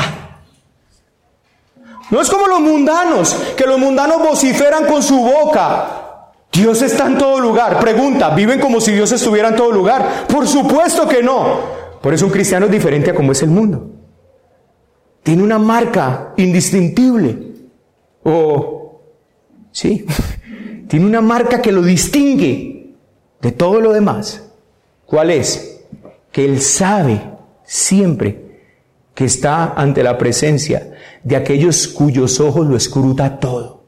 No 2.10 2.20
es 2.20 2.30
como 2.30 2.48
los 2.48 2.60
mundanos, 2.60 3.36
que 3.56 3.66
los 3.66 3.80
mundanos 3.80 4.18
vociferan 4.20 4.86
con 4.86 5.02
su 5.02 5.18
boca. 5.18 6.32
Dios 6.52 6.82
está 6.82 7.06
en 7.06 7.18
todo 7.18 7.40
lugar. 7.40 7.80
Pregunta, 7.80 8.32
¿viven 8.32 8.60
como 8.60 8.82
si 8.82 8.92
Dios 8.92 9.12
estuviera 9.12 9.50
en 9.50 9.56
todo 9.56 9.72
lugar? 9.72 10.26
Por 10.28 10.48
supuesto 10.48 11.08
que 11.08 11.24
no. 11.24 11.60
Por 12.02 12.14
eso 12.14 12.26
un 12.26 12.32
cristiano 12.32 12.66
es 12.66 12.72
diferente 12.72 13.12
a 13.12 13.16
como 13.16 13.32
es 13.32 13.42
el 13.44 13.50
mundo 13.50 13.91
tiene 15.24 15.44
una 15.44 15.60
marca 15.60 16.34
indistintible. 16.38 17.52
O, 18.24 19.02
sí, 19.72 20.06
tiene 20.88 21.06
una 21.06 21.22
marca 21.22 21.62
que 21.62 21.72
lo 21.72 21.82
distingue 21.82 22.96
de 23.42 23.52
todo 23.52 23.80
lo 23.80 23.94
demás. 23.94 24.44
¿Cuál 25.06 25.32
es? 25.32 25.84
Que 26.32 26.46
él 26.46 26.62
sabe 26.62 27.22
siempre 27.64 28.52
que 29.14 29.26
está 29.26 29.74
ante 29.74 30.04
la 30.04 30.18
presencia 30.18 30.94
de 31.24 31.36
aquellos 31.36 31.88
cuyos 31.88 32.40
ojos 32.40 32.68
lo 32.68 32.76
escruta 32.76 33.40
todo. 33.40 33.81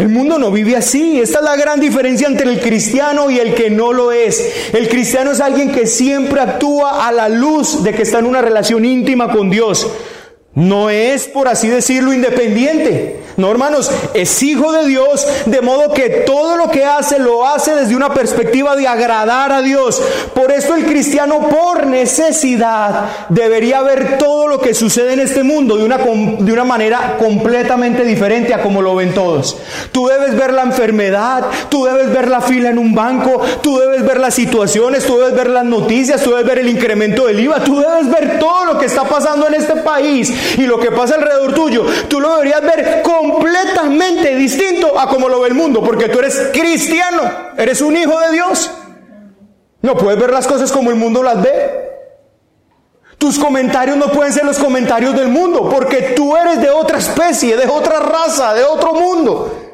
El 0.00 0.08
mundo 0.08 0.38
no 0.38 0.50
vive 0.50 0.76
así. 0.76 1.20
Esta 1.20 1.40
es 1.40 1.44
la 1.44 1.56
gran 1.56 1.78
diferencia 1.78 2.26
entre 2.26 2.50
el 2.50 2.58
cristiano 2.58 3.30
y 3.30 3.38
el 3.38 3.54
que 3.54 3.68
no 3.68 3.92
lo 3.92 4.12
es. 4.12 4.72
El 4.72 4.88
cristiano 4.88 5.32
es 5.32 5.40
alguien 5.40 5.70
que 5.70 5.86
siempre 5.86 6.40
actúa 6.40 7.06
a 7.06 7.12
la 7.12 7.28
luz 7.28 7.82
de 7.82 7.92
que 7.92 8.00
está 8.00 8.18
en 8.18 8.24
una 8.24 8.40
relación 8.40 8.86
íntima 8.86 9.30
con 9.30 9.50
Dios. 9.50 9.86
No 10.54 10.88
es, 10.88 11.28
por 11.28 11.48
así 11.48 11.68
decirlo, 11.68 12.14
independiente. 12.14 13.20
No, 13.40 13.50
hermanos, 13.50 13.90
es 14.12 14.42
hijo 14.42 14.70
de 14.70 14.86
Dios, 14.86 15.26
de 15.46 15.62
modo 15.62 15.94
que 15.94 16.10
todo 16.26 16.58
lo 16.58 16.70
que 16.70 16.84
hace 16.84 17.18
lo 17.18 17.46
hace 17.46 17.74
desde 17.74 17.96
una 17.96 18.12
perspectiva 18.12 18.76
de 18.76 18.86
agradar 18.86 19.50
a 19.50 19.62
Dios. 19.62 19.98
Por 20.34 20.52
eso 20.52 20.74
el 20.74 20.84
cristiano, 20.84 21.48
por 21.48 21.86
necesidad, 21.86 23.06
debería 23.30 23.80
ver 23.80 24.18
todo 24.18 24.46
lo 24.46 24.60
que 24.60 24.74
sucede 24.74 25.14
en 25.14 25.20
este 25.20 25.42
mundo 25.42 25.78
de 25.78 25.84
una, 25.84 25.96
de 25.96 26.52
una 26.52 26.64
manera 26.64 27.16
completamente 27.18 28.04
diferente 28.04 28.52
a 28.52 28.62
como 28.62 28.82
lo 28.82 28.94
ven 28.94 29.14
todos. 29.14 29.56
Tú 29.90 30.06
debes 30.08 30.36
ver 30.36 30.52
la 30.52 30.62
enfermedad, 30.62 31.46
tú 31.70 31.86
debes 31.86 32.12
ver 32.12 32.28
la 32.28 32.42
fila 32.42 32.68
en 32.68 32.78
un 32.78 32.94
banco, 32.94 33.40
tú 33.62 33.78
debes 33.78 34.04
ver 34.04 34.20
las 34.20 34.34
situaciones, 34.34 35.06
tú 35.06 35.16
debes 35.16 35.34
ver 35.34 35.48
las 35.48 35.64
noticias, 35.64 36.22
tú 36.22 36.32
debes 36.32 36.44
ver 36.44 36.58
el 36.58 36.68
incremento 36.68 37.24
del 37.26 37.40
IVA, 37.40 37.64
tú 37.64 37.80
debes 37.80 38.10
ver 38.10 38.38
todo 38.38 38.66
lo 38.66 38.78
que 38.78 38.84
está 38.84 39.04
pasando 39.04 39.46
en 39.48 39.54
este 39.54 39.76
país 39.76 40.30
y 40.58 40.66
lo 40.66 40.78
que 40.78 40.90
pasa 40.90 41.14
alrededor 41.14 41.54
tuyo. 41.54 41.86
Tú 42.06 42.20
lo 42.20 42.32
deberías 42.32 42.60
ver 42.60 43.00
con 43.02 43.29
completamente 43.32 44.34
distinto 44.36 44.98
a 44.98 45.08
como 45.08 45.28
lo 45.28 45.40
ve 45.40 45.48
el 45.48 45.54
mundo, 45.54 45.82
porque 45.82 46.08
tú 46.08 46.18
eres 46.18 46.50
cristiano, 46.52 47.22
eres 47.56 47.80
un 47.80 47.96
hijo 47.96 48.18
de 48.20 48.32
Dios. 48.32 48.70
No 49.82 49.96
puedes 49.96 50.20
ver 50.20 50.30
las 50.30 50.46
cosas 50.46 50.70
como 50.72 50.90
el 50.90 50.96
mundo 50.96 51.22
las 51.22 51.40
ve. 51.42 51.90
Tus 53.18 53.38
comentarios 53.38 53.96
no 53.96 54.06
pueden 54.06 54.32
ser 54.32 54.44
los 54.44 54.58
comentarios 54.58 55.14
del 55.14 55.28
mundo, 55.28 55.68
porque 55.68 56.14
tú 56.16 56.36
eres 56.36 56.60
de 56.60 56.70
otra 56.70 56.98
especie, 56.98 57.56
de 57.56 57.68
otra 57.68 58.00
raza, 58.00 58.54
de 58.54 58.64
otro 58.64 58.94
mundo. 58.94 59.69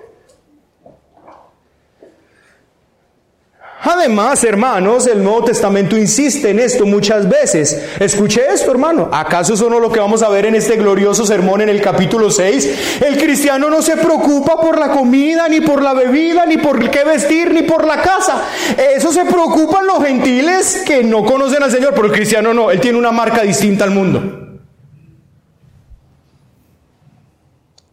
Además, 3.88 4.42
hermanos, 4.42 5.07
el 5.07 5.22
Nuevo 5.22 5.44
Testamento 5.44 5.96
insiste 5.96 6.51
en 6.51 6.59
esto 6.59 6.85
muchas 6.87 7.29
veces. 7.29 7.81
Escuche 8.01 8.44
esto, 8.53 8.72
hermano. 8.72 9.09
¿Acaso 9.12 9.55
eso 9.55 9.70
no 9.70 9.79
lo 9.79 9.92
que 9.92 10.01
vamos 10.01 10.25
a 10.25 10.29
ver 10.29 10.46
en 10.46 10.57
este 10.57 10.75
glorioso 10.75 11.25
sermón 11.25 11.61
en 11.61 11.68
el 11.68 11.81
capítulo 11.81 12.29
6? 12.29 13.03
El 13.07 13.16
cristiano 13.16 13.70
no 13.70 13.83
se 13.83 13.96
preocupa 13.96 14.61
por 14.61 14.77
la 14.81 14.90
comida, 14.90 15.49
ni 15.49 15.61
por 15.61 15.83
la 15.83 15.94
bebida, 15.94 16.46
ni 16.46 16.59
por 16.59 16.90
qué 16.90 17.05
vestir, 17.05 17.55
ni 17.55 17.62
por 17.62 17.87
la 17.87 18.03
casa. 18.03 18.42
Eso 18.77 19.12
se 19.12 19.25
preocupan 19.25 19.87
los 19.87 20.05
gentiles 20.05 20.83
que 20.85 21.05
no 21.05 21.25
conocen 21.25 21.62
al 21.62 21.70
Señor, 21.70 21.92
pero 21.94 22.07
el 22.07 22.12
cristiano 22.12 22.53
no. 22.53 22.72
Él 22.72 22.81
tiene 22.81 22.99
una 22.99 23.12
marca 23.12 23.43
distinta 23.43 23.84
al 23.84 23.93
mundo. 23.93 24.59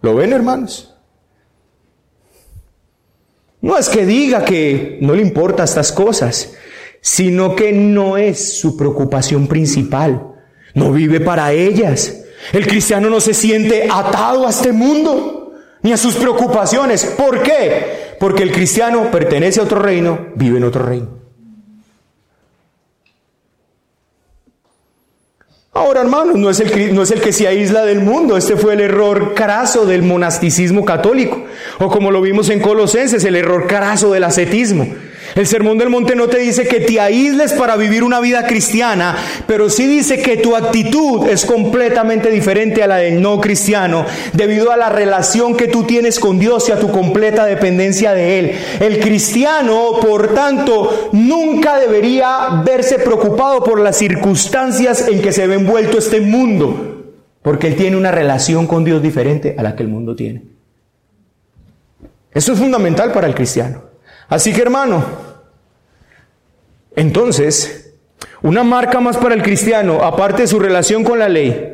¿Lo 0.02 0.16
ven, 0.16 0.34
hermanos? 0.34 0.93
No 3.64 3.78
es 3.78 3.88
que 3.88 4.05
diga 4.05 4.43
que 4.43 4.97
no 4.99 5.16
le 5.16 5.22
importa 5.22 5.64
estas 5.64 5.93
cosas, 5.93 6.53
sino 6.99 7.55
que 7.55 7.72
no 7.72 8.18
es 8.18 8.59
su 8.59 8.76
preocupación 8.76 9.47
principal. 9.47 10.34
No 10.74 10.91
vive 10.91 11.22
para 11.22 11.53
ellas. 11.53 12.26
El 12.51 12.68
cristiano 12.68 13.09
no 13.09 13.22
se 13.22 13.34
siente 13.34 13.88
atado 13.89 14.45
a 14.45 14.49
este 14.49 14.74
mundo 14.74 15.53
ni 15.82 15.93
a 15.93 15.97
sus 15.97 16.16
preocupaciones. 16.16 17.05
¿Por 17.05 17.41
qué? 17.41 18.16
Porque 18.20 18.43
el 18.43 18.51
cristiano 18.51 19.09
pertenece 19.09 19.61
a 19.61 19.64
otro 19.64 19.80
reino, 19.80 20.28
vive 20.36 20.57
en 20.57 20.66
otro 20.66 20.86
reino. 20.86 21.22
Ahora, 25.76 26.01
hermanos, 26.01 26.36
no 26.36 26.51
es, 26.51 26.59
el, 26.59 26.93
no 26.93 27.01
es 27.01 27.09
el 27.09 27.19
que 27.19 27.34
se 27.34 27.47
aísla 27.47 27.84
del 27.84 27.99
mundo. 27.99 28.38
Este 28.38 28.55
fue 28.55 28.76
el 28.76 28.80
error 28.80 29.34
carazo 29.34 29.88
del 29.88 30.03
monasticismo 30.03 30.86
católico. 30.86 31.45
O 31.80 31.89
como 31.89 32.11
lo 32.11 32.21
vimos 32.21 32.49
en 32.49 32.59
Colosenses, 32.59 33.24
el 33.26 33.36
error 33.36 33.65
carazo 33.65 34.11
del 34.11 34.24
ascetismo. 34.24 34.88
El 35.36 35.48
Sermón 35.48 35.80
del 35.80 35.90
Monte 35.90 36.16
no 36.16 36.28
te 36.28 36.38
dice 36.38 36.68
que 36.68 36.80
te 36.80 37.00
aísles 37.00 37.54
para 37.54 37.76
vivir 37.76 38.04
una 38.04 38.20
vida 38.20 38.46
cristiana, 38.46 39.16
pero 39.48 39.68
sí 39.68 39.88
dice 39.88 40.22
que 40.22 40.38
tu 40.38 40.56
actitud 40.56 41.28
es 41.28 41.44
completamente 41.46 42.30
diferente 42.30 42.84
a 42.84 42.88
la 42.88 42.98
del 42.98 43.20
no 43.20 43.42
cristiano, 43.42 44.06
debido 44.34 44.72
a 44.72 44.78
la 44.78 44.90
relación 44.90 45.58
que 45.58 45.68
tú 45.68 45.86
tienes 45.86 46.20
con 46.20 46.38
Dios 46.38 46.70
y 46.70 46.72
a 46.72 46.80
tu 46.80 46.92
completa 46.92 47.46
dependencia 47.46 48.14
de 48.14 48.40
Él. 48.40 48.52
El 48.80 49.00
cristiano, 49.00 49.94
por 50.00 50.36
tanto, 50.36 51.10
nunca 51.14 51.80
debería 51.80 52.62
verse 52.64 53.00
preocupado 53.00 53.64
por 53.64 53.80
las 53.80 53.98
circunstancias 53.98 55.08
en 55.08 55.20
que 55.20 55.32
se 55.32 55.48
ve 55.48 55.56
envuelto 55.56 55.98
este 55.98 56.22
mundo, 56.22 57.14
porque 57.42 57.68
él 57.68 57.76
tiene 57.76 57.98
una 57.98 58.12
relación 58.12 58.68
con 58.68 58.84
Dios 58.84 59.02
diferente 59.02 59.56
a 59.58 59.64
la 59.64 59.76
que 59.76 59.82
el 59.82 59.90
mundo 59.90 60.16
tiene. 60.16 60.44
Eso 62.32 62.54
es 62.54 62.60
fundamental 62.60 63.12
para 63.12 63.28
el 63.28 63.34
cristiano. 63.34 63.93
Así 64.30 64.53
que 64.53 64.61
hermano, 64.61 65.03
entonces, 66.95 67.93
una 68.41 68.63
marca 68.63 68.99
más 68.99 69.17
para 69.17 69.36
el 69.36 69.41
cristiano, 69.41 70.03
aparte 70.03 70.43
de 70.43 70.47
su 70.47 70.59
relación 70.59 71.03
con 71.03 71.19
la 71.19 71.30
ley, 71.30 71.69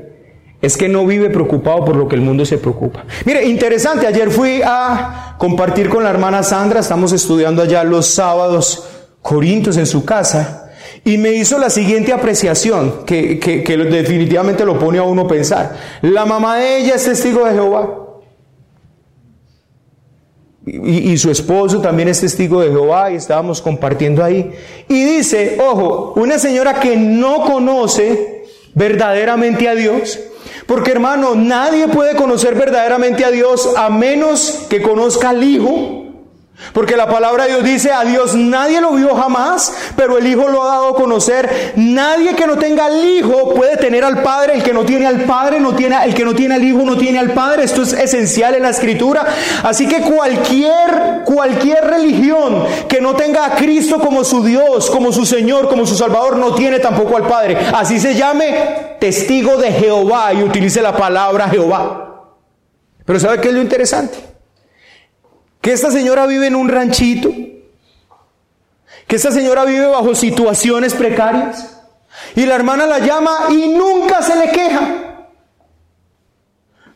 es 0.61 0.77
que 0.77 0.89
no 0.89 1.05
vive 1.05 1.29
preocupado 1.29 1.85
por 1.85 1.95
lo 1.95 2.07
que 2.07 2.15
el 2.15 2.21
mundo 2.21 2.45
se 2.45 2.57
preocupa. 2.57 3.05
Mire, 3.25 3.45
interesante, 3.45 4.07
ayer 4.07 4.29
fui 4.29 4.61
a 4.63 5.35
compartir 5.37 5.89
con 5.89 6.03
la 6.03 6.09
hermana 6.09 6.43
Sandra, 6.43 6.81
estamos 6.81 7.11
estudiando 7.13 7.61
allá 7.61 7.83
los 7.83 8.07
sábados 8.07 8.87
Corintios 9.21 9.77
en 9.77 9.85
su 9.85 10.05
casa, 10.05 10.71
y 11.05 11.17
me 11.17 11.31
hizo 11.31 11.57
la 11.57 11.69
siguiente 11.69 12.11
apreciación, 12.11 13.05
que, 13.05 13.39
que 13.39 13.77
definitivamente 13.77 14.65
lo 14.65 14.77
pone 14.77 14.97
a 14.97 15.03
uno 15.03 15.23
a 15.23 15.27
pensar. 15.27 15.75
La 16.01 16.25
mamá 16.25 16.57
de 16.57 16.77
ella 16.77 16.95
es 16.95 17.05
testigo 17.05 17.45
de 17.45 17.53
Jehová 17.53 18.08
y, 20.65 21.17
su 21.17 21.31
esposo 21.31 21.81
también 21.81 22.09
es 22.09 22.21
testigo 22.21 22.61
de 22.61 22.69
Jehová 22.69 23.11
y 23.11 23.15
estábamos 23.15 23.61
compartiendo 23.61 24.23
ahí. 24.23 24.51
Y 24.87 25.03
dice, 25.03 25.57
ojo, 25.59 26.13
una 26.15 26.37
señora 26.37 26.79
que 26.79 26.95
no 26.95 27.43
conoce 27.43 28.43
verdaderamente 28.75 29.67
a 29.67 29.75
Dios, 29.75 30.19
porque 30.67 30.91
hermano, 30.91 31.33
nadie 31.35 31.87
puede 31.87 32.15
conocer 32.15 32.55
verdaderamente 32.55 33.25
a 33.25 33.31
Dios 33.31 33.69
a 33.77 33.89
menos 33.89 34.65
que 34.69 34.81
conozca 34.81 35.29
al 35.29 35.43
Hijo 35.43 36.08
porque 36.73 36.95
la 36.95 37.07
palabra 37.07 37.45
de 37.45 37.51
Dios 37.51 37.63
dice, 37.63 37.91
a 37.91 38.03
Dios 38.03 38.35
nadie 38.35 38.81
lo 38.81 38.91
vio 38.91 39.15
jamás, 39.15 39.73
pero 39.95 40.17
el 40.17 40.27
Hijo 40.27 40.47
lo 40.49 40.63
ha 40.63 40.67
dado 40.67 40.89
a 40.89 40.95
conocer. 40.95 41.73
Nadie 41.75 42.35
que 42.35 42.45
no 42.45 42.57
tenga 42.57 42.85
al 42.85 43.03
Hijo 43.03 43.53
puede 43.53 43.77
tener 43.77 44.03
al 44.03 44.21
Padre. 44.21 44.55
El 44.55 44.63
que 44.63 44.73
no 44.73 44.85
tiene 44.85 45.07
al 45.07 45.23
Padre, 45.23 45.59
no 45.59 45.73
tiene, 45.73 45.97
el 46.03 46.13
que 46.13 46.25
no 46.25 46.35
tiene 46.35 46.55
al 46.55 46.63
Hijo 46.63 46.79
no 46.83 46.97
tiene 46.97 47.19
al 47.19 47.31
Padre. 47.33 47.63
Esto 47.63 47.81
es 47.81 47.93
esencial 47.93 48.55
en 48.55 48.63
la 48.63 48.69
Escritura. 48.69 49.25
Así 49.63 49.87
que 49.87 50.01
cualquier, 50.01 51.23
cualquier 51.25 51.85
religión 51.85 52.65
que 52.87 53.01
no 53.01 53.15
tenga 53.15 53.45
a 53.45 53.55
Cristo 53.55 53.99
como 53.99 54.23
su 54.23 54.43
Dios, 54.43 54.89
como 54.89 55.11
su 55.11 55.25
Señor, 55.25 55.69
como 55.69 55.85
su 55.85 55.95
Salvador, 55.95 56.37
no 56.37 56.53
tiene 56.53 56.79
tampoco 56.79 57.17
al 57.17 57.27
Padre. 57.27 57.57
Así 57.73 57.99
se 57.99 58.15
llame 58.15 58.97
testigo 58.99 59.57
de 59.57 59.71
Jehová 59.71 60.33
y 60.33 60.43
utilice 60.43 60.81
la 60.81 60.95
palabra 60.95 61.49
Jehová. 61.49 62.05
Pero 63.05 63.19
¿sabe 63.19 63.41
qué 63.41 63.47
es 63.47 63.53
lo 63.55 63.61
interesante? 63.61 64.29
Que 65.61 65.73
esta 65.73 65.91
señora 65.91 66.25
vive 66.25 66.47
en 66.47 66.55
un 66.55 66.69
ranchito, 66.69 67.29
que 69.07 69.15
esta 69.15 69.31
señora 69.31 69.65
vive 69.65 69.87
bajo 69.87 70.15
situaciones 70.15 70.93
precarias, 70.93 71.77
y 72.35 72.45
la 72.45 72.55
hermana 72.55 72.85
la 72.85 72.99
llama 72.99 73.31
y 73.49 73.69
nunca 73.69 74.21
se 74.21 74.35
le 74.35 74.51
queja. 74.51 75.09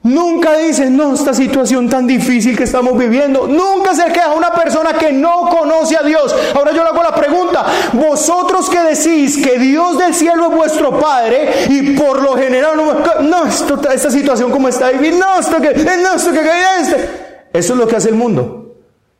Nunca 0.03 0.57
dice, 0.57 0.89
no, 0.89 1.13
esta 1.13 1.33
situación 1.33 1.87
tan 1.87 2.05
difícil 2.05 2.57
que 2.57 2.65
estamos 2.65 2.97
viviendo. 2.97 3.47
Nunca 3.47 3.95
se 3.95 4.03
queja 4.11 4.33
una 4.33 4.51
persona 4.51 4.93
que 4.93 5.13
no 5.13 5.49
conoce 5.49 5.95
a 5.95 6.03
Dios. 6.03 6.35
Ahora 6.53 6.73
yo 6.73 6.83
le 6.83 6.89
hago 6.89 7.01
la 7.01 7.15
pregunta, 7.15 7.65
vosotros 7.93 8.69
que 8.69 8.81
decís 8.81 9.41
que 9.41 9.57
Dios 9.57 9.97
del 9.97 10.13
cielo 10.13 10.49
es 10.49 10.57
vuestro 10.57 10.99
Padre 10.99 11.67
y 11.69 11.91
por 11.91 12.21
lo 12.21 12.35
general, 12.35 12.75
no, 13.21 13.45
esta 13.45 14.11
situación 14.11 14.51
como 14.51 14.67
está 14.67 14.89
difícil, 14.89 15.19
no, 15.19 15.39
esto 15.39 15.61
que, 15.61 15.73
no, 15.73 16.15
esto 16.15 16.31
que, 16.33 16.41
este. 16.81 17.22
Eso 17.53 17.73
es 17.73 17.79
lo 17.79 17.87
que 17.87 17.95
hace 17.95 18.09
el 18.09 18.15
mundo, 18.15 18.75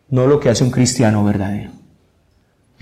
no 0.09 0.27
lo 0.27 0.39
que 0.39 0.49
hace 0.49 0.63
un 0.63 0.71
cristiano 0.71 1.23
verdadero. 1.23 1.71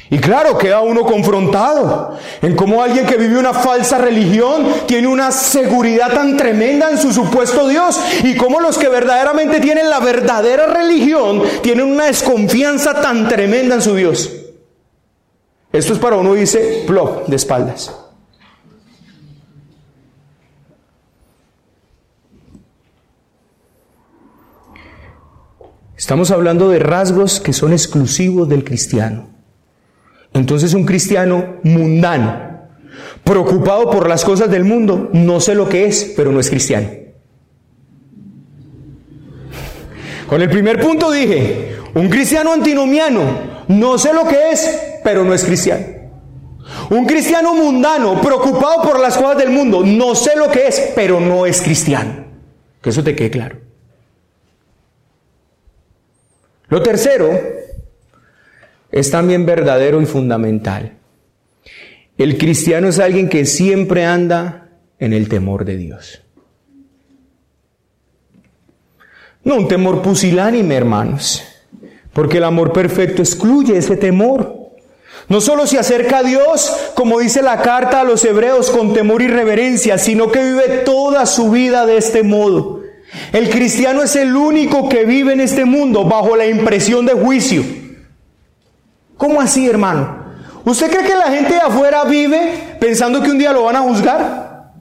Y 0.10 0.18
claro, 0.20 0.58
queda 0.58 0.82
uno 0.82 1.04
confrontado 1.04 2.18
en 2.42 2.56
cómo 2.56 2.82
alguien 2.82 3.06
que 3.06 3.18
vive 3.18 3.38
una 3.38 3.54
falsa 3.54 3.98
religión 3.98 4.66
tiene 4.86 5.08
una 5.08 5.32
seguridad 5.32 6.14
tan 6.14 6.36
tremenda 6.36 6.90
en 6.90 6.98
su 6.98 7.14
supuesto 7.14 7.68
Dios 7.68 8.00
y 8.24 8.36
cómo 8.36 8.60
los 8.60 8.78
que 8.78 8.90
verdaderamente 8.90 9.60
tienen 9.60 9.90
la 9.90 10.00
verdadera 10.00 10.68
religión 10.68 11.44
tienen 11.62 11.86
una 11.86 12.06
desconfianza 12.06 13.00
tan 13.00 13.28
tremenda 13.28 13.76
en 13.76 13.82
su 13.82 13.96
Dios. 13.96 14.32
Esto 15.72 15.94
es 15.94 16.00
para 16.00 16.18
uno, 16.18 16.34
dice, 16.34 16.84
plop, 16.86 17.28
de 17.28 17.36
espaldas. 17.36 18.01
Estamos 26.02 26.32
hablando 26.32 26.68
de 26.68 26.80
rasgos 26.80 27.40
que 27.40 27.54
son 27.54 27.74
exclusivos 27.74 28.50
del 28.50 28.64
cristiano. 28.64 29.30
Entonces 30.34 30.74
un 30.74 30.84
cristiano 30.84 31.58
mundano, 31.62 32.70
preocupado 33.24 33.88
por 33.92 34.10
las 34.10 34.26
cosas 34.26 34.50
del 34.50 34.64
mundo, 34.64 35.12
no 35.14 35.40
sé 35.40 35.54
lo 35.54 35.70
que 35.70 35.86
es, 35.86 36.12
pero 36.18 36.32
no 36.32 36.40
es 36.40 36.50
cristiano. 36.50 36.90
Con 40.26 40.42
el 40.42 40.50
primer 40.50 40.82
punto 40.82 41.12
dije, 41.12 41.76
un 41.94 42.10
cristiano 42.10 42.52
antinomiano, 42.52 43.22
no 43.68 44.00
sé 44.00 44.12
lo 44.12 44.28
que 44.28 44.50
es, 44.50 44.80
pero 45.04 45.24
no 45.24 45.36
es 45.36 45.44
cristiano. 45.44 45.86
Un 46.90 47.06
cristiano 47.06 47.54
mundano, 47.54 48.20
preocupado 48.22 48.82
por 48.82 49.00
las 49.00 49.16
cosas 49.16 49.38
del 49.38 49.52
mundo, 49.52 49.84
no 49.86 50.16
sé 50.16 50.32
lo 50.36 50.50
que 50.50 50.66
es, 50.66 50.94
pero 50.96 51.20
no 51.20 51.46
es 51.46 51.62
cristiano. 51.62 52.26
Que 52.82 52.90
eso 52.90 53.04
te 53.04 53.16
quede 53.16 53.30
claro. 53.30 53.61
Lo 56.72 56.82
tercero 56.82 57.38
es 58.92 59.12
también 59.12 59.46
verdadero 59.46 60.02
y 60.02 60.06
fundamental. 60.06 60.94
El 62.18 62.38
cristiano 62.38 62.88
es 62.88 62.98
alguien 62.98 63.28
que 63.28 63.46
siempre 63.46 64.06
anda 64.06 64.70
en 64.98 65.12
el 65.12 65.28
temor 65.28 65.66
de 65.66 65.76
Dios. 65.76 66.22
No 69.44 69.56
un 69.56 69.68
temor 69.68 70.02
pusilánime, 70.02 70.76
hermanos, 70.76 71.44
porque 72.14 72.38
el 72.38 72.46
amor 72.46 72.72
perfecto 72.72 73.22
excluye 73.22 73.78
ese 73.78 73.98
temor. 73.98 74.56
No 75.28 75.42
solo 75.42 75.68
se 75.68 75.78
acerca 75.78 76.20
a 76.20 76.24
Dios, 76.24 76.74
como 76.96 77.20
dice 77.20 77.42
la 77.42 77.62
carta 77.62 78.00
a 78.00 78.06
los 78.06 78.24
hebreos, 78.24 78.72
con 78.72 78.94
temor 78.94 79.22
y 79.22 79.28
reverencia, 79.28 79.98
sino 79.98 80.32
que 80.32 80.42
vive 80.42 80.84
toda 80.86 81.26
su 81.26 81.52
vida 81.52 81.86
de 81.86 81.98
este 81.98 82.24
modo. 82.24 82.81
El 83.32 83.50
cristiano 83.50 84.04
es 84.04 84.16
el 84.16 84.36
único 84.36 84.88
que 84.90 85.06
vive 85.06 85.34
en 85.34 85.42
este 85.42 85.66
mundo 85.66 86.06
bajo 86.06 86.36
la 86.36 86.48
impresión 86.48 87.06
de 87.06 87.14
juicio. 87.14 87.64
¿Cómo 89.18 89.42
así, 89.42 89.68
hermano? 89.68 90.22
¿Usted 90.64 90.90
cree 90.90 91.06
que 91.06 91.16
la 91.16 91.32
gente 91.32 91.54
de 91.54 91.60
afuera 91.60 92.04
vive 92.06 92.78
pensando 92.80 93.22
que 93.22 93.32
un 93.32 93.38
día 93.38 93.52
lo 93.52 93.64
van 93.64 93.76
a 93.76 93.82
juzgar? 93.82 94.72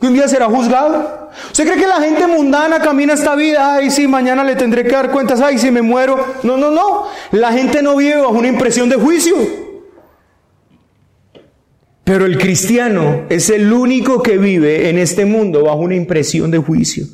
¿Que 0.00 0.06
un 0.06 0.14
día 0.14 0.28
será 0.28 0.46
juzgado? 0.46 1.30
¿Usted 1.46 1.64
cree 1.64 1.78
que 1.78 1.86
la 1.86 2.00
gente 2.00 2.26
mundana 2.26 2.80
camina 2.80 3.14
esta 3.14 3.34
vida? 3.34 3.74
Ay, 3.74 3.90
sí, 3.90 4.06
mañana 4.06 4.44
le 4.44 4.56
tendré 4.56 4.84
que 4.84 4.92
dar 4.92 5.10
cuentas. 5.10 5.40
Ay, 5.40 5.58
si 5.58 5.70
me 5.70 5.82
muero. 5.82 6.34
No, 6.42 6.56
no, 6.56 6.70
no. 6.70 7.04
La 7.32 7.52
gente 7.52 7.82
no 7.82 7.96
vive 7.96 8.16
bajo 8.16 8.32
una 8.32 8.48
impresión 8.48 8.88
de 8.88 8.96
juicio. 8.96 9.36
Pero 12.08 12.24
el 12.24 12.38
cristiano 12.38 13.26
es 13.28 13.50
el 13.50 13.70
único 13.70 14.22
que 14.22 14.38
vive 14.38 14.88
en 14.88 14.96
este 14.96 15.26
mundo 15.26 15.64
bajo 15.64 15.80
una 15.80 15.94
impresión 15.94 16.50
de 16.50 16.56
juicio. 16.56 17.04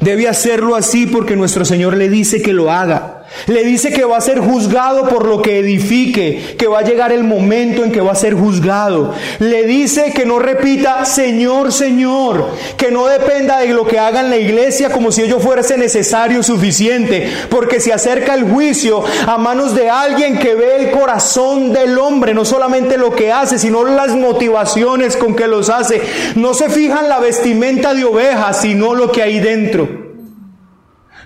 Debe 0.00 0.26
hacerlo 0.26 0.74
así 0.74 1.06
porque 1.06 1.36
nuestro 1.36 1.64
Señor 1.64 1.96
le 1.96 2.08
dice 2.08 2.42
que 2.42 2.52
lo 2.52 2.72
haga. 2.72 3.21
Le 3.46 3.64
dice 3.64 3.92
que 3.92 4.04
va 4.04 4.18
a 4.18 4.20
ser 4.20 4.38
juzgado 4.40 5.08
por 5.08 5.26
lo 5.26 5.42
que 5.42 5.58
edifique, 5.58 6.54
que 6.58 6.68
va 6.68 6.80
a 6.80 6.84
llegar 6.84 7.12
el 7.12 7.24
momento 7.24 7.84
en 7.84 7.92
que 7.92 8.00
va 8.00 8.12
a 8.12 8.16
ser 8.16 8.34
juzgado. 8.34 9.14
Le 9.38 9.64
dice 9.64 10.12
que 10.12 10.26
no 10.26 10.38
repita 10.38 11.04
Señor, 11.04 11.72
Señor, 11.72 12.50
que 12.76 12.90
no 12.90 13.06
dependa 13.06 13.58
de 13.58 13.68
lo 13.68 13.86
que 13.86 13.98
haga 13.98 14.20
en 14.20 14.30
la 14.30 14.36
iglesia 14.36 14.90
como 14.90 15.12
si 15.12 15.22
ello 15.22 15.40
fuese 15.40 15.76
necesario 15.76 16.42
suficiente, 16.42 17.30
porque 17.48 17.80
se 17.80 17.92
acerca 17.92 18.34
el 18.34 18.50
juicio 18.50 19.02
a 19.26 19.38
manos 19.38 19.74
de 19.74 19.88
alguien 19.88 20.38
que 20.38 20.54
ve 20.54 20.76
el 20.76 20.90
corazón 20.90 21.72
del 21.72 21.98
hombre, 21.98 22.34
no 22.34 22.44
solamente 22.44 22.96
lo 22.96 23.14
que 23.14 23.32
hace, 23.32 23.58
sino 23.58 23.84
las 23.84 24.14
motivaciones 24.14 25.16
con 25.16 25.34
que 25.34 25.46
los 25.46 25.70
hace. 25.70 26.02
No 26.34 26.54
se 26.54 26.68
fija 26.68 27.00
en 27.00 27.08
la 27.08 27.18
vestimenta 27.18 27.94
de 27.94 28.04
oveja, 28.04 28.52
sino 28.52 28.94
lo 28.94 29.10
que 29.12 29.22
hay 29.22 29.40
dentro. 29.40 30.01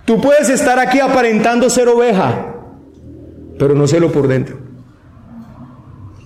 Tú 0.07 0.21
puedes 0.21 0.49
estar 0.49 0.79
aquí 0.79 1.01
aparentando 1.01 1.69
ser 1.69 1.89
oveja, 1.89 2.55
pero 3.59 3.75
no 3.75 3.87
serlo 3.89 4.13
por 4.13 4.29
dentro. 4.29 4.57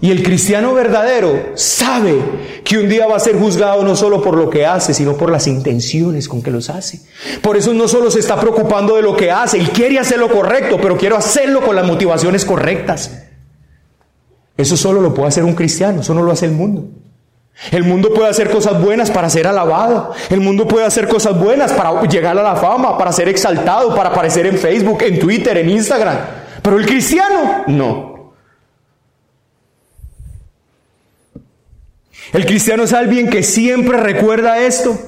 Y 0.03 0.11
el 0.11 0.23
cristiano 0.23 0.73
verdadero 0.73 1.53
sabe 1.55 2.17
que 2.65 2.79
un 2.79 2.89
día 2.89 3.07
va 3.07 3.17
a 3.17 3.21
ser 3.21 3.37
juzgado 3.39 3.83
no 3.83 3.97
solo 3.97 4.23
por 4.23 4.37
lo 4.37 4.49
que 4.49 4.65
hace, 4.65 4.95
sino 4.95 5.17
por 5.17 5.31
las 5.31 5.47
intenciones 5.47 6.29
con 6.29 6.43
que 6.43 6.51
los 6.51 6.71
hace. 6.71 7.01
Por 7.43 7.57
eso 7.57 7.75
no 7.75 7.89
solo 7.89 8.11
se 8.11 8.21
está 8.21 8.39
preocupando 8.39 8.97
de 8.97 9.03
lo 9.03 9.17
que 9.17 9.31
hace, 9.31 9.59
y 9.59 9.67
quiere 9.67 9.99
hacer 9.99 10.19
lo 10.19 10.31
correcto, 10.31 10.79
pero 10.81 10.97
quiero 10.97 11.17
hacerlo 11.17 11.63
con 11.63 11.75
las 11.75 11.87
motivaciones 11.87 12.45
correctas. 12.45 13.25
Eso 14.57 14.77
solo 14.77 15.01
lo 15.01 15.15
puede 15.15 15.29
hacer 15.29 15.45
un 15.45 15.55
cristiano, 15.55 16.03
eso 16.03 16.13
no 16.13 16.23
lo 16.23 16.33
hace 16.33 16.47
el 16.47 16.53
mundo. 16.53 16.87
El 17.73 17.85
mundo 17.85 18.13
puede 18.15 18.31
hacer 18.31 18.51
cosas 18.51 18.81
buenas 18.81 19.11
para 19.11 19.29
ser 19.29 19.47
alabado. 19.47 20.15
El 20.31 20.41
mundo 20.41 20.67
puede 20.67 20.87
hacer 20.87 21.07
cosas 21.09 21.39
buenas 21.39 21.73
para 21.73 22.03
llegar 22.03 22.39
a 22.39 22.43
la 22.43 22.57
fama, 22.57 22.97
para 22.97 23.13
ser 23.13 23.29
exaltado, 23.29 23.95
para 23.95 24.11
aparecer 24.11 24.47
en 24.47 24.57
Facebook, 24.57 25.03
en 25.03 25.19
Twitter, 25.19 25.59
en 25.59 25.69
Instagram. 25.69 26.17
Pero 26.63 26.79
el 26.79 26.87
cristiano, 26.87 27.65
no. 27.67 28.33
El 32.33 32.47
cristiano 32.47 32.85
es 32.85 32.93
alguien 32.93 33.29
que 33.29 33.43
siempre 33.43 33.99
recuerda 33.99 34.61
esto. 34.61 34.99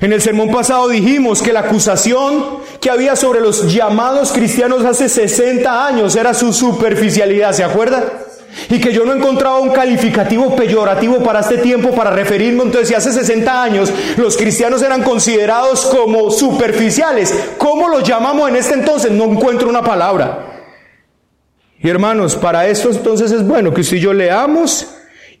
En 0.00 0.12
el 0.12 0.20
sermón 0.20 0.50
pasado 0.50 0.88
dijimos 0.88 1.42
que 1.42 1.52
la 1.52 1.60
acusación 1.60 2.58
que 2.80 2.90
había 2.90 3.16
sobre 3.16 3.40
los 3.40 3.72
llamados 3.72 4.32
cristianos 4.32 4.84
hace 4.84 5.08
60 5.08 5.86
años 5.86 6.16
era 6.16 6.34
su 6.34 6.52
superficialidad, 6.52 7.52
¿se 7.52 7.64
acuerdan? 7.64 8.04
Y 8.70 8.80
que 8.80 8.92
yo 8.92 9.04
no 9.04 9.12
encontraba 9.12 9.60
un 9.60 9.70
calificativo 9.70 10.56
peyorativo 10.56 11.22
para 11.22 11.40
este 11.40 11.58
tiempo 11.58 11.92
para 11.92 12.10
referirme. 12.10 12.62
Entonces, 12.62 12.96
hace 12.96 13.12
60 13.12 13.62
años 13.62 13.92
los 14.16 14.36
cristianos 14.36 14.82
eran 14.82 15.02
considerados 15.02 15.86
como 15.86 16.30
superficiales, 16.30 17.34
¿cómo 17.58 17.88
los 17.88 18.02
llamamos 18.02 18.48
en 18.48 18.56
este 18.56 18.74
entonces? 18.74 19.10
No 19.10 19.24
encuentro 19.24 19.68
una 19.68 19.82
palabra. 19.82 20.56
Y 21.78 21.88
hermanos, 21.88 22.36
para 22.36 22.66
esto 22.66 22.90
entonces 22.90 23.30
es 23.32 23.46
bueno 23.46 23.72
que 23.72 23.82
usted 23.82 23.98
yo 23.98 24.12
leamos 24.12 24.88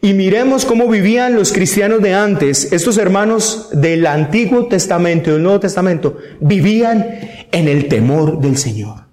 y 0.02 0.12
miremos 0.12 0.64
cómo 0.64 0.88
vivían 0.88 1.34
los 1.34 1.52
cristianos 1.52 2.02
de 2.02 2.14
antes. 2.14 2.72
Estos 2.72 2.98
hermanos 2.98 3.70
del 3.72 4.06
Antiguo 4.06 4.66
Testamento 4.66 5.30
y 5.30 5.32
del 5.34 5.42
Nuevo 5.42 5.60
Testamento 5.60 6.18
vivían 6.40 7.06
en 7.50 7.68
el 7.68 7.88
temor 7.88 8.38
del 8.38 8.56
Señor. 8.58 9.06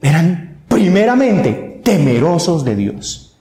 Eran 0.00 0.62
primeramente 0.68 1.69
temerosos 1.90 2.64
de 2.64 2.76
Dios. 2.76 3.36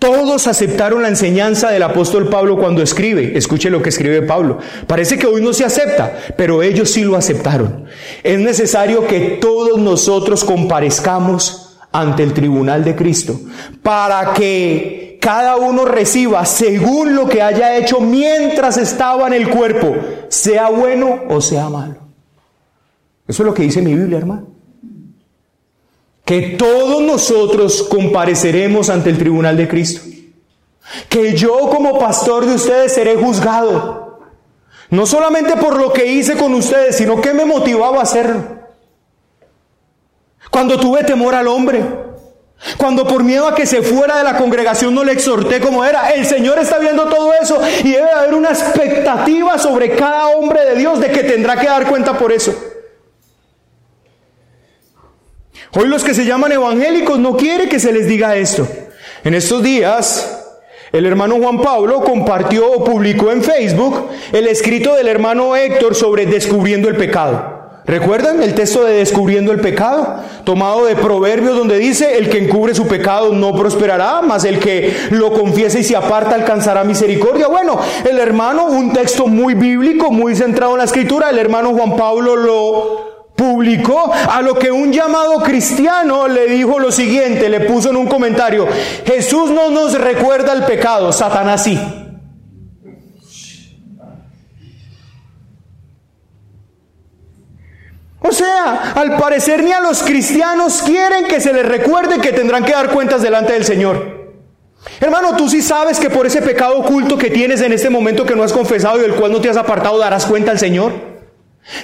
Todos 0.00 0.48
aceptaron 0.48 1.02
la 1.02 1.08
enseñanza 1.08 1.70
del 1.70 1.84
apóstol 1.84 2.28
Pablo 2.28 2.58
cuando 2.58 2.82
escribe. 2.82 3.38
Escuche 3.38 3.70
lo 3.70 3.80
que 3.80 3.90
escribe 3.90 4.22
Pablo. 4.22 4.58
Parece 4.88 5.16
que 5.16 5.28
hoy 5.28 5.40
no 5.40 5.52
se 5.52 5.64
acepta, 5.64 6.12
pero 6.36 6.60
ellos 6.60 6.90
sí 6.90 7.04
lo 7.04 7.16
aceptaron. 7.16 7.84
Es 8.24 8.40
necesario 8.40 9.06
que 9.06 9.38
todos 9.40 9.78
nosotros 9.78 10.42
comparezcamos 10.42 11.78
ante 11.92 12.24
el 12.24 12.32
tribunal 12.32 12.82
de 12.82 12.96
Cristo 12.96 13.38
para 13.80 14.32
que 14.32 15.18
cada 15.20 15.54
uno 15.54 15.84
reciba 15.84 16.44
según 16.46 17.14
lo 17.14 17.28
que 17.28 17.42
haya 17.42 17.76
hecho 17.76 18.00
mientras 18.00 18.76
estaba 18.76 19.28
en 19.28 19.34
el 19.34 19.50
cuerpo, 19.50 19.94
sea 20.28 20.68
bueno 20.68 21.20
o 21.28 21.40
sea 21.40 21.68
malo. 21.68 21.98
Eso 23.28 23.44
es 23.44 23.46
lo 23.46 23.54
que 23.54 23.62
dice 23.62 23.80
mi 23.80 23.94
Biblia, 23.94 24.18
hermano 24.18 24.51
que 26.24 26.56
todos 26.56 27.02
nosotros 27.02 27.82
compareceremos 27.82 28.90
ante 28.90 29.10
el 29.10 29.18
tribunal 29.18 29.56
de 29.56 29.68
Cristo. 29.68 30.02
Que 31.08 31.34
yo 31.34 31.68
como 31.68 31.98
pastor 31.98 32.46
de 32.46 32.54
ustedes 32.54 32.92
seré 32.92 33.16
juzgado. 33.16 34.20
No 34.90 35.06
solamente 35.06 35.56
por 35.56 35.78
lo 35.78 35.92
que 35.92 36.06
hice 36.06 36.36
con 36.36 36.52
ustedes, 36.54 36.96
sino 36.96 37.20
que 37.20 37.32
me 37.32 37.44
motivaba 37.44 37.98
a 37.98 38.02
hacerlo. 38.02 38.42
Cuando 40.50 40.78
tuve 40.78 41.02
temor 41.02 41.34
al 41.34 41.48
hombre, 41.48 41.82
cuando 42.76 43.06
por 43.06 43.24
miedo 43.24 43.48
a 43.48 43.54
que 43.54 43.66
se 43.66 43.82
fuera 43.82 44.18
de 44.18 44.24
la 44.24 44.36
congregación 44.36 44.94
no 44.94 45.02
le 45.02 45.12
exhorté 45.12 45.60
como 45.60 45.84
era, 45.84 46.10
el 46.10 46.26
Señor 46.26 46.58
está 46.58 46.78
viendo 46.78 47.06
todo 47.06 47.32
eso 47.32 47.58
y 47.82 47.92
debe 47.92 48.10
haber 48.10 48.34
una 48.34 48.50
expectativa 48.50 49.58
sobre 49.58 49.96
cada 49.96 50.28
hombre 50.28 50.64
de 50.66 50.76
Dios 50.76 51.00
de 51.00 51.10
que 51.10 51.24
tendrá 51.24 51.56
que 51.56 51.66
dar 51.66 51.88
cuenta 51.88 52.18
por 52.18 52.30
eso. 52.30 52.54
Hoy 55.74 55.88
los 55.88 56.04
que 56.04 56.12
se 56.12 56.26
llaman 56.26 56.52
evangélicos 56.52 57.18
no 57.18 57.34
quieren 57.34 57.66
que 57.66 57.80
se 57.80 57.92
les 57.92 58.06
diga 58.06 58.36
esto. 58.36 58.68
En 59.24 59.32
estos 59.32 59.62
días, 59.62 60.38
el 60.92 61.06
hermano 61.06 61.36
Juan 61.40 61.62
Pablo 61.62 62.02
compartió 62.02 62.70
o 62.70 62.84
publicó 62.84 63.32
en 63.32 63.42
Facebook 63.42 64.08
el 64.32 64.48
escrito 64.48 64.94
del 64.94 65.08
hermano 65.08 65.56
Héctor 65.56 65.94
sobre 65.94 66.26
descubriendo 66.26 66.90
el 66.90 66.96
pecado. 66.96 67.62
¿Recuerdan 67.86 68.42
el 68.42 68.54
texto 68.54 68.84
de 68.84 68.92
descubriendo 68.92 69.50
el 69.50 69.60
pecado? 69.60 70.16
Tomado 70.44 70.84
de 70.84 70.94
Proverbios 70.94 71.56
donde 71.56 71.78
dice, 71.78 72.18
el 72.18 72.28
que 72.28 72.44
encubre 72.44 72.74
su 72.74 72.86
pecado 72.86 73.32
no 73.32 73.56
prosperará, 73.56 74.20
mas 74.20 74.44
el 74.44 74.58
que 74.58 74.94
lo 75.10 75.32
confiese 75.32 75.80
y 75.80 75.84
se 75.84 75.96
aparta 75.96 76.34
alcanzará 76.34 76.84
misericordia. 76.84 77.48
Bueno, 77.48 77.80
el 78.08 78.18
hermano, 78.18 78.66
un 78.66 78.92
texto 78.92 79.26
muy 79.26 79.54
bíblico, 79.54 80.10
muy 80.10 80.36
centrado 80.36 80.72
en 80.72 80.78
la 80.78 80.84
escritura, 80.84 81.30
el 81.30 81.38
hermano 81.38 81.70
Juan 81.70 81.96
Pablo 81.96 82.36
lo 82.36 83.11
publicó, 83.42 84.12
a 84.12 84.40
lo 84.40 84.54
que 84.54 84.70
un 84.70 84.92
llamado 84.92 85.42
cristiano 85.42 86.28
le 86.28 86.46
dijo 86.46 86.78
lo 86.78 86.92
siguiente, 86.92 87.48
le 87.48 87.60
puso 87.60 87.90
en 87.90 87.96
un 87.96 88.06
comentario, 88.06 88.68
Jesús 89.04 89.50
no 89.50 89.68
nos 89.70 89.98
recuerda 89.98 90.52
el 90.52 90.62
pecado, 90.62 91.12
Satanás 91.12 91.64
sí. 91.64 91.76
O 98.20 98.30
sea, 98.30 98.92
al 98.94 99.16
parecer 99.16 99.64
ni 99.64 99.72
a 99.72 99.80
los 99.80 100.04
cristianos 100.04 100.80
quieren 100.82 101.26
que 101.26 101.40
se 101.40 101.52
les 101.52 101.66
recuerde 101.66 102.20
que 102.20 102.32
tendrán 102.32 102.64
que 102.64 102.70
dar 102.70 102.90
cuentas 102.90 103.22
delante 103.22 103.54
del 103.54 103.64
Señor. 103.64 104.22
Hermano, 105.00 105.36
tú 105.36 105.48
sí 105.48 105.62
sabes 105.62 105.98
que 105.98 106.10
por 106.10 106.26
ese 106.26 106.42
pecado 106.42 106.78
oculto 106.78 107.18
que 107.18 107.30
tienes 107.30 107.60
en 107.60 107.72
este 107.72 107.90
momento 107.90 108.24
que 108.24 108.36
no 108.36 108.44
has 108.44 108.52
confesado 108.52 108.98
y 108.98 109.02
del 109.02 109.16
cual 109.16 109.32
no 109.32 109.40
te 109.40 109.50
has 109.50 109.56
apartado 109.56 109.98
darás 109.98 110.26
cuenta 110.26 110.52
al 110.52 110.60
Señor. 110.60 111.11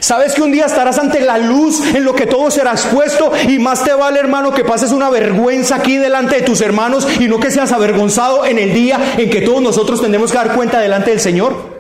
Sabes 0.01 0.35
que 0.35 0.43
un 0.43 0.51
día 0.51 0.66
estarás 0.66 0.99
ante 0.99 1.20
la 1.20 1.39
luz 1.39 1.81
en 1.95 2.05
lo 2.05 2.14
que 2.14 2.26
todo 2.26 2.51
será 2.51 2.72
expuesto 2.72 3.33
y 3.47 3.59
más 3.59 3.85
te 3.85 3.93
vale 3.93 4.18
hermano 4.18 4.53
que 4.53 4.64
pases 4.64 4.91
una 4.91 5.09
vergüenza 5.09 5.76
aquí 5.76 5.97
delante 5.97 6.37
de 6.37 6.43
tus 6.43 6.61
hermanos 6.61 7.07
y 7.20 7.29
no 7.29 7.39
que 7.39 7.51
seas 7.51 7.70
avergonzado 7.72 8.45
en 8.45 8.59
el 8.59 8.74
día 8.74 9.14
en 9.16 9.31
que 9.31 9.41
todos 9.41 9.62
nosotros 9.62 10.01
tendremos 10.01 10.33
que 10.33 10.39
dar 10.39 10.55
cuenta 10.55 10.81
delante 10.81 11.11
del 11.11 11.20
Señor. 11.20 11.79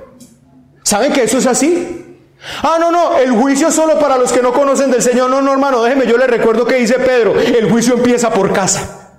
¿Saben 0.84 1.12
que 1.12 1.24
eso 1.24 1.38
es 1.38 1.46
así? 1.46 2.16
Ah, 2.62 2.76
no, 2.78 2.92
no, 2.92 3.18
el 3.18 3.32
juicio 3.32 3.68
es 3.68 3.74
solo 3.74 3.98
para 3.98 4.16
los 4.16 4.32
que 4.32 4.42
no 4.42 4.52
conocen 4.52 4.90
del 4.90 5.02
Señor. 5.02 5.28
No, 5.28 5.42
no, 5.42 5.52
hermano, 5.52 5.82
déjeme, 5.82 6.06
yo 6.06 6.16
le 6.16 6.28
recuerdo 6.28 6.66
que 6.66 6.76
dice 6.76 6.94
Pedro, 6.94 7.38
el 7.38 7.68
juicio 7.68 7.94
empieza 7.94 8.32
por 8.32 8.52
casa. 8.52 9.10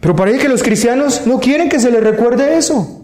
Pero 0.00 0.14
parece 0.14 0.38
que 0.40 0.48
los 0.48 0.62
cristianos 0.62 1.26
no 1.26 1.38
quieren 1.40 1.68
que 1.68 1.80
se 1.80 1.90
les 1.90 2.02
recuerde 2.02 2.58
eso. 2.58 2.95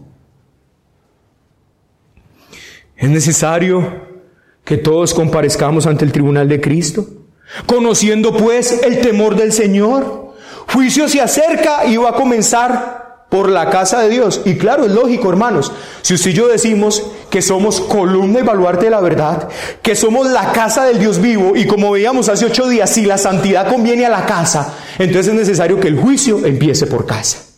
Es 3.02 3.10
necesario 3.10 3.84
que 4.64 4.76
todos 4.76 5.12
comparezcamos 5.12 5.88
ante 5.88 6.04
el 6.04 6.12
tribunal 6.12 6.48
de 6.48 6.60
Cristo, 6.60 7.04
conociendo 7.66 8.36
pues 8.36 8.80
el 8.84 9.00
temor 9.00 9.34
del 9.34 9.52
Señor. 9.52 10.34
Juicio 10.72 11.08
se 11.08 11.20
acerca 11.20 11.84
y 11.84 11.96
va 11.96 12.10
a 12.10 12.14
comenzar 12.14 13.24
por 13.28 13.48
la 13.48 13.70
casa 13.70 13.98
de 13.98 14.08
Dios. 14.08 14.42
Y 14.44 14.54
claro, 14.54 14.86
es 14.86 14.92
lógico, 14.92 15.30
hermanos, 15.30 15.72
si 16.02 16.14
usted 16.14 16.30
y 16.30 16.34
yo 16.34 16.46
decimos 16.46 17.04
que 17.28 17.42
somos 17.42 17.80
columna 17.80 18.38
y 18.38 18.44
baluarte 18.44 18.84
de 18.84 18.92
la 18.92 19.00
verdad, 19.00 19.48
que 19.82 19.96
somos 19.96 20.30
la 20.30 20.52
casa 20.52 20.84
del 20.84 21.00
Dios 21.00 21.20
vivo, 21.20 21.56
y 21.56 21.66
como 21.66 21.90
veíamos 21.90 22.28
hace 22.28 22.46
ocho 22.46 22.68
días, 22.68 22.88
si 22.88 23.04
la 23.04 23.18
santidad 23.18 23.68
conviene 23.68 24.06
a 24.06 24.10
la 24.10 24.26
casa, 24.26 24.76
entonces 25.00 25.26
es 25.26 25.34
necesario 25.34 25.80
que 25.80 25.88
el 25.88 25.98
juicio 25.98 26.46
empiece 26.46 26.86
por 26.86 27.04
casa. 27.04 27.51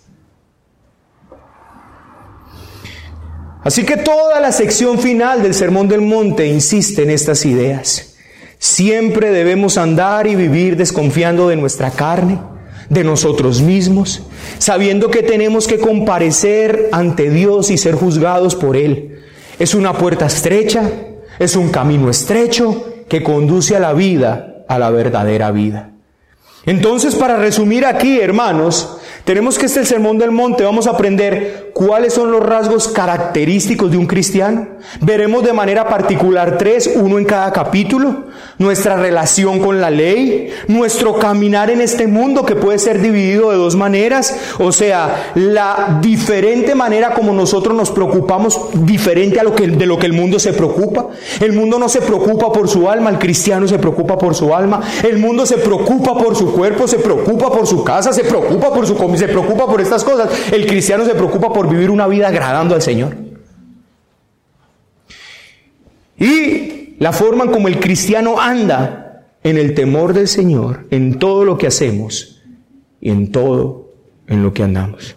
Así 3.64 3.84
que 3.84 3.96
toda 3.96 4.40
la 4.40 4.52
sección 4.52 4.98
final 4.98 5.42
del 5.42 5.54
Sermón 5.54 5.88
del 5.88 6.02
Monte 6.02 6.46
insiste 6.46 7.02
en 7.02 7.10
estas 7.10 7.46
ideas. 7.46 8.14
Siempre 8.58 9.30
debemos 9.30 9.78
andar 9.78 10.26
y 10.26 10.36
vivir 10.36 10.76
desconfiando 10.76 11.48
de 11.48 11.56
nuestra 11.56 11.90
carne, 11.90 12.38
de 12.90 13.04
nosotros 13.04 13.62
mismos, 13.62 14.22
sabiendo 14.58 15.10
que 15.10 15.22
tenemos 15.22 15.66
que 15.66 15.78
comparecer 15.78 16.90
ante 16.92 17.30
Dios 17.30 17.70
y 17.70 17.78
ser 17.78 17.94
juzgados 17.94 18.54
por 18.54 18.76
Él. 18.76 19.22
Es 19.58 19.74
una 19.74 19.94
puerta 19.94 20.26
estrecha, 20.26 20.82
Es 21.38 21.56
un 21.56 21.70
camino 21.70 22.10
estrecho 22.10 23.04
que 23.08 23.24
conduce 23.24 23.74
a 23.74 23.80
la 23.80 23.92
vida, 23.92 24.64
a 24.68 24.78
la 24.78 24.90
verdadera 24.90 25.50
vida. 25.50 25.90
Entonces, 26.64 27.16
para 27.16 27.36
resumir 27.36 27.84
aquí, 27.84 28.20
hermanos, 28.20 28.98
tenemos 29.24 29.58
que 29.58 29.66
este 29.66 29.80
el 29.80 29.86
Sermón 29.86 30.16
del 30.18 30.30
Monte, 30.30 30.62
vamos 30.62 30.86
a 30.86 30.90
aprender 30.90 31.63
cuáles 31.74 32.14
son 32.14 32.30
los 32.30 32.42
rasgos 32.42 32.88
característicos 32.88 33.90
de 33.90 33.96
un 33.96 34.06
cristiano. 34.06 34.68
Veremos 35.00 35.42
de 35.44 35.52
manera 35.52 35.88
particular 35.88 36.58
tres, 36.58 36.90
uno 36.94 37.18
en 37.18 37.24
cada 37.24 37.52
capítulo, 37.52 38.24
nuestra 38.58 38.96
relación 38.96 39.58
con 39.58 39.80
la 39.80 39.90
ley, 39.90 40.50
nuestro 40.68 41.18
caminar 41.18 41.70
en 41.70 41.80
este 41.80 42.06
mundo 42.06 42.44
que 42.44 42.54
puede 42.54 42.78
ser 42.78 43.00
dividido 43.00 43.50
de 43.50 43.56
dos 43.56 43.76
maneras, 43.76 44.36
o 44.58 44.72
sea, 44.72 45.32
la 45.34 45.98
diferente 46.02 46.74
manera 46.74 47.14
como 47.14 47.32
nosotros 47.32 47.74
nos 47.74 47.90
preocupamos, 47.90 48.60
diferente 48.74 49.40
a 49.40 49.42
lo 49.42 49.54
que, 49.54 49.66
de 49.66 49.86
lo 49.86 49.98
que 49.98 50.06
el 50.06 50.12
mundo 50.12 50.38
se 50.38 50.52
preocupa. 50.52 51.08
El 51.40 51.54
mundo 51.54 51.78
no 51.78 51.88
se 51.88 52.02
preocupa 52.02 52.52
por 52.52 52.68
su 52.68 52.90
alma, 52.90 53.10
el 53.10 53.18
cristiano 53.18 53.66
se 53.66 53.78
preocupa 53.78 54.18
por 54.18 54.34
su 54.34 54.54
alma, 54.54 54.82
el 55.02 55.18
mundo 55.18 55.46
se 55.46 55.56
preocupa 55.56 56.16
por 56.16 56.36
su 56.36 56.52
cuerpo, 56.52 56.86
se 56.86 56.98
preocupa 56.98 57.50
por 57.50 57.66
su 57.66 57.82
casa, 57.82 58.12
se 58.12 58.24
preocupa 58.24 58.72
por 58.72 58.86
su 58.86 58.94
comida 58.94 59.14
se 59.16 59.28
preocupa 59.28 59.66
por 59.66 59.80
estas 59.80 60.04
cosas. 60.04 60.30
El 60.52 60.66
cristiano 60.66 61.04
se 61.04 61.14
preocupa 61.14 61.52
por 61.52 61.63
vivir 61.68 61.90
una 61.90 62.06
vida 62.06 62.28
agradando 62.28 62.74
al 62.74 62.82
Señor. 62.82 63.16
Y 66.18 66.96
la 66.98 67.12
forma 67.12 67.50
como 67.50 67.68
el 67.68 67.80
cristiano 67.80 68.40
anda 68.40 69.26
en 69.42 69.58
el 69.58 69.74
temor 69.74 70.12
del 70.12 70.28
Señor, 70.28 70.86
en 70.90 71.18
todo 71.18 71.44
lo 71.44 71.58
que 71.58 71.66
hacemos 71.66 72.42
y 73.00 73.10
en 73.10 73.30
todo 73.30 73.92
en 74.26 74.42
lo 74.42 74.52
que 74.52 74.62
andamos. 74.62 75.16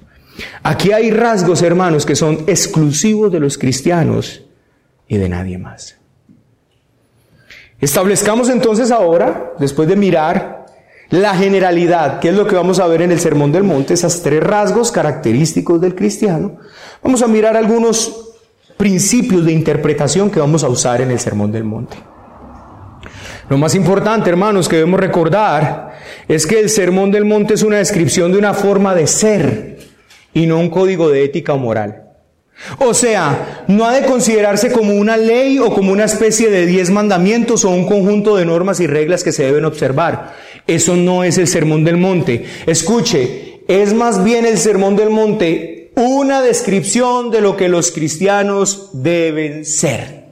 Aquí 0.64 0.92
hay 0.92 1.12
rasgos, 1.12 1.62
hermanos, 1.62 2.06
que 2.06 2.16
son 2.16 2.44
exclusivos 2.48 3.32
de 3.32 3.40
los 3.40 3.58
cristianos 3.58 4.44
y 5.08 5.18
de 5.18 5.30
nadie 5.30 5.58
más. 5.58 5.96
Establezcamos 7.80 8.50
entonces 8.50 8.92
ahora, 8.92 9.54
después 9.60 9.88
de 9.88 9.96
mirar 9.96 10.57
la 11.10 11.36
generalidad, 11.36 12.20
que 12.20 12.30
es 12.30 12.36
lo 12.36 12.48
que 12.48 12.56
vamos 12.56 12.80
a 12.80 12.88
ver 12.88 13.02
en 13.02 13.12
el 13.12 13.20
Sermón 13.20 13.52
del 13.52 13.64
Monte, 13.64 13.94
esas 13.94 14.22
tres 14.22 14.44
rasgos 14.44 14.92
característicos 14.92 15.80
del 15.80 15.96
cristiano, 15.96 16.58
vamos 17.02 17.22
a 17.22 17.28
mirar 17.28 17.56
algunos 17.56 18.34
principios 18.78 19.46
de 19.46 19.54
interpretación 19.54 20.30
que 20.30 20.40
vamos 20.40 20.64
a 20.64 20.70
usar 20.70 21.02
en 21.02 21.12
el 21.12 21.20
Sermón 21.20 21.52
del 21.52 21.64
Monte. 21.64 21.98
Lo 23.50 23.58
más 23.58 23.76
importante, 23.76 24.30
hermanos, 24.30 24.68
que 24.68 24.76
debemos 24.76 25.00
recordar 25.00 25.98
es 26.28 26.46
que 26.46 26.60
el 26.60 26.70
Sermón 26.70 27.12
del 27.12 27.24
Monte 27.24 27.54
es 27.54 27.64
una 27.64 27.78
descripción 27.78 28.32
de 28.32 28.38
una 28.38 28.54
forma 28.54 28.94
de 28.94 29.08
ser 29.08 29.80
y 30.34 30.46
no 30.46 30.60
un 30.60 30.70
código 30.70 31.10
de 31.10 31.24
ética 31.24 31.54
o 31.54 31.58
moral. 31.58 32.04
O 32.80 32.94
sea, 32.94 33.64
no 33.68 33.86
ha 33.86 33.94
de 33.94 34.06
considerarse 34.06 34.72
como 34.72 34.94
una 34.94 35.16
ley 35.16 35.60
o 35.60 35.74
como 35.74 35.92
una 35.92 36.06
especie 36.06 36.50
de 36.50 36.66
diez 36.66 36.90
mandamientos 36.90 37.64
o 37.64 37.70
un 37.70 37.88
conjunto 37.88 38.36
de 38.36 38.46
normas 38.46 38.80
y 38.80 38.88
reglas 38.88 39.24
que 39.24 39.32
se 39.32 39.44
deben 39.44 39.66
observar. 39.66 40.34
Eso 40.68 40.96
no 40.96 41.24
es 41.24 41.38
el 41.38 41.48
sermón 41.48 41.84
del 41.84 41.98
monte. 41.98 42.46
Escuche, 42.66 43.62
es 43.68 43.94
más 43.94 44.24
bien 44.24 44.46
el 44.46 44.58
sermón 44.58 44.96
del 44.96 45.10
monte 45.10 45.92
una 45.96 46.42
descripción 46.42 47.32
de 47.32 47.42
lo 47.42 47.58
que 47.58 47.70
los 47.70 47.92
cristianos 47.92 48.90
deben 48.94 49.66
ser. 49.66 50.28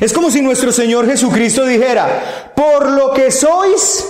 Es 0.00 0.12
como 0.12 0.30
si 0.30 0.42
nuestro 0.42 0.70
Señor 0.70 1.08
Jesucristo 1.08 1.66
dijera, 1.66 2.52
por 2.54 2.88
lo 2.88 3.12
que 3.12 3.32
sois, 3.32 4.04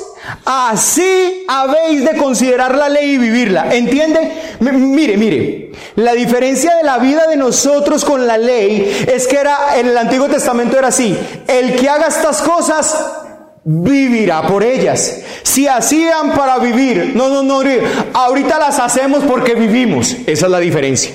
Así 0.45 1.45
habéis 1.49 2.05
de 2.05 2.17
considerar 2.17 2.77
la 2.77 2.89
ley 2.89 3.13
y 3.13 3.19
vivirla. 3.19 3.75
¿Entiende? 3.75 4.57
mire, 4.61 5.17
mire. 5.17 5.73
La 5.97 6.13
diferencia 6.13 6.77
de 6.77 6.85
la 6.85 6.99
vida 6.99 7.27
de 7.27 7.37
nosotros 7.37 8.05
con 8.05 8.27
la 8.27 8.39
ley 8.39 9.05
es 9.13 9.27
que 9.27 9.37
era, 9.37 9.79
en 9.79 9.89
el 9.89 9.99
Antiguo 9.99 10.29
Testamento 10.29 10.79
era 10.79 10.89
así. 10.89 11.19
El 11.47 11.77
que 11.77 11.89
haga 11.89 12.07
estas 12.07 12.41
cosas 12.41 12.97
vivirá 13.65 14.43
por 14.43 14.63
ellas. 14.63 15.21
Si 15.43 15.67
hacían 15.67 16.33
para 16.33 16.59
vivir, 16.59 17.13
no, 17.15 17.29
no, 17.29 17.43
no, 17.43 17.63
ahorita 18.13 18.59
las 18.59 18.79
hacemos 18.79 19.25
porque 19.25 19.55
vivimos. 19.55 20.17
Esa 20.27 20.47
es 20.47 20.53
la 20.53 20.59
diferencia. 20.59 21.15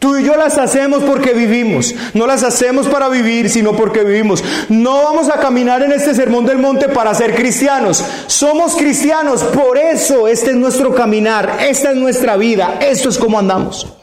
Tú 0.00 0.16
y 0.16 0.24
yo 0.24 0.34
las 0.34 0.56
hacemos 0.56 1.02
porque 1.02 1.34
vivimos. 1.34 1.94
No 2.14 2.26
las 2.26 2.42
hacemos 2.42 2.88
para 2.88 3.10
vivir, 3.10 3.50
sino 3.50 3.74
porque 3.74 4.02
vivimos. 4.02 4.42
No 4.70 5.02
vamos 5.02 5.28
a 5.28 5.38
caminar 5.38 5.82
en 5.82 5.92
este 5.92 6.14
sermón 6.14 6.46
del 6.46 6.56
monte 6.56 6.88
para 6.88 7.14
ser 7.14 7.34
cristianos. 7.34 8.02
Somos 8.26 8.76
cristianos. 8.76 9.42
Por 9.42 9.76
eso 9.76 10.26
este 10.26 10.52
es 10.52 10.56
nuestro 10.56 10.94
caminar. 10.94 11.58
Esta 11.60 11.90
es 11.90 11.96
nuestra 11.96 12.38
vida. 12.38 12.78
Esto 12.80 13.10
es 13.10 13.18
como 13.18 13.38
andamos. 13.38 13.99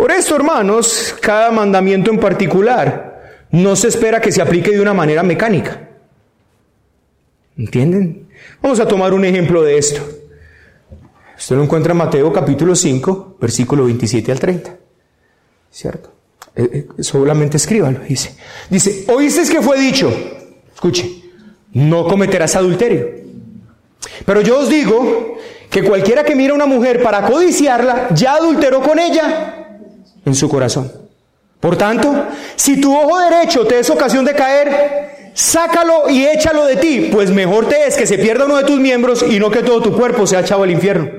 Por 0.00 0.12
eso, 0.12 0.34
hermanos, 0.34 1.14
cada 1.20 1.50
mandamiento 1.50 2.10
en 2.10 2.18
particular 2.18 3.44
no 3.50 3.76
se 3.76 3.88
espera 3.88 4.18
que 4.18 4.32
se 4.32 4.40
aplique 4.40 4.70
de 4.70 4.80
una 4.80 4.94
manera 4.94 5.22
mecánica. 5.22 5.90
¿Entienden? 7.58 8.26
Vamos 8.62 8.80
a 8.80 8.88
tomar 8.88 9.12
un 9.12 9.26
ejemplo 9.26 9.62
de 9.62 9.76
esto. 9.76 10.00
Usted 11.36 11.54
lo 11.54 11.64
encuentra 11.64 11.92
en 11.92 11.98
Mateo 11.98 12.32
capítulo 12.32 12.74
5, 12.74 13.36
versículo 13.38 13.84
27 13.84 14.32
al 14.32 14.40
30. 14.40 14.76
¿Cierto? 15.70 16.14
Eh, 16.56 16.86
eh, 16.98 17.02
solamente 17.02 17.58
escríbalo, 17.58 17.98
dice. 17.98 18.34
Dice, 18.70 19.04
oíste 19.06 19.52
que 19.52 19.60
fue 19.60 19.78
dicho, 19.78 20.10
escuche, 20.72 21.24
no 21.74 22.06
cometerás 22.06 22.56
adulterio. 22.56 23.06
Pero 24.24 24.40
yo 24.40 24.60
os 24.60 24.70
digo 24.70 25.36
que 25.68 25.84
cualquiera 25.84 26.24
que 26.24 26.34
mira 26.34 26.52
a 26.52 26.56
una 26.56 26.64
mujer 26.64 27.02
para 27.02 27.26
codiciarla, 27.26 28.08
ya 28.14 28.36
adulteró 28.36 28.80
con 28.80 28.98
ella 28.98 29.58
en 30.24 30.34
su 30.34 30.48
corazón. 30.48 30.90
Por 31.60 31.76
tanto, 31.76 32.26
si 32.56 32.80
tu 32.80 32.96
ojo 32.96 33.18
derecho 33.20 33.66
te 33.66 33.78
es 33.78 33.90
ocasión 33.90 34.24
de 34.24 34.34
caer, 34.34 35.30
sácalo 35.34 36.08
y 36.08 36.24
échalo 36.24 36.64
de 36.64 36.76
ti, 36.76 37.10
pues 37.12 37.30
mejor 37.30 37.68
te 37.68 37.86
es 37.86 37.96
que 37.96 38.06
se 38.06 38.18
pierda 38.18 38.46
uno 38.46 38.56
de 38.56 38.64
tus 38.64 38.80
miembros 38.80 39.22
y 39.28 39.38
no 39.38 39.50
que 39.50 39.62
todo 39.62 39.82
tu 39.82 39.94
cuerpo 39.94 40.26
sea 40.26 40.40
echado 40.40 40.62
al 40.62 40.70
infierno. 40.70 41.10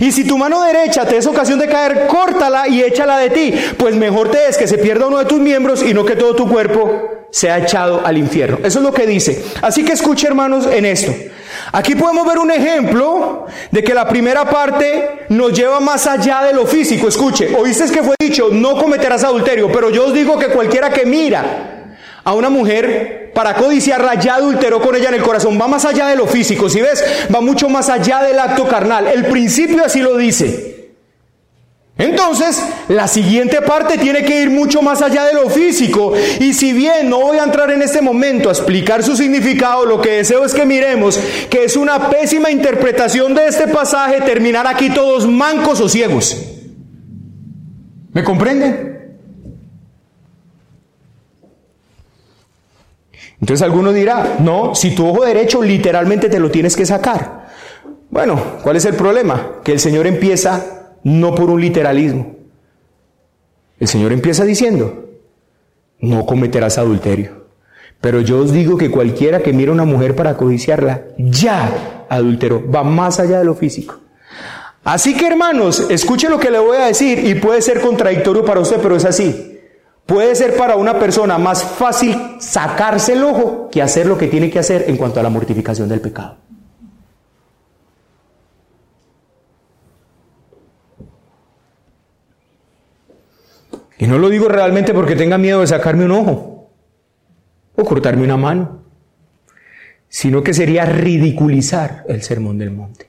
Y 0.00 0.12
si 0.12 0.26
tu 0.26 0.36
mano 0.36 0.62
derecha 0.62 1.04
te 1.04 1.16
es 1.16 1.26
ocasión 1.26 1.58
de 1.58 1.68
caer, 1.68 2.06
córtala 2.08 2.68
y 2.68 2.82
échala 2.82 3.18
de 3.18 3.30
ti, 3.30 3.54
pues 3.76 3.94
mejor 3.94 4.30
te 4.30 4.48
es 4.48 4.56
que 4.56 4.66
se 4.66 4.78
pierda 4.78 5.06
uno 5.06 5.18
de 5.18 5.24
tus 5.26 5.40
miembros 5.40 5.82
y 5.82 5.94
no 5.94 6.04
que 6.04 6.16
todo 6.16 6.34
tu 6.34 6.48
cuerpo 6.48 7.26
sea 7.30 7.58
echado 7.58 8.04
al 8.04 8.18
infierno. 8.18 8.58
Eso 8.62 8.78
es 8.78 8.84
lo 8.84 8.92
que 8.92 9.06
dice. 9.06 9.44
Así 9.62 9.84
que 9.84 9.92
escuche 9.92 10.26
hermanos 10.26 10.66
en 10.66 10.84
esto. 10.84 11.12
Aquí 11.74 11.96
podemos 11.96 12.24
ver 12.24 12.38
un 12.38 12.52
ejemplo 12.52 13.46
de 13.72 13.82
que 13.82 13.92
la 13.94 14.06
primera 14.06 14.44
parte 14.44 15.26
nos 15.30 15.52
lleva 15.52 15.80
más 15.80 16.06
allá 16.06 16.44
de 16.44 16.52
lo 16.52 16.68
físico. 16.68 17.08
Escuche, 17.08 17.52
oíste 17.52 17.90
que 17.90 18.00
fue 18.00 18.14
dicho, 18.16 18.48
no 18.52 18.78
cometerás 18.78 19.24
adulterio, 19.24 19.72
pero 19.72 19.90
yo 19.90 20.06
os 20.06 20.14
digo 20.14 20.38
que 20.38 20.50
cualquiera 20.50 20.90
que 20.90 21.04
mira 21.04 21.96
a 22.22 22.32
una 22.32 22.48
mujer 22.48 23.32
para 23.34 23.56
codiciarla, 23.56 24.14
ya 24.14 24.36
adulteró 24.36 24.80
con 24.80 24.94
ella 24.94 25.08
en 25.08 25.14
el 25.14 25.22
corazón. 25.22 25.60
Va 25.60 25.66
más 25.66 25.84
allá 25.84 26.06
de 26.06 26.14
lo 26.14 26.28
físico, 26.28 26.70
si 26.70 26.80
ves, 26.80 27.04
va 27.34 27.40
mucho 27.40 27.68
más 27.68 27.88
allá 27.88 28.22
del 28.22 28.38
acto 28.38 28.68
carnal. 28.68 29.08
El 29.08 29.24
principio 29.26 29.84
así 29.84 29.98
lo 29.98 30.16
dice. 30.16 30.73
Entonces, 31.96 32.60
la 32.88 33.06
siguiente 33.06 33.62
parte 33.62 33.98
tiene 33.98 34.24
que 34.24 34.42
ir 34.42 34.50
mucho 34.50 34.82
más 34.82 35.00
allá 35.00 35.24
de 35.26 35.34
lo 35.34 35.48
físico. 35.48 36.12
Y 36.40 36.52
si 36.52 36.72
bien 36.72 37.08
no 37.08 37.20
voy 37.20 37.38
a 37.38 37.44
entrar 37.44 37.70
en 37.70 37.82
este 37.82 38.02
momento 38.02 38.48
a 38.48 38.52
explicar 38.52 39.04
su 39.04 39.16
significado, 39.16 39.86
lo 39.86 40.00
que 40.00 40.10
deseo 40.10 40.44
es 40.44 40.54
que 40.54 40.66
miremos 40.66 41.18
que 41.48 41.64
es 41.64 41.76
una 41.76 42.10
pésima 42.10 42.50
interpretación 42.50 43.34
de 43.34 43.46
este 43.46 43.68
pasaje 43.68 44.22
terminar 44.22 44.66
aquí 44.66 44.90
todos 44.90 45.28
mancos 45.28 45.80
o 45.80 45.88
ciegos. 45.88 46.36
¿Me 48.12 48.24
comprenden? 48.24 48.94
Entonces 53.40 53.62
alguno 53.62 53.92
dirá, 53.92 54.36
no, 54.40 54.74
si 54.74 54.96
tu 54.96 55.06
ojo 55.06 55.24
derecho 55.24 55.62
literalmente 55.62 56.28
te 56.28 56.40
lo 56.40 56.50
tienes 56.50 56.74
que 56.74 56.86
sacar. 56.86 57.44
Bueno, 58.10 58.40
¿cuál 58.62 58.76
es 58.76 58.84
el 58.84 58.94
problema? 58.94 59.60
Que 59.62 59.72
el 59.72 59.80
Señor 59.80 60.06
empieza 60.06 60.83
no 61.04 61.34
por 61.34 61.50
un 61.50 61.60
literalismo. 61.60 62.34
El 63.78 63.88
Señor 63.88 64.12
empieza 64.12 64.44
diciendo, 64.44 65.10
no 66.00 66.26
cometerás 66.26 66.78
adulterio. 66.78 67.44
Pero 68.00 68.20
yo 68.20 68.40
os 68.40 68.52
digo 68.52 68.76
que 68.76 68.90
cualquiera 68.90 69.40
que 69.40 69.52
mire 69.52 69.70
a 69.70 69.74
una 69.74 69.84
mujer 69.84 70.14
para 70.14 70.36
codiciarla, 70.36 71.04
ya 71.16 72.06
adulteró, 72.08 72.62
va 72.70 72.82
más 72.82 73.20
allá 73.20 73.38
de 73.38 73.44
lo 73.44 73.54
físico. 73.54 73.96
Así 74.82 75.16
que 75.16 75.26
hermanos, 75.26 75.86
escuche 75.88 76.28
lo 76.28 76.38
que 76.38 76.50
le 76.50 76.58
voy 76.58 76.76
a 76.76 76.86
decir 76.86 77.24
y 77.24 77.34
puede 77.36 77.62
ser 77.62 77.80
contradictorio 77.80 78.44
para 78.44 78.60
usted, 78.60 78.78
pero 78.82 78.96
es 78.96 79.06
así. 79.06 79.58
Puede 80.04 80.34
ser 80.34 80.56
para 80.56 80.76
una 80.76 80.98
persona 80.98 81.38
más 81.38 81.64
fácil 81.64 82.36
sacarse 82.38 83.14
el 83.14 83.24
ojo 83.24 83.70
que 83.70 83.80
hacer 83.80 84.06
lo 84.06 84.18
que 84.18 84.26
tiene 84.26 84.50
que 84.50 84.58
hacer 84.58 84.84
en 84.88 84.98
cuanto 84.98 85.20
a 85.20 85.22
la 85.22 85.30
mortificación 85.30 85.88
del 85.88 86.02
pecado. 86.02 86.36
Y 94.04 94.06
no 94.06 94.18
lo 94.18 94.28
digo 94.28 94.50
realmente 94.50 94.92
porque 94.92 95.16
tenga 95.16 95.38
miedo 95.38 95.62
de 95.62 95.66
sacarme 95.66 96.04
un 96.04 96.10
ojo 96.10 96.68
o 97.74 97.84
cortarme 97.86 98.22
una 98.22 98.36
mano, 98.36 98.82
sino 100.10 100.42
que 100.42 100.52
sería 100.52 100.84
ridiculizar 100.84 102.04
el 102.06 102.22
sermón 102.22 102.58
del 102.58 102.70
monte. 102.70 103.08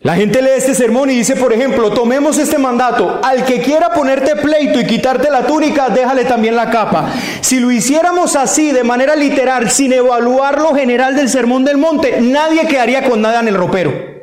La 0.00 0.16
gente 0.16 0.42
lee 0.42 0.50
este 0.56 0.74
sermón 0.74 1.08
y 1.10 1.14
dice, 1.18 1.36
por 1.36 1.52
ejemplo, 1.52 1.92
tomemos 1.92 2.36
este 2.36 2.58
mandato, 2.58 3.20
al 3.22 3.44
que 3.44 3.60
quiera 3.60 3.94
ponerte 3.94 4.34
pleito 4.34 4.80
y 4.80 4.86
quitarte 4.86 5.30
la 5.30 5.46
túnica, 5.46 5.88
déjale 5.88 6.24
también 6.24 6.56
la 6.56 6.68
capa. 6.68 7.12
Si 7.40 7.60
lo 7.60 7.70
hiciéramos 7.70 8.34
así, 8.34 8.72
de 8.72 8.82
manera 8.82 9.14
literal, 9.14 9.70
sin 9.70 9.92
evaluar 9.92 10.60
lo 10.60 10.74
general 10.74 11.14
del 11.14 11.28
sermón 11.28 11.64
del 11.64 11.78
monte, 11.78 12.20
nadie 12.20 12.66
quedaría 12.66 13.08
con 13.08 13.22
nada 13.22 13.38
en 13.38 13.46
el 13.46 13.54
ropero. 13.54 14.13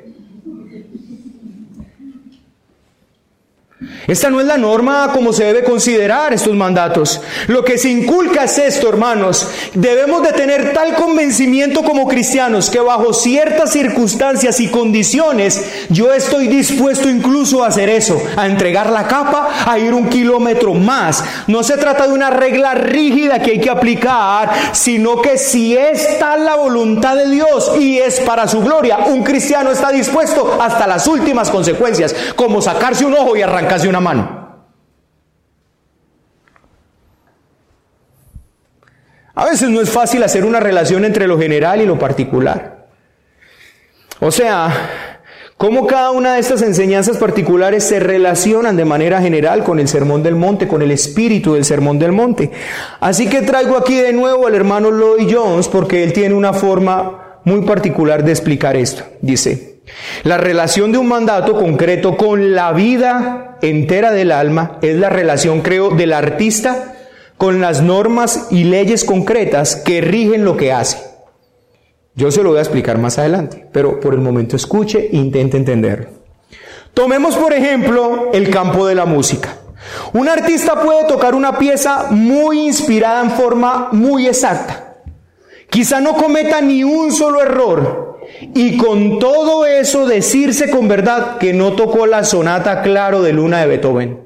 Esta 4.08 4.30
no 4.30 4.40
es 4.40 4.46
la 4.46 4.58
norma 4.58 5.12
como 5.14 5.34
se 5.34 5.46
debe 5.46 5.64
considerar 5.64 6.34
estos 6.34 6.56
mandatos. 6.56 7.22
Lo 7.48 7.64
que 7.64 7.78
se 7.78 7.90
inculca 7.90 8.44
es 8.44 8.58
esto, 8.58 8.90
hermanos. 8.90 9.48
Debemos 9.74 10.24
de 10.24 10.34
tener 10.34 10.74
tal 10.74 10.96
convencimiento 10.96 11.84
como 11.84 12.08
cristianos 12.08 12.70
que 12.70 12.80
bajo 12.80 13.14
ciertas 13.14 13.72
circunstancias 13.72 14.60
y 14.60 14.70
condiciones 14.70 15.62
yo 15.90 16.14
estoy 16.14 16.48
dispuesto 16.48 17.10
incluso 17.10 17.64
a 17.64 17.68
hacer 17.68 17.90
eso, 17.90 18.22
a 18.36 18.46
entregar 18.46 18.90
la 18.92 19.08
capa, 19.08 19.50
a 19.66 19.78
ir 19.80 19.94
un 19.94 20.10
kilómetro 20.10 20.74
más. 20.74 21.24
No 21.48 21.64
se 21.64 21.78
trata 21.78 22.08
de 22.08 22.14
una 22.14 22.30
regla 22.30 22.74
rígida 22.74 23.40
que 23.40 23.52
hay 23.52 23.60
que 23.60 23.70
aplicar, 23.70 24.52
sino 24.74 25.22
que 25.22 25.38
si 25.38 25.76
es 25.76 26.20
tal 26.20 26.46
la 26.46 26.56
voluntad 26.56 27.16
de 27.16 27.30
Dios 27.30 27.72
y 27.80 28.00
es 28.00 28.20
para 28.20 28.48
su 28.48 28.62
gloria, 28.62 29.00
un 29.08 29.24
cristiano 29.24 29.72
está 29.72 29.92
dispuesto 29.92 30.58
hasta 30.62 30.88
las 30.88 31.08
últimas 31.08 31.50
consecuencias, 31.50 32.16
como 32.36 32.62
sacarse 32.62 33.06
un 33.06 33.14
ojo 33.14 33.36
y 33.36 33.42
arrancar 33.42 33.72
casi 33.72 33.88
una 33.92 34.00
mano. 34.00 34.42
A 39.36 39.46
veces 39.46 39.70
no 39.70 39.82
es 39.82 39.90
fácil 39.90 40.24
hacer 40.24 40.46
una 40.46 40.60
relación 40.60 41.06
entre 41.06 41.28
lo 41.28 41.40
general 41.40 41.82
y 41.82 41.86
lo 41.86 41.98
particular. 41.98 42.88
O 44.20 44.30
sea, 44.30 45.16
cómo 45.58 45.88
cada 45.88 46.12
una 46.12 46.36
de 46.36 46.42
estas 46.42 46.62
enseñanzas 46.62 47.18
particulares 47.18 47.84
se 47.84 48.00
relacionan 48.00 48.76
de 48.76 48.86
manera 48.86 49.22
general 49.22 49.64
con 49.64 49.80
el 49.80 49.88
Sermón 49.88 50.22
del 50.22 50.36
Monte, 50.36 50.68
con 50.68 50.82
el 50.82 50.92
espíritu 50.92 51.54
del 51.54 51.66
Sermón 51.66 51.98
del 51.98 52.12
Monte. 52.12 52.52
Así 53.00 53.28
que 53.28 53.42
traigo 53.42 53.78
aquí 53.78 53.96
de 53.96 54.14
nuevo 54.14 54.48
al 54.48 54.56
hermano 54.56 54.92
Lloyd 54.92 55.34
Jones 55.34 55.68
porque 55.68 56.04
él 56.04 56.14
tiene 56.14 56.36
una 56.36 56.54
forma 56.54 57.40
muy 57.44 57.62
particular 57.62 58.24
de 58.24 58.32
explicar 58.32 58.76
esto. 58.76 59.04
Dice, 59.22 59.82
la 60.24 60.38
relación 60.38 60.92
de 60.92 60.98
un 60.98 61.08
mandato 61.08 61.58
concreto 61.58 62.16
con 62.16 62.54
la 62.54 62.74
vida 62.74 63.51
entera 63.62 64.12
del 64.12 64.32
alma 64.32 64.78
es 64.82 64.98
la 64.98 65.10
relación, 65.10 65.62
creo, 65.62 65.92
del 65.92 66.14
artista 66.14 66.96
con 67.38 67.62
las 67.62 67.82
normas 67.82 68.48
y 68.52 68.66
leyes 68.66 69.04
concretas 69.04 69.76
que 69.76 70.02
rigen 70.02 70.46
lo 70.46 70.58
que 70.58 70.72
hace. 70.72 71.00
Yo 72.14 72.30
se 72.30 72.44
lo 72.44 72.50
voy 72.50 72.60
a 72.60 72.62
explicar 72.62 72.98
más 72.98 73.18
adelante, 73.18 73.68
pero 73.72 74.00
por 74.00 74.14
el 74.14 74.20
momento 74.20 74.56
escuche 74.56 75.10
e 75.12 75.16
intente 75.16 75.58
entenderlo. 75.58 76.10
Tomemos, 76.94 77.36
por 77.38 77.54
ejemplo, 77.54 78.30
el 78.34 78.50
campo 78.50 78.86
de 78.86 78.96
la 78.96 79.06
música. 79.06 79.58
Un 80.14 80.28
artista 80.28 80.82
puede 80.82 81.06
tocar 81.06 81.34
una 81.34 81.58
pieza 81.58 82.08
muy 82.12 82.60
inspirada 82.60 83.24
en 83.24 83.32
forma 83.32 83.90
muy 83.92 84.28
exacta. 84.28 84.96
Quizá 85.70 86.02
no 86.02 86.16
cometa 86.16 86.60
ni 86.62 86.84
un 86.84 87.14
solo 87.14 87.42
error, 87.42 88.11
y 88.54 88.78
con 88.78 89.20
todo 89.20 89.66
eso 89.66 90.08
decirse 90.08 90.70
con 90.70 90.88
verdad 90.88 91.38
que 91.38 91.54
no 91.54 91.74
tocó 91.74 92.08
la 92.08 92.24
sonata 92.24 92.82
claro 92.82 93.22
de 93.22 93.34
luna 93.34 93.62
de 93.62 93.68
Beethoven. 93.68 94.20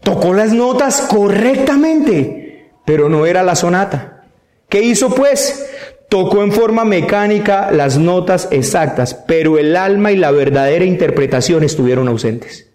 Tocó 0.00 0.34
las 0.34 0.52
notas 0.52 1.00
correctamente, 1.02 2.70
pero 2.84 3.08
no 3.08 3.26
era 3.26 3.42
la 3.42 3.56
sonata. 3.56 4.24
¿Qué 4.68 4.80
hizo 4.82 5.14
pues? 5.14 5.66
Tocó 6.08 6.44
en 6.44 6.52
forma 6.52 6.84
mecánica 6.84 7.72
las 7.72 7.98
notas 7.98 8.46
exactas, 8.52 9.14
pero 9.26 9.58
el 9.58 9.76
alma 9.76 10.12
y 10.12 10.16
la 10.16 10.30
verdadera 10.30 10.84
interpretación 10.84 11.64
estuvieron 11.64 12.06
ausentes. 12.06 12.70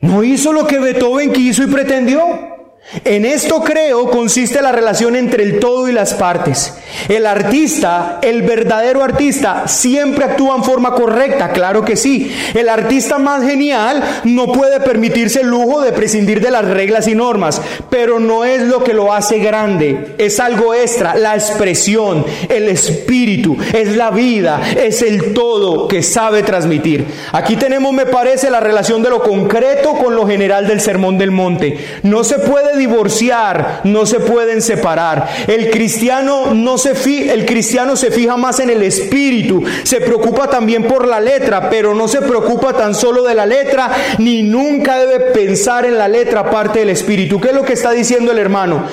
No 0.00 0.24
hizo 0.24 0.52
lo 0.52 0.66
que 0.66 0.78
Beethoven 0.78 1.32
quiso 1.32 1.62
y 1.62 1.66
pretendió. 1.66 2.57
En 3.04 3.26
esto 3.26 3.62
creo 3.62 4.10
consiste 4.10 4.62
la 4.62 4.72
relación 4.72 5.14
entre 5.14 5.42
el 5.42 5.60
todo 5.60 5.88
y 5.88 5.92
las 5.92 6.14
partes. 6.14 6.72
El 7.08 7.26
artista, 7.26 8.18
el 8.22 8.40
verdadero 8.40 9.02
artista, 9.02 9.68
siempre 9.68 10.24
actúa 10.24 10.56
en 10.56 10.64
forma 10.64 10.94
correcta, 10.94 11.50
claro 11.52 11.84
que 11.84 11.96
sí. 11.96 12.34
El 12.54 12.70
artista 12.70 13.18
más 13.18 13.44
genial 13.44 14.02
no 14.24 14.52
puede 14.52 14.80
permitirse 14.80 15.42
el 15.42 15.48
lujo 15.48 15.82
de 15.82 15.92
prescindir 15.92 16.40
de 16.40 16.50
las 16.50 16.64
reglas 16.64 17.06
y 17.08 17.14
normas, 17.14 17.60
pero 17.90 18.20
no 18.20 18.46
es 18.46 18.62
lo 18.62 18.82
que 18.82 18.94
lo 18.94 19.12
hace 19.12 19.38
grande, 19.38 20.14
es 20.16 20.40
algo 20.40 20.72
extra, 20.74 21.14
la 21.14 21.34
expresión, 21.34 22.24
el 22.48 22.68
espíritu, 22.70 23.58
es 23.74 23.96
la 23.96 24.10
vida, 24.10 24.62
es 24.78 25.02
el 25.02 25.34
todo 25.34 25.88
que 25.88 26.02
sabe 26.02 26.42
transmitir. 26.42 27.06
Aquí 27.32 27.56
tenemos, 27.56 27.92
me 27.92 28.06
parece, 28.06 28.48
la 28.48 28.60
relación 28.60 29.02
de 29.02 29.10
lo 29.10 29.22
concreto 29.22 29.92
con 29.92 30.14
lo 30.14 30.26
general 30.26 30.66
del 30.66 30.80
Sermón 30.80 31.18
del 31.18 31.30
Monte. 31.30 31.78
No 32.02 32.24
se 32.24 32.38
puede 32.38 32.77
divorciar, 32.78 33.82
no 33.84 34.06
se 34.06 34.20
pueden 34.20 34.62
separar. 34.62 35.28
El 35.46 35.70
cristiano 35.70 36.54
no 36.54 36.78
se 36.78 36.94
el 37.30 37.46
cristiano 37.46 37.96
se 37.96 38.10
fija 38.10 38.36
más 38.36 38.60
en 38.60 38.70
el 38.70 38.82
espíritu, 38.82 39.62
se 39.82 40.00
preocupa 40.00 40.48
también 40.48 40.84
por 40.84 41.06
la 41.06 41.20
letra, 41.20 41.68
pero 41.70 41.94
no 41.94 42.08
se 42.08 42.22
preocupa 42.22 42.72
tan 42.72 42.94
solo 42.94 43.22
de 43.22 43.34
la 43.34 43.46
letra, 43.46 43.90
ni 44.18 44.42
nunca 44.42 44.98
debe 44.98 45.32
pensar 45.32 45.84
en 45.84 45.98
la 45.98 46.08
letra 46.08 46.40
aparte 46.40 46.80
del 46.80 46.90
espíritu. 46.90 47.40
¿Qué 47.40 47.48
es 47.48 47.54
lo 47.54 47.64
que 47.64 47.74
está 47.74 47.92
diciendo 47.92 48.32
el 48.32 48.38
hermano? 48.38 48.84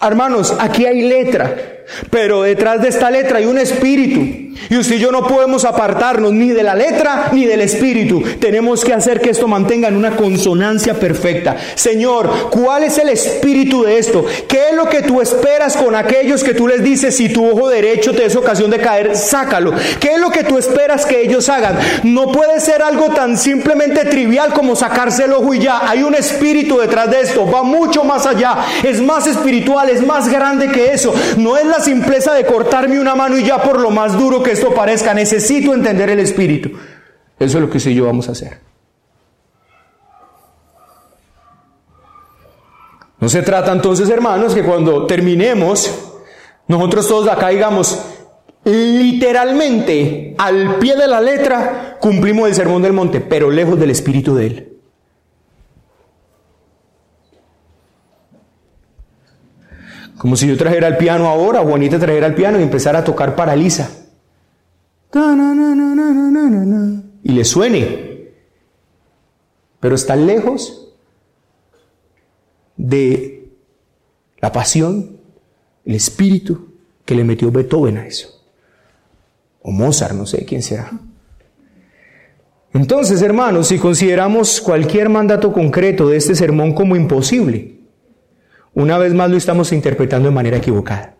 Hermanos, 0.00 0.56
aquí 0.58 0.84
hay 0.84 1.02
letra, 1.02 1.81
pero 2.10 2.42
detrás 2.42 2.80
de 2.82 2.88
esta 2.88 3.10
letra 3.10 3.38
hay 3.38 3.46
un 3.46 3.58
espíritu. 3.58 4.52
Y 4.70 4.76
usted 4.76 4.96
y 4.96 4.98
yo 4.98 5.10
no 5.10 5.26
podemos 5.26 5.64
apartarnos 5.64 6.32
ni 6.32 6.50
de 6.50 6.62
la 6.62 6.74
letra 6.74 7.30
ni 7.32 7.46
del 7.46 7.62
espíritu. 7.62 8.22
Tenemos 8.40 8.84
que 8.84 8.92
hacer 8.92 9.20
que 9.20 9.30
esto 9.30 9.48
mantenga 9.48 9.88
en 9.88 9.96
una 9.96 10.16
consonancia 10.16 10.94
perfecta. 10.94 11.56
Señor, 11.74 12.50
¿cuál 12.50 12.84
es 12.84 12.98
el 12.98 13.08
espíritu 13.08 13.82
de 13.82 13.98
esto? 13.98 14.24
¿Qué 14.48 14.68
es 14.70 14.76
lo 14.76 14.88
que 14.88 15.02
tú 15.02 15.20
esperas 15.20 15.76
con 15.76 15.94
aquellos 15.94 16.44
que 16.44 16.54
tú 16.54 16.68
les 16.68 16.82
dices 16.82 17.16
si 17.16 17.32
tu 17.32 17.44
ojo 17.50 17.68
derecho 17.68 18.12
te 18.12 18.26
es 18.26 18.36
ocasión 18.36 18.70
de 18.70 18.78
caer, 18.78 19.16
sácalo? 19.16 19.72
¿Qué 19.98 20.12
es 20.12 20.18
lo 20.18 20.30
que 20.30 20.44
tú 20.44 20.58
esperas 20.58 21.06
que 21.06 21.22
ellos 21.22 21.48
hagan? 21.48 21.78
No 22.04 22.30
puede 22.30 22.60
ser 22.60 22.82
algo 22.82 23.10
tan 23.10 23.36
simplemente 23.36 24.04
trivial 24.04 24.52
como 24.52 24.76
sacarse 24.76 25.24
el 25.24 25.32
ojo 25.32 25.54
y 25.54 25.60
ya. 25.60 25.88
Hay 25.88 26.02
un 26.02 26.14
espíritu 26.14 26.78
detrás 26.78 27.10
de 27.10 27.20
esto. 27.20 27.50
Va 27.50 27.62
mucho 27.62 28.04
más 28.04 28.26
allá. 28.26 28.56
Es 28.82 29.00
más 29.00 29.26
espiritual, 29.26 29.88
es 29.88 30.04
más 30.04 30.28
grande 30.28 30.68
que 30.70 30.92
eso. 30.92 31.12
No 31.36 31.56
es 31.56 31.64
la 31.72 31.80
simpleza 31.80 32.34
de 32.34 32.46
cortarme 32.46 33.00
una 33.00 33.14
mano 33.14 33.38
y 33.38 33.44
ya 33.44 33.62
por 33.62 33.80
lo 33.80 33.90
más 33.90 34.16
duro 34.18 34.42
que 34.42 34.52
esto 34.52 34.74
parezca, 34.74 35.14
necesito 35.14 35.74
entender 35.74 36.10
el 36.10 36.20
Espíritu. 36.20 36.70
Eso 37.38 37.58
es 37.58 37.64
lo 37.64 37.70
que 37.70 37.80
sí 37.80 37.94
yo 37.94 38.04
vamos 38.06 38.28
a 38.28 38.32
hacer. 38.32 38.60
No 43.18 43.28
se 43.28 43.42
trata 43.42 43.72
entonces, 43.72 44.10
hermanos, 44.10 44.54
que 44.54 44.62
cuando 44.62 45.06
terminemos, 45.06 46.12
nosotros 46.68 47.08
todos 47.08 47.28
acá 47.28 47.48
digamos, 47.48 47.98
literalmente, 48.64 50.34
al 50.38 50.76
pie 50.76 50.96
de 50.96 51.06
la 51.06 51.20
letra, 51.20 51.96
cumplimos 52.00 52.48
el 52.48 52.54
sermón 52.54 52.82
del 52.82 52.92
monte, 52.92 53.20
pero 53.20 53.50
lejos 53.50 53.78
del 53.78 53.90
espíritu 53.90 54.34
de 54.34 54.46
él. 54.46 54.71
Como 60.22 60.36
si 60.36 60.46
yo 60.46 60.56
trajera 60.56 60.86
el 60.86 60.98
piano 60.98 61.26
ahora, 61.26 61.62
Juanita 61.62 61.98
trajera 61.98 62.28
el 62.28 62.36
piano 62.36 62.60
y 62.60 62.62
empezara 62.62 63.00
a 63.00 63.04
tocar 63.04 63.34
paraliza. 63.34 63.90
Y 67.24 67.32
le 67.32 67.44
suene. 67.44 68.30
Pero 69.80 69.96
está 69.96 70.14
lejos 70.14 70.94
de 72.76 73.50
la 74.38 74.52
pasión, 74.52 75.18
el 75.84 75.96
espíritu 75.96 76.68
que 77.04 77.16
le 77.16 77.24
metió 77.24 77.50
Beethoven 77.50 77.98
a 77.98 78.06
eso. 78.06 78.28
O 79.60 79.72
Mozart, 79.72 80.14
no 80.14 80.24
sé 80.24 80.44
quién 80.44 80.62
será. 80.62 80.92
Entonces, 82.72 83.22
hermanos, 83.22 83.66
si 83.66 83.78
consideramos 83.80 84.60
cualquier 84.60 85.08
mandato 85.08 85.52
concreto 85.52 86.08
de 86.08 86.18
este 86.18 86.36
sermón 86.36 86.74
como 86.74 86.94
imposible, 86.94 87.71
una 88.74 88.98
vez 88.98 89.12
más 89.14 89.30
lo 89.30 89.36
estamos 89.36 89.72
interpretando 89.72 90.28
de 90.28 90.34
manera 90.34 90.56
equivocada. 90.56 91.16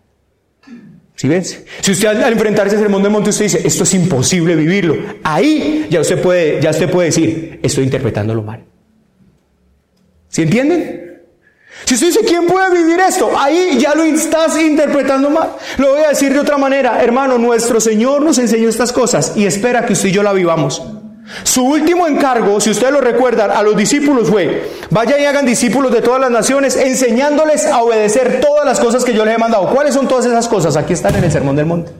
¿Sí 1.15 1.27
ves? 1.27 1.63
Si 1.81 1.91
usted 1.91 2.07
al 2.07 2.33
enfrentarse 2.33 2.75
al 2.75 2.81
sermón 2.81 3.03
del 3.03 3.11
monte 3.11 3.29
usted 3.29 3.45
dice, 3.45 3.61
esto 3.65 3.83
es 3.83 3.93
imposible 3.93 4.55
vivirlo, 4.55 4.95
ahí 5.23 5.87
ya 5.89 6.01
usted 6.01 6.21
puede, 6.21 6.59
ya 6.59 6.71
usted 6.71 6.89
puede 6.89 7.09
decir, 7.09 7.59
estoy 7.61 7.83
interpretándolo 7.83 8.41
mal. 8.41 8.63
¿Sí 10.27 10.41
entienden? 10.41 11.21
Si 11.85 11.93
usted 11.93 12.07
dice, 12.07 12.19
¿quién 12.25 12.47
puede 12.47 12.81
vivir 12.81 12.99
esto? 12.99 13.31
Ahí 13.37 13.77
ya 13.79 13.93
lo 13.93 14.03
estás 14.03 14.59
interpretando 14.59 15.29
mal. 15.29 15.51
Lo 15.77 15.91
voy 15.91 16.03
a 16.03 16.09
decir 16.09 16.33
de 16.33 16.39
otra 16.39 16.57
manera, 16.57 17.03
hermano, 17.03 17.37
nuestro 17.37 17.79
Señor 17.79 18.21
nos 18.21 18.39
enseñó 18.39 18.69
estas 18.69 18.91
cosas 18.91 19.33
y 19.35 19.45
espera 19.45 19.85
que 19.85 19.93
usted 19.93 20.09
y 20.09 20.11
yo 20.13 20.23
la 20.23 20.33
vivamos. 20.33 20.81
Su 21.43 21.65
último 21.65 22.07
encargo, 22.07 22.61
si 22.61 22.69
ustedes 22.69 22.93
lo 22.93 23.01
recuerdan, 23.01 23.49
a 23.51 23.63
los 23.63 23.75
discípulos 23.75 24.29
fue, 24.29 24.69
vayan 24.91 25.19
y 25.19 25.25
hagan 25.25 25.45
discípulos 25.45 25.91
de 25.91 26.01
todas 26.01 26.21
las 26.21 26.29
naciones, 26.29 26.75
enseñándoles 26.75 27.65
a 27.65 27.81
obedecer 27.81 28.39
todas 28.39 28.65
las 28.65 28.79
cosas 28.79 29.03
que 29.03 29.13
yo 29.13 29.25
les 29.25 29.35
he 29.35 29.37
mandado. 29.39 29.69
¿Cuáles 29.73 29.95
son 29.95 30.07
todas 30.07 30.25
esas 30.25 30.47
cosas? 30.47 30.77
Aquí 30.77 30.93
están 30.93 31.15
en 31.15 31.23
el 31.23 31.31
Sermón 31.31 31.55
del 31.55 31.65
Monte. 31.65 31.91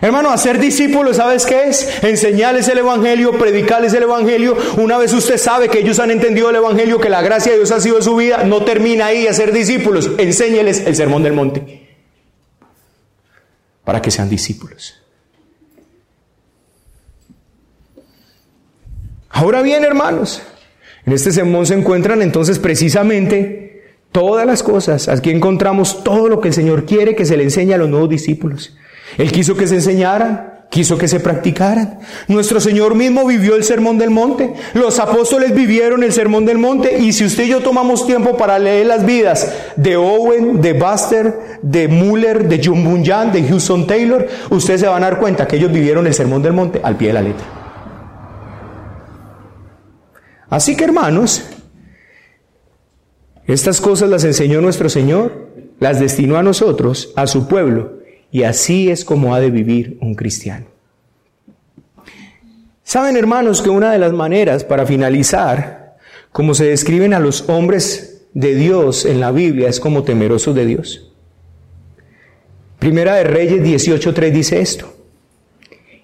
Hermano, 0.00 0.30
hacer 0.30 0.58
discípulos, 0.58 1.16
¿sabes 1.16 1.46
qué 1.46 1.68
es? 1.68 2.02
Enseñarles 2.02 2.68
el 2.68 2.78
Evangelio, 2.78 3.38
predicarles 3.38 3.94
el 3.94 4.02
Evangelio. 4.02 4.56
Una 4.76 4.98
vez 4.98 5.14
usted 5.14 5.38
sabe 5.38 5.68
que 5.68 5.78
ellos 5.78 5.98
han 6.00 6.10
entendido 6.10 6.50
el 6.50 6.56
Evangelio, 6.56 7.00
que 7.00 7.08
la 7.08 7.22
gracia 7.22 7.52
de 7.52 7.58
Dios 7.58 7.70
ha 7.70 7.80
sido 7.80 8.02
su 8.02 8.14
vida, 8.16 8.44
no 8.44 8.62
termina 8.62 9.06
ahí 9.06 9.26
hacer 9.26 9.52
discípulos. 9.52 10.10
Enséñeles 10.18 10.80
el 10.80 10.96
sermón 10.96 11.22
del 11.22 11.32
monte. 11.32 11.88
Para 13.84 14.02
que 14.02 14.10
sean 14.10 14.28
discípulos. 14.28 15.05
Ahora 19.38 19.60
bien, 19.60 19.84
hermanos, 19.84 20.40
en 21.04 21.12
este 21.12 21.30
sermón 21.30 21.66
se 21.66 21.74
encuentran 21.74 22.22
entonces 22.22 22.58
precisamente 22.58 23.82
todas 24.10 24.46
las 24.46 24.62
cosas. 24.62 25.08
Aquí 25.08 25.28
encontramos 25.28 26.02
todo 26.02 26.30
lo 26.30 26.40
que 26.40 26.48
el 26.48 26.54
Señor 26.54 26.86
quiere 26.86 27.14
que 27.14 27.26
se 27.26 27.36
le 27.36 27.42
enseñe 27.42 27.74
a 27.74 27.76
los 27.76 27.90
nuevos 27.90 28.08
discípulos. 28.08 28.74
Él 29.18 29.30
quiso 29.32 29.54
que 29.54 29.66
se 29.66 29.74
enseñaran, 29.74 30.64
quiso 30.70 30.96
que 30.96 31.06
se 31.06 31.20
practicaran. 31.20 31.98
Nuestro 32.28 32.60
Señor 32.60 32.94
mismo 32.94 33.26
vivió 33.26 33.56
el 33.56 33.64
sermón 33.64 33.98
del 33.98 34.08
monte. 34.08 34.54
Los 34.72 34.98
apóstoles 34.98 35.54
vivieron 35.54 36.02
el 36.02 36.14
sermón 36.14 36.46
del 36.46 36.56
monte. 36.56 36.98
Y 36.98 37.12
si 37.12 37.26
usted 37.26 37.44
y 37.44 37.48
yo 37.48 37.60
tomamos 37.60 38.06
tiempo 38.06 38.38
para 38.38 38.58
leer 38.58 38.86
las 38.86 39.04
vidas 39.04 39.52
de 39.76 39.98
Owen, 39.98 40.62
de 40.62 40.72
Buster, 40.72 41.58
de 41.60 41.88
Muller, 41.88 42.48
de 42.48 42.62
John 42.64 42.82
Bunyan, 42.82 43.32
de 43.32 43.46
Houston 43.46 43.86
Taylor, 43.86 44.26
ustedes 44.48 44.80
se 44.80 44.86
van 44.86 45.04
a 45.04 45.10
dar 45.10 45.20
cuenta 45.20 45.46
que 45.46 45.56
ellos 45.56 45.70
vivieron 45.70 46.06
el 46.06 46.14
sermón 46.14 46.42
del 46.42 46.54
monte 46.54 46.80
al 46.82 46.96
pie 46.96 47.08
de 47.08 47.12
la 47.12 47.20
letra. 47.20 47.65
Así 50.48 50.76
que 50.76 50.84
hermanos, 50.84 51.44
estas 53.46 53.80
cosas 53.80 54.10
las 54.10 54.24
enseñó 54.24 54.60
nuestro 54.60 54.88
Señor, 54.88 55.48
las 55.78 56.00
destinó 56.00 56.36
a 56.36 56.42
nosotros, 56.42 57.12
a 57.16 57.26
su 57.26 57.48
pueblo, 57.48 58.00
y 58.30 58.42
así 58.42 58.90
es 58.90 59.04
como 59.04 59.34
ha 59.34 59.40
de 59.40 59.50
vivir 59.50 59.98
un 60.00 60.14
cristiano. 60.14 60.66
Saben, 62.82 63.16
hermanos, 63.16 63.62
que 63.62 63.70
una 63.70 63.90
de 63.90 63.98
las 63.98 64.12
maneras 64.12 64.62
para 64.62 64.86
finalizar, 64.86 65.96
como 66.32 66.54
se 66.54 66.66
describen 66.66 67.14
a 67.14 67.20
los 67.20 67.48
hombres 67.48 68.28
de 68.34 68.54
Dios 68.54 69.04
en 69.04 69.20
la 69.20 69.32
Biblia, 69.32 69.68
es 69.68 69.80
como 69.80 70.04
temerosos 70.04 70.54
de 70.54 70.66
Dios. 70.66 71.12
Primera 72.78 73.14
de 73.14 73.24
Reyes 73.24 73.62
18.3 73.62 74.30
dice 74.30 74.60
esto. 74.60 74.92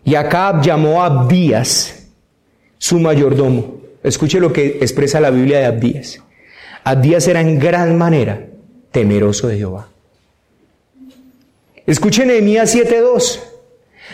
Y 0.05 0.15
Acab 0.15 0.63
llamó 0.63 1.03
a 1.03 1.07
Abdías, 1.07 2.09
su 2.79 2.99
mayordomo. 2.99 3.82
Escuche 4.03 4.41
lo 4.41 4.53
que 4.53 4.79
expresa 4.81 5.21
la 5.21 5.31
Biblia 5.31 5.59
de 5.59 5.67
Abdías. 5.67 6.21
Abdías 6.85 7.29
era 7.29 7.41
en 7.41 7.59
gran 7.59 7.97
manera 7.97 8.49
temeroso 8.91 9.49
de 9.49 9.59
Jehová. 9.59 9.89
Escuchen 11.87 12.29
Nehemías 12.29 12.75
7:2. 12.75 13.41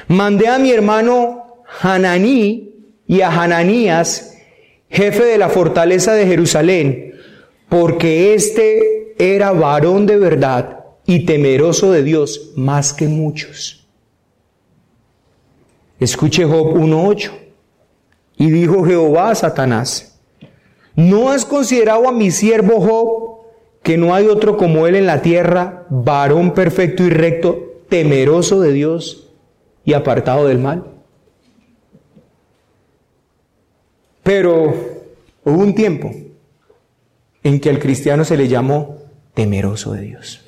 Mandé 0.08 0.48
a 0.48 0.58
mi 0.58 0.70
hermano 0.70 1.64
Hananí 1.82 2.74
y 3.06 3.20
a 3.22 3.30
Hananías, 3.30 4.36
jefe 4.90 5.24
de 5.24 5.38
la 5.38 5.48
fortaleza 5.48 6.12
de 6.12 6.26
Jerusalén, 6.26 7.14
porque 7.68 8.34
éste 8.34 9.14
era 9.18 9.52
varón 9.52 10.06
de 10.06 10.16
verdad 10.18 10.84
y 11.06 11.24
temeroso 11.24 11.90
de 11.90 12.02
Dios 12.02 12.52
más 12.56 12.92
que 12.92 13.08
muchos. 13.08 13.86
Escuche 15.98 16.44
Job 16.44 16.76
1:8. 16.76 17.47
Y 18.38 18.50
dijo 18.50 18.84
Jehová 18.84 19.30
a 19.30 19.34
Satanás, 19.34 20.18
¿no 20.94 21.30
has 21.30 21.44
considerado 21.44 22.08
a 22.08 22.12
mi 22.12 22.30
siervo 22.30 22.80
Job? 22.80 23.38
que 23.88 23.96
no 23.96 24.14
hay 24.14 24.26
otro 24.26 24.58
como 24.58 24.86
Él 24.86 24.96
en 24.96 25.06
la 25.06 25.22
tierra, 25.22 25.86
varón 25.88 26.52
perfecto 26.52 27.04
y 27.04 27.08
recto, 27.08 27.80
temeroso 27.88 28.60
de 28.60 28.72
Dios 28.72 29.30
y 29.82 29.94
apartado 29.94 30.46
del 30.46 30.58
mal. 30.58 30.84
Pero 34.22 34.74
hubo 35.42 35.58
un 35.62 35.74
tiempo 35.74 36.12
en 37.42 37.60
que 37.60 37.70
al 37.70 37.78
cristiano 37.78 38.26
se 38.26 38.36
le 38.36 38.46
llamó 38.46 38.98
temeroso 39.32 39.92
de 39.92 40.02
Dios. 40.02 40.42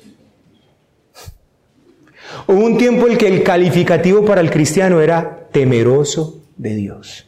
Hubo 2.47 2.63
un 2.63 2.77
tiempo 2.77 3.07
en 3.07 3.17
que 3.17 3.27
el 3.27 3.41
calificativo 3.41 4.23
para 4.23 4.41
el 4.41 4.51
cristiano 4.51 5.01
era 5.01 5.47
temeroso 5.51 6.43
de 6.57 6.75
Dios. 6.75 7.27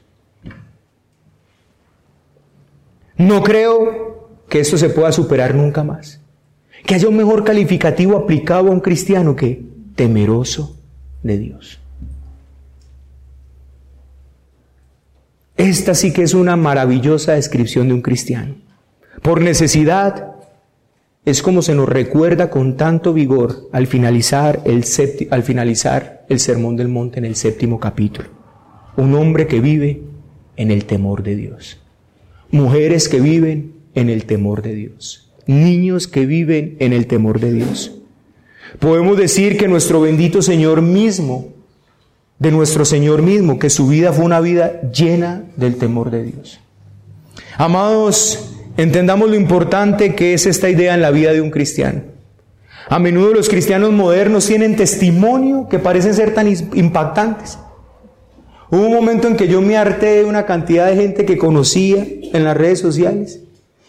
No 3.18 3.44
creo 3.44 4.30
que 4.50 4.60
esto 4.60 4.78
se 4.78 4.90
pueda 4.90 5.12
superar 5.12 5.56
nunca 5.56 5.84
más. 5.84 6.20
Que 6.86 6.96
haya 6.96 7.08
un 7.08 7.18
mejor 7.18 7.44
calificativo 7.44 8.18
aplicado 8.18 8.70
a 8.70 8.72
un 8.72 8.80
cristiano 8.80 9.36
que 9.36 9.64
temeroso 9.96 10.78
de 11.22 11.38
Dios. 11.38 11.80
Esta 15.56 15.94
sí 15.94 16.12
que 16.12 16.24
es 16.24 16.34
una 16.34 16.56
maravillosa 16.56 17.34
descripción 17.34 17.88
de 17.88 17.94
un 17.94 18.02
cristiano. 18.02 18.56
Por 19.22 19.42
necesidad, 19.42 20.34
es 21.26 21.42
como 21.42 21.62
se 21.62 21.76
nos 21.76 21.88
recuerda 21.88 22.50
con 22.50 22.76
tanto 22.76 23.14
vigor 23.14 23.70
al 23.72 23.88
finalizar 23.88 24.62
el, 24.66 24.84
al 25.30 25.44
finalizar 25.44 26.26
el 26.28 26.40
Sermón 26.40 26.76
del 26.76 26.90
Monte 26.90 27.20
en 27.20 27.26
el 27.26 27.36
séptimo 27.36 27.80
capítulo. 27.80 28.30
Un 28.98 29.14
hombre 29.14 29.48
que 29.48 29.62
vive 29.62 30.02
en 30.58 30.72
el 30.72 30.86
temor 30.86 31.24
de 31.24 31.36
Dios. 31.36 31.83
Mujeres 32.54 33.10
que 33.10 33.20
viven 33.20 33.74
en 33.96 34.12
el 34.12 34.26
temor 34.26 34.62
de 34.62 34.76
Dios. 34.76 35.34
Niños 35.48 36.08
que 36.08 36.28
viven 36.28 36.78
en 36.78 36.94
el 36.94 37.08
temor 37.08 37.40
de 37.40 37.52
Dios. 37.52 37.94
Podemos 38.78 39.18
decir 39.18 39.58
que 39.58 39.68
nuestro 39.68 40.02
bendito 40.02 40.44
Señor 40.44 40.84
mismo, 40.84 41.48
de 42.38 42.52
nuestro 42.52 42.86
Señor 42.86 43.24
mismo, 43.24 43.58
que 43.58 43.72
su 43.72 43.88
vida 43.88 44.14
fue 44.14 44.24
una 44.24 44.40
vida 44.40 44.82
llena 44.92 45.46
del 45.58 45.78
temor 45.78 46.12
de 46.12 46.26
Dios. 46.26 46.60
Amados, 47.58 48.54
entendamos 48.78 49.32
lo 49.32 49.36
importante 49.36 50.14
que 50.14 50.36
es 50.36 50.46
esta 50.46 50.70
idea 50.70 50.94
en 50.94 51.02
la 51.02 51.10
vida 51.10 51.34
de 51.34 51.42
un 51.42 51.50
cristiano. 51.50 52.04
A 52.88 53.00
menudo 53.00 53.34
los 53.34 53.50
cristianos 53.50 53.92
modernos 53.94 54.46
tienen 54.46 54.76
testimonio 54.76 55.68
que 55.70 55.80
parecen 55.80 56.14
ser 56.14 56.36
tan 56.36 56.48
impactantes. 56.76 57.58
Hubo 58.74 58.88
un 58.88 58.92
momento 58.92 59.28
en 59.28 59.36
que 59.36 59.48
yo 59.48 59.62
me 59.62 59.78
harté 59.78 60.16
de 60.16 60.26
una 60.26 60.48
cantidad 60.48 60.88
de 60.88 60.96
gente 60.96 61.26
que 61.26 61.38
conocía 61.38 62.08
en 62.08 62.44
las 62.44 62.58
redes 62.58 62.80
sociales 62.80 63.42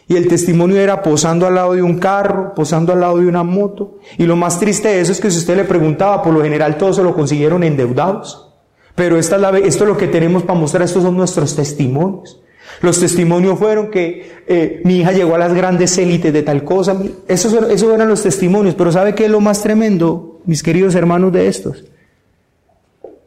y 0.06 0.16
el 0.16 0.28
testimonio 0.28 0.76
era 0.76 1.02
posando 1.02 1.46
al 1.46 1.54
lado 1.54 1.72
de 1.72 1.80
un 1.80 1.98
carro, 1.98 2.52
posando 2.54 2.92
al 2.92 3.00
lado 3.00 3.16
de 3.16 3.26
una 3.26 3.44
moto. 3.44 3.96
Y 4.18 4.24
lo 4.24 4.36
más 4.36 4.60
triste 4.60 4.88
de 4.88 5.00
eso 5.00 5.12
es 5.12 5.22
que 5.22 5.30
si 5.30 5.38
usted 5.38 5.56
le 5.56 5.64
preguntaba, 5.64 6.22
por 6.22 6.34
lo 6.34 6.42
general 6.42 6.76
todos 6.76 6.96
se 6.96 7.02
lo 7.02 7.14
consiguieron 7.14 7.64
endeudados. 7.64 8.52
Pero 8.94 9.16
esta 9.18 9.36
es 9.36 9.40
la, 9.40 9.58
esto 9.58 9.84
es 9.84 9.88
lo 9.88 9.96
que 9.96 10.06
tenemos 10.06 10.42
para 10.42 10.58
mostrar, 10.58 10.82
estos 10.82 11.02
son 11.02 11.16
nuestros 11.16 11.56
testimonios. 11.56 12.42
Los 12.82 13.00
testimonios 13.00 13.58
fueron 13.58 13.90
que 13.90 14.32
eh, 14.46 14.82
mi 14.84 14.98
hija 14.98 15.12
llegó 15.12 15.34
a 15.34 15.38
las 15.38 15.54
grandes 15.54 15.96
élites 15.96 16.30
de 16.30 16.42
tal 16.42 16.62
cosa. 16.62 16.94
Esos, 17.26 17.54
esos 17.70 17.94
eran 17.94 18.10
los 18.10 18.22
testimonios. 18.22 18.74
Pero 18.74 18.92
¿sabe 18.92 19.14
qué 19.14 19.24
es 19.24 19.30
lo 19.30 19.40
más 19.40 19.62
tremendo, 19.62 20.42
mis 20.44 20.62
queridos 20.62 20.94
hermanos 20.94 21.32
de 21.32 21.48
estos? 21.48 21.84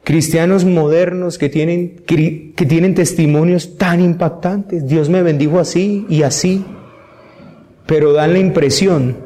Cristianos 0.07 0.63
modernos 0.63 1.37
que 1.37 1.49
tienen, 1.49 1.97
que 1.97 2.65
tienen 2.65 2.95
testimonios 2.95 3.77
tan 3.77 3.99
impactantes. 3.99 4.87
Dios 4.87 5.09
me 5.09 5.21
bendijo 5.21 5.59
así 5.59 6.05
y 6.07 6.23
así. 6.23 6.63
Pero 7.85 8.13
dan 8.13 8.31
la 8.31 8.39
impresión 8.39 9.17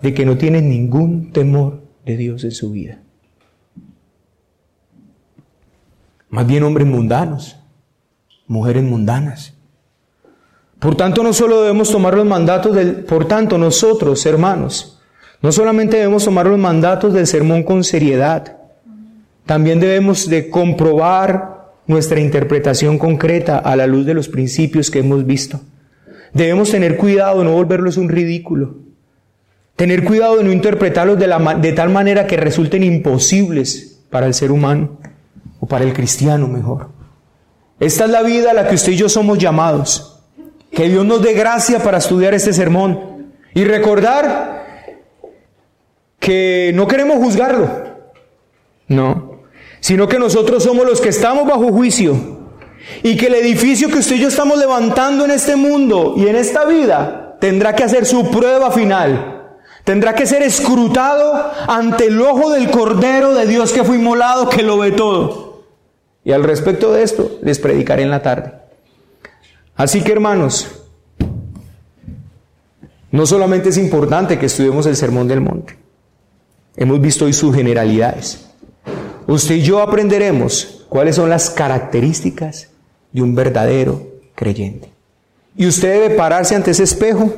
de 0.00 0.14
que 0.14 0.24
no 0.24 0.38
tienen 0.38 0.68
ningún 0.68 1.32
temor 1.32 1.82
de 2.06 2.16
Dios 2.16 2.44
en 2.44 2.52
su 2.52 2.70
vida. 2.70 3.02
Más 6.28 6.46
bien 6.46 6.62
hombres 6.62 6.86
mundanos, 6.86 7.56
mujeres 8.46 8.84
mundanas. 8.84 9.54
Por 10.78 10.94
tanto, 10.94 11.24
no 11.24 11.32
solo 11.32 11.60
debemos 11.60 11.90
tomar 11.90 12.14
los 12.14 12.24
mandatos 12.24 12.76
del, 12.76 12.98
por 12.98 13.26
tanto, 13.26 13.58
nosotros, 13.58 14.24
hermanos, 14.26 15.00
no 15.40 15.50
solamente 15.50 15.96
debemos 15.96 16.24
tomar 16.24 16.46
los 16.46 16.60
mandatos 16.60 17.12
del 17.12 17.26
sermón 17.26 17.64
con 17.64 17.82
seriedad, 17.82 18.61
también 19.46 19.80
debemos 19.80 20.28
de 20.28 20.48
comprobar 20.50 21.72
nuestra 21.86 22.20
interpretación 22.20 22.98
concreta 22.98 23.58
a 23.58 23.76
la 23.76 23.86
luz 23.86 24.06
de 24.06 24.14
los 24.14 24.28
principios 24.28 24.90
que 24.90 25.00
hemos 25.00 25.26
visto. 25.26 25.60
Debemos 26.32 26.70
tener 26.70 26.96
cuidado 26.96 27.40
de 27.40 27.44
no 27.44 27.52
volverlos 27.52 27.96
un 27.96 28.08
ridículo. 28.08 28.76
Tener 29.76 30.04
cuidado 30.04 30.36
de 30.36 30.44
no 30.44 30.52
interpretarlos 30.52 31.18
de, 31.18 31.26
la, 31.26 31.56
de 31.56 31.72
tal 31.72 31.90
manera 31.90 32.26
que 32.26 32.36
resulten 32.36 32.84
imposibles 32.84 34.00
para 34.10 34.26
el 34.26 34.34
ser 34.34 34.52
humano 34.52 34.98
o 35.60 35.66
para 35.66 35.84
el 35.84 35.92
cristiano 35.92 36.46
mejor. 36.46 36.90
Esta 37.80 38.04
es 38.04 38.10
la 38.10 38.22
vida 38.22 38.52
a 38.52 38.54
la 38.54 38.68
que 38.68 38.76
usted 38.76 38.92
y 38.92 38.96
yo 38.96 39.08
somos 39.08 39.38
llamados. 39.38 40.20
Que 40.70 40.88
Dios 40.88 41.04
nos 41.04 41.20
dé 41.20 41.34
gracia 41.34 41.80
para 41.80 41.98
estudiar 41.98 42.32
este 42.32 42.52
sermón 42.52 43.32
y 43.54 43.64
recordar 43.64 44.64
que 46.18 46.70
no 46.74 46.86
queremos 46.86 47.16
juzgarlo. 47.16 47.68
No 48.88 49.21
sino 49.82 50.06
que 50.06 50.20
nosotros 50.20 50.62
somos 50.62 50.86
los 50.86 51.00
que 51.00 51.08
estamos 51.08 51.44
bajo 51.44 51.72
juicio 51.72 52.16
y 53.02 53.16
que 53.16 53.26
el 53.26 53.34
edificio 53.34 53.88
que 53.88 53.98
usted 53.98 54.14
y 54.14 54.20
yo 54.20 54.28
estamos 54.28 54.56
levantando 54.56 55.24
en 55.24 55.32
este 55.32 55.56
mundo 55.56 56.14
y 56.16 56.28
en 56.28 56.36
esta 56.36 56.64
vida 56.64 57.36
tendrá 57.40 57.74
que 57.74 57.82
hacer 57.82 58.06
su 58.06 58.30
prueba 58.30 58.70
final. 58.70 59.40
Tendrá 59.82 60.14
que 60.14 60.24
ser 60.24 60.42
escrutado 60.42 61.50
ante 61.66 62.06
el 62.06 62.22
ojo 62.22 62.50
del 62.50 62.70
Cordero 62.70 63.34
de 63.34 63.48
Dios 63.48 63.72
que 63.72 63.82
fue 63.82 63.96
inmolado, 63.96 64.48
que 64.48 64.62
lo 64.62 64.78
ve 64.78 64.92
todo. 64.92 65.64
Y 66.24 66.30
al 66.30 66.44
respecto 66.44 66.92
de 66.92 67.02
esto, 67.02 67.40
les 67.42 67.58
predicaré 67.58 68.04
en 68.04 68.10
la 68.10 68.22
tarde. 68.22 68.52
Así 69.74 70.00
que 70.02 70.12
hermanos, 70.12 70.68
no 73.10 73.26
solamente 73.26 73.70
es 73.70 73.78
importante 73.78 74.38
que 74.38 74.46
estudiemos 74.46 74.86
el 74.86 74.94
Sermón 74.94 75.26
del 75.26 75.40
Monte, 75.40 75.76
hemos 76.76 77.00
visto 77.00 77.24
hoy 77.24 77.32
sus 77.32 77.52
generalidades. 77.52 78.51
Usted 79.26 79.56
y 79.56 79.62
yo 79.62 79.80
aprenderemos 79.80 80.84
cuáles 80.88 81.16
son 81.16 81.30
las 81.30 81.50
características 81.50 82.68
de 83.12 83.22
un 83.22 83.34
verdadero 83.34 84.02
creyente. 84.34 84.90
Y 85.56 85.66
usted 85.66 86.00
debe 86.00 86.14
pararse 86.14 86.54
ante 86.54 86.70
ese 86.70 86.82
espejo 86.82 87.32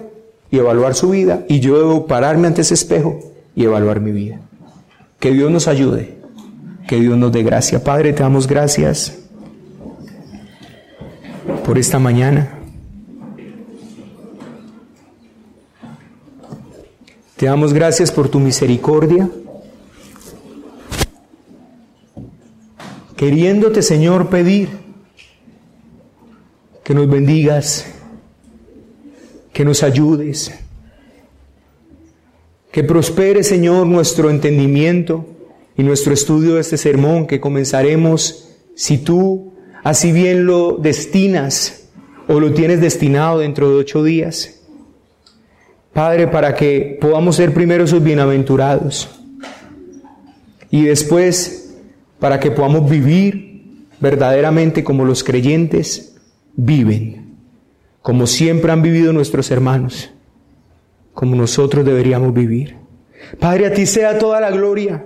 y 0.51 0.59
evaluar 0.59 0.95
su 0.95 1.11
vida, 1.11 1.45
y 1.49 1.61
yo 1.61 1.79
debo 1.79 2.07
pararme 2.07 2.47
ante 2.47 2.63
ese 2.63 2.75
espejo 2.75 3.19
y 3.57 3.65
evaluar 3.65 4.01
mi 4.01 4.13
vida. 4.13 4.41
Que 5.19 5.33
Dios 5.33 5.51
nos 5.51 5.69
ayude, 5.69 6.17
que 6.87 7.01
Dios 7.01 7.17
nos 7.19 7.33
dé 7.33 7.43
gracia. 7.43 7.83
Padre, 7.83 8.13
te 8.13 8.23
damos 8.23 8.47
gracias 8.47 9.19
por 11.65 11.79
esta 11.79 11.99
mañana. 11.99 12.59
Te 17.37 17.47
damos 17.47 17.73
gracias 17.73 18.13
por 18.13 18.29
tu 18.29 18.39
misericordia. 18.39 19.29
Queriéndote, 23.17 23.83
Señor, 23.83 24.29
pedir 24.29 24.69
que 26.83 26.95
nos 26.95 27.09
bendigas, 27.09 27.87
que 29.53 29.65
nos 29.65 29.83
ayudes, 29.85 30.53
que 32.73 32.83
prospere, 32.83 33.45
Señor, 33.45 33.87
nuestro 33.87 34.31
entendimiento 34.31 35.27
y 35.77 35.85
nuestro 35.85 36.13
estudio 36.13 36.55
de 36.55 36.61
este 36.61 36.77
sermón 36.77 37.29
que 37.29 37.41
comenzaremos 37.41 38.49
si 38.75 38.99
tú 38.99 39.55
así 39.85 40.11
bien 40.11 40.47
lo 40.47 40.73
destinas 40.73 41.89
o 42.27 42.41
lo 42.41 42.53
tienes 42.53 42.81
destinado 42.81 43.39
dentro 43.39 43.71
de 43.71 43.77
ocho 43.77 44.03
días. 44.03 44.61
Padre, 45.93 46.27
para 46.27 46.57
que 46.57 46.99
podamos 47.01 47.37
ser 47.37 47.55
primero 47.55 47.87
sus 47.87 48.03
bienaventurados 48.03 49.09
y 50.69 50.83
después 50.83 51.64
para 52.25 52.41
que 52.41 52.51
podamos 52.51 52.89
vivir 52.89 53.91
verdaderamente 54.01 54.83
como 54.83 55.05
los 55.05 55.23
creyentes 55.23 56.17
viven, 56.57 57.35
como 58.01 58.27
siempre 58.27 58.73
han 58.73 58.81
vivido 58.81 59.13
nuestros 59.13 59.51
hermanos, 59.51 60.11
como 61.13 61.37
nosotros 61.37 61.85
deberíamos 61.85 62.33
vivir. 62.33 62.77
Padre, 63.39 63.67
a 63.67 63.75
ti 63.75 63.85
sea 63.85 64.19
toda 64.19 64.41
la 64.41 64.51
gloria 64.51 65.05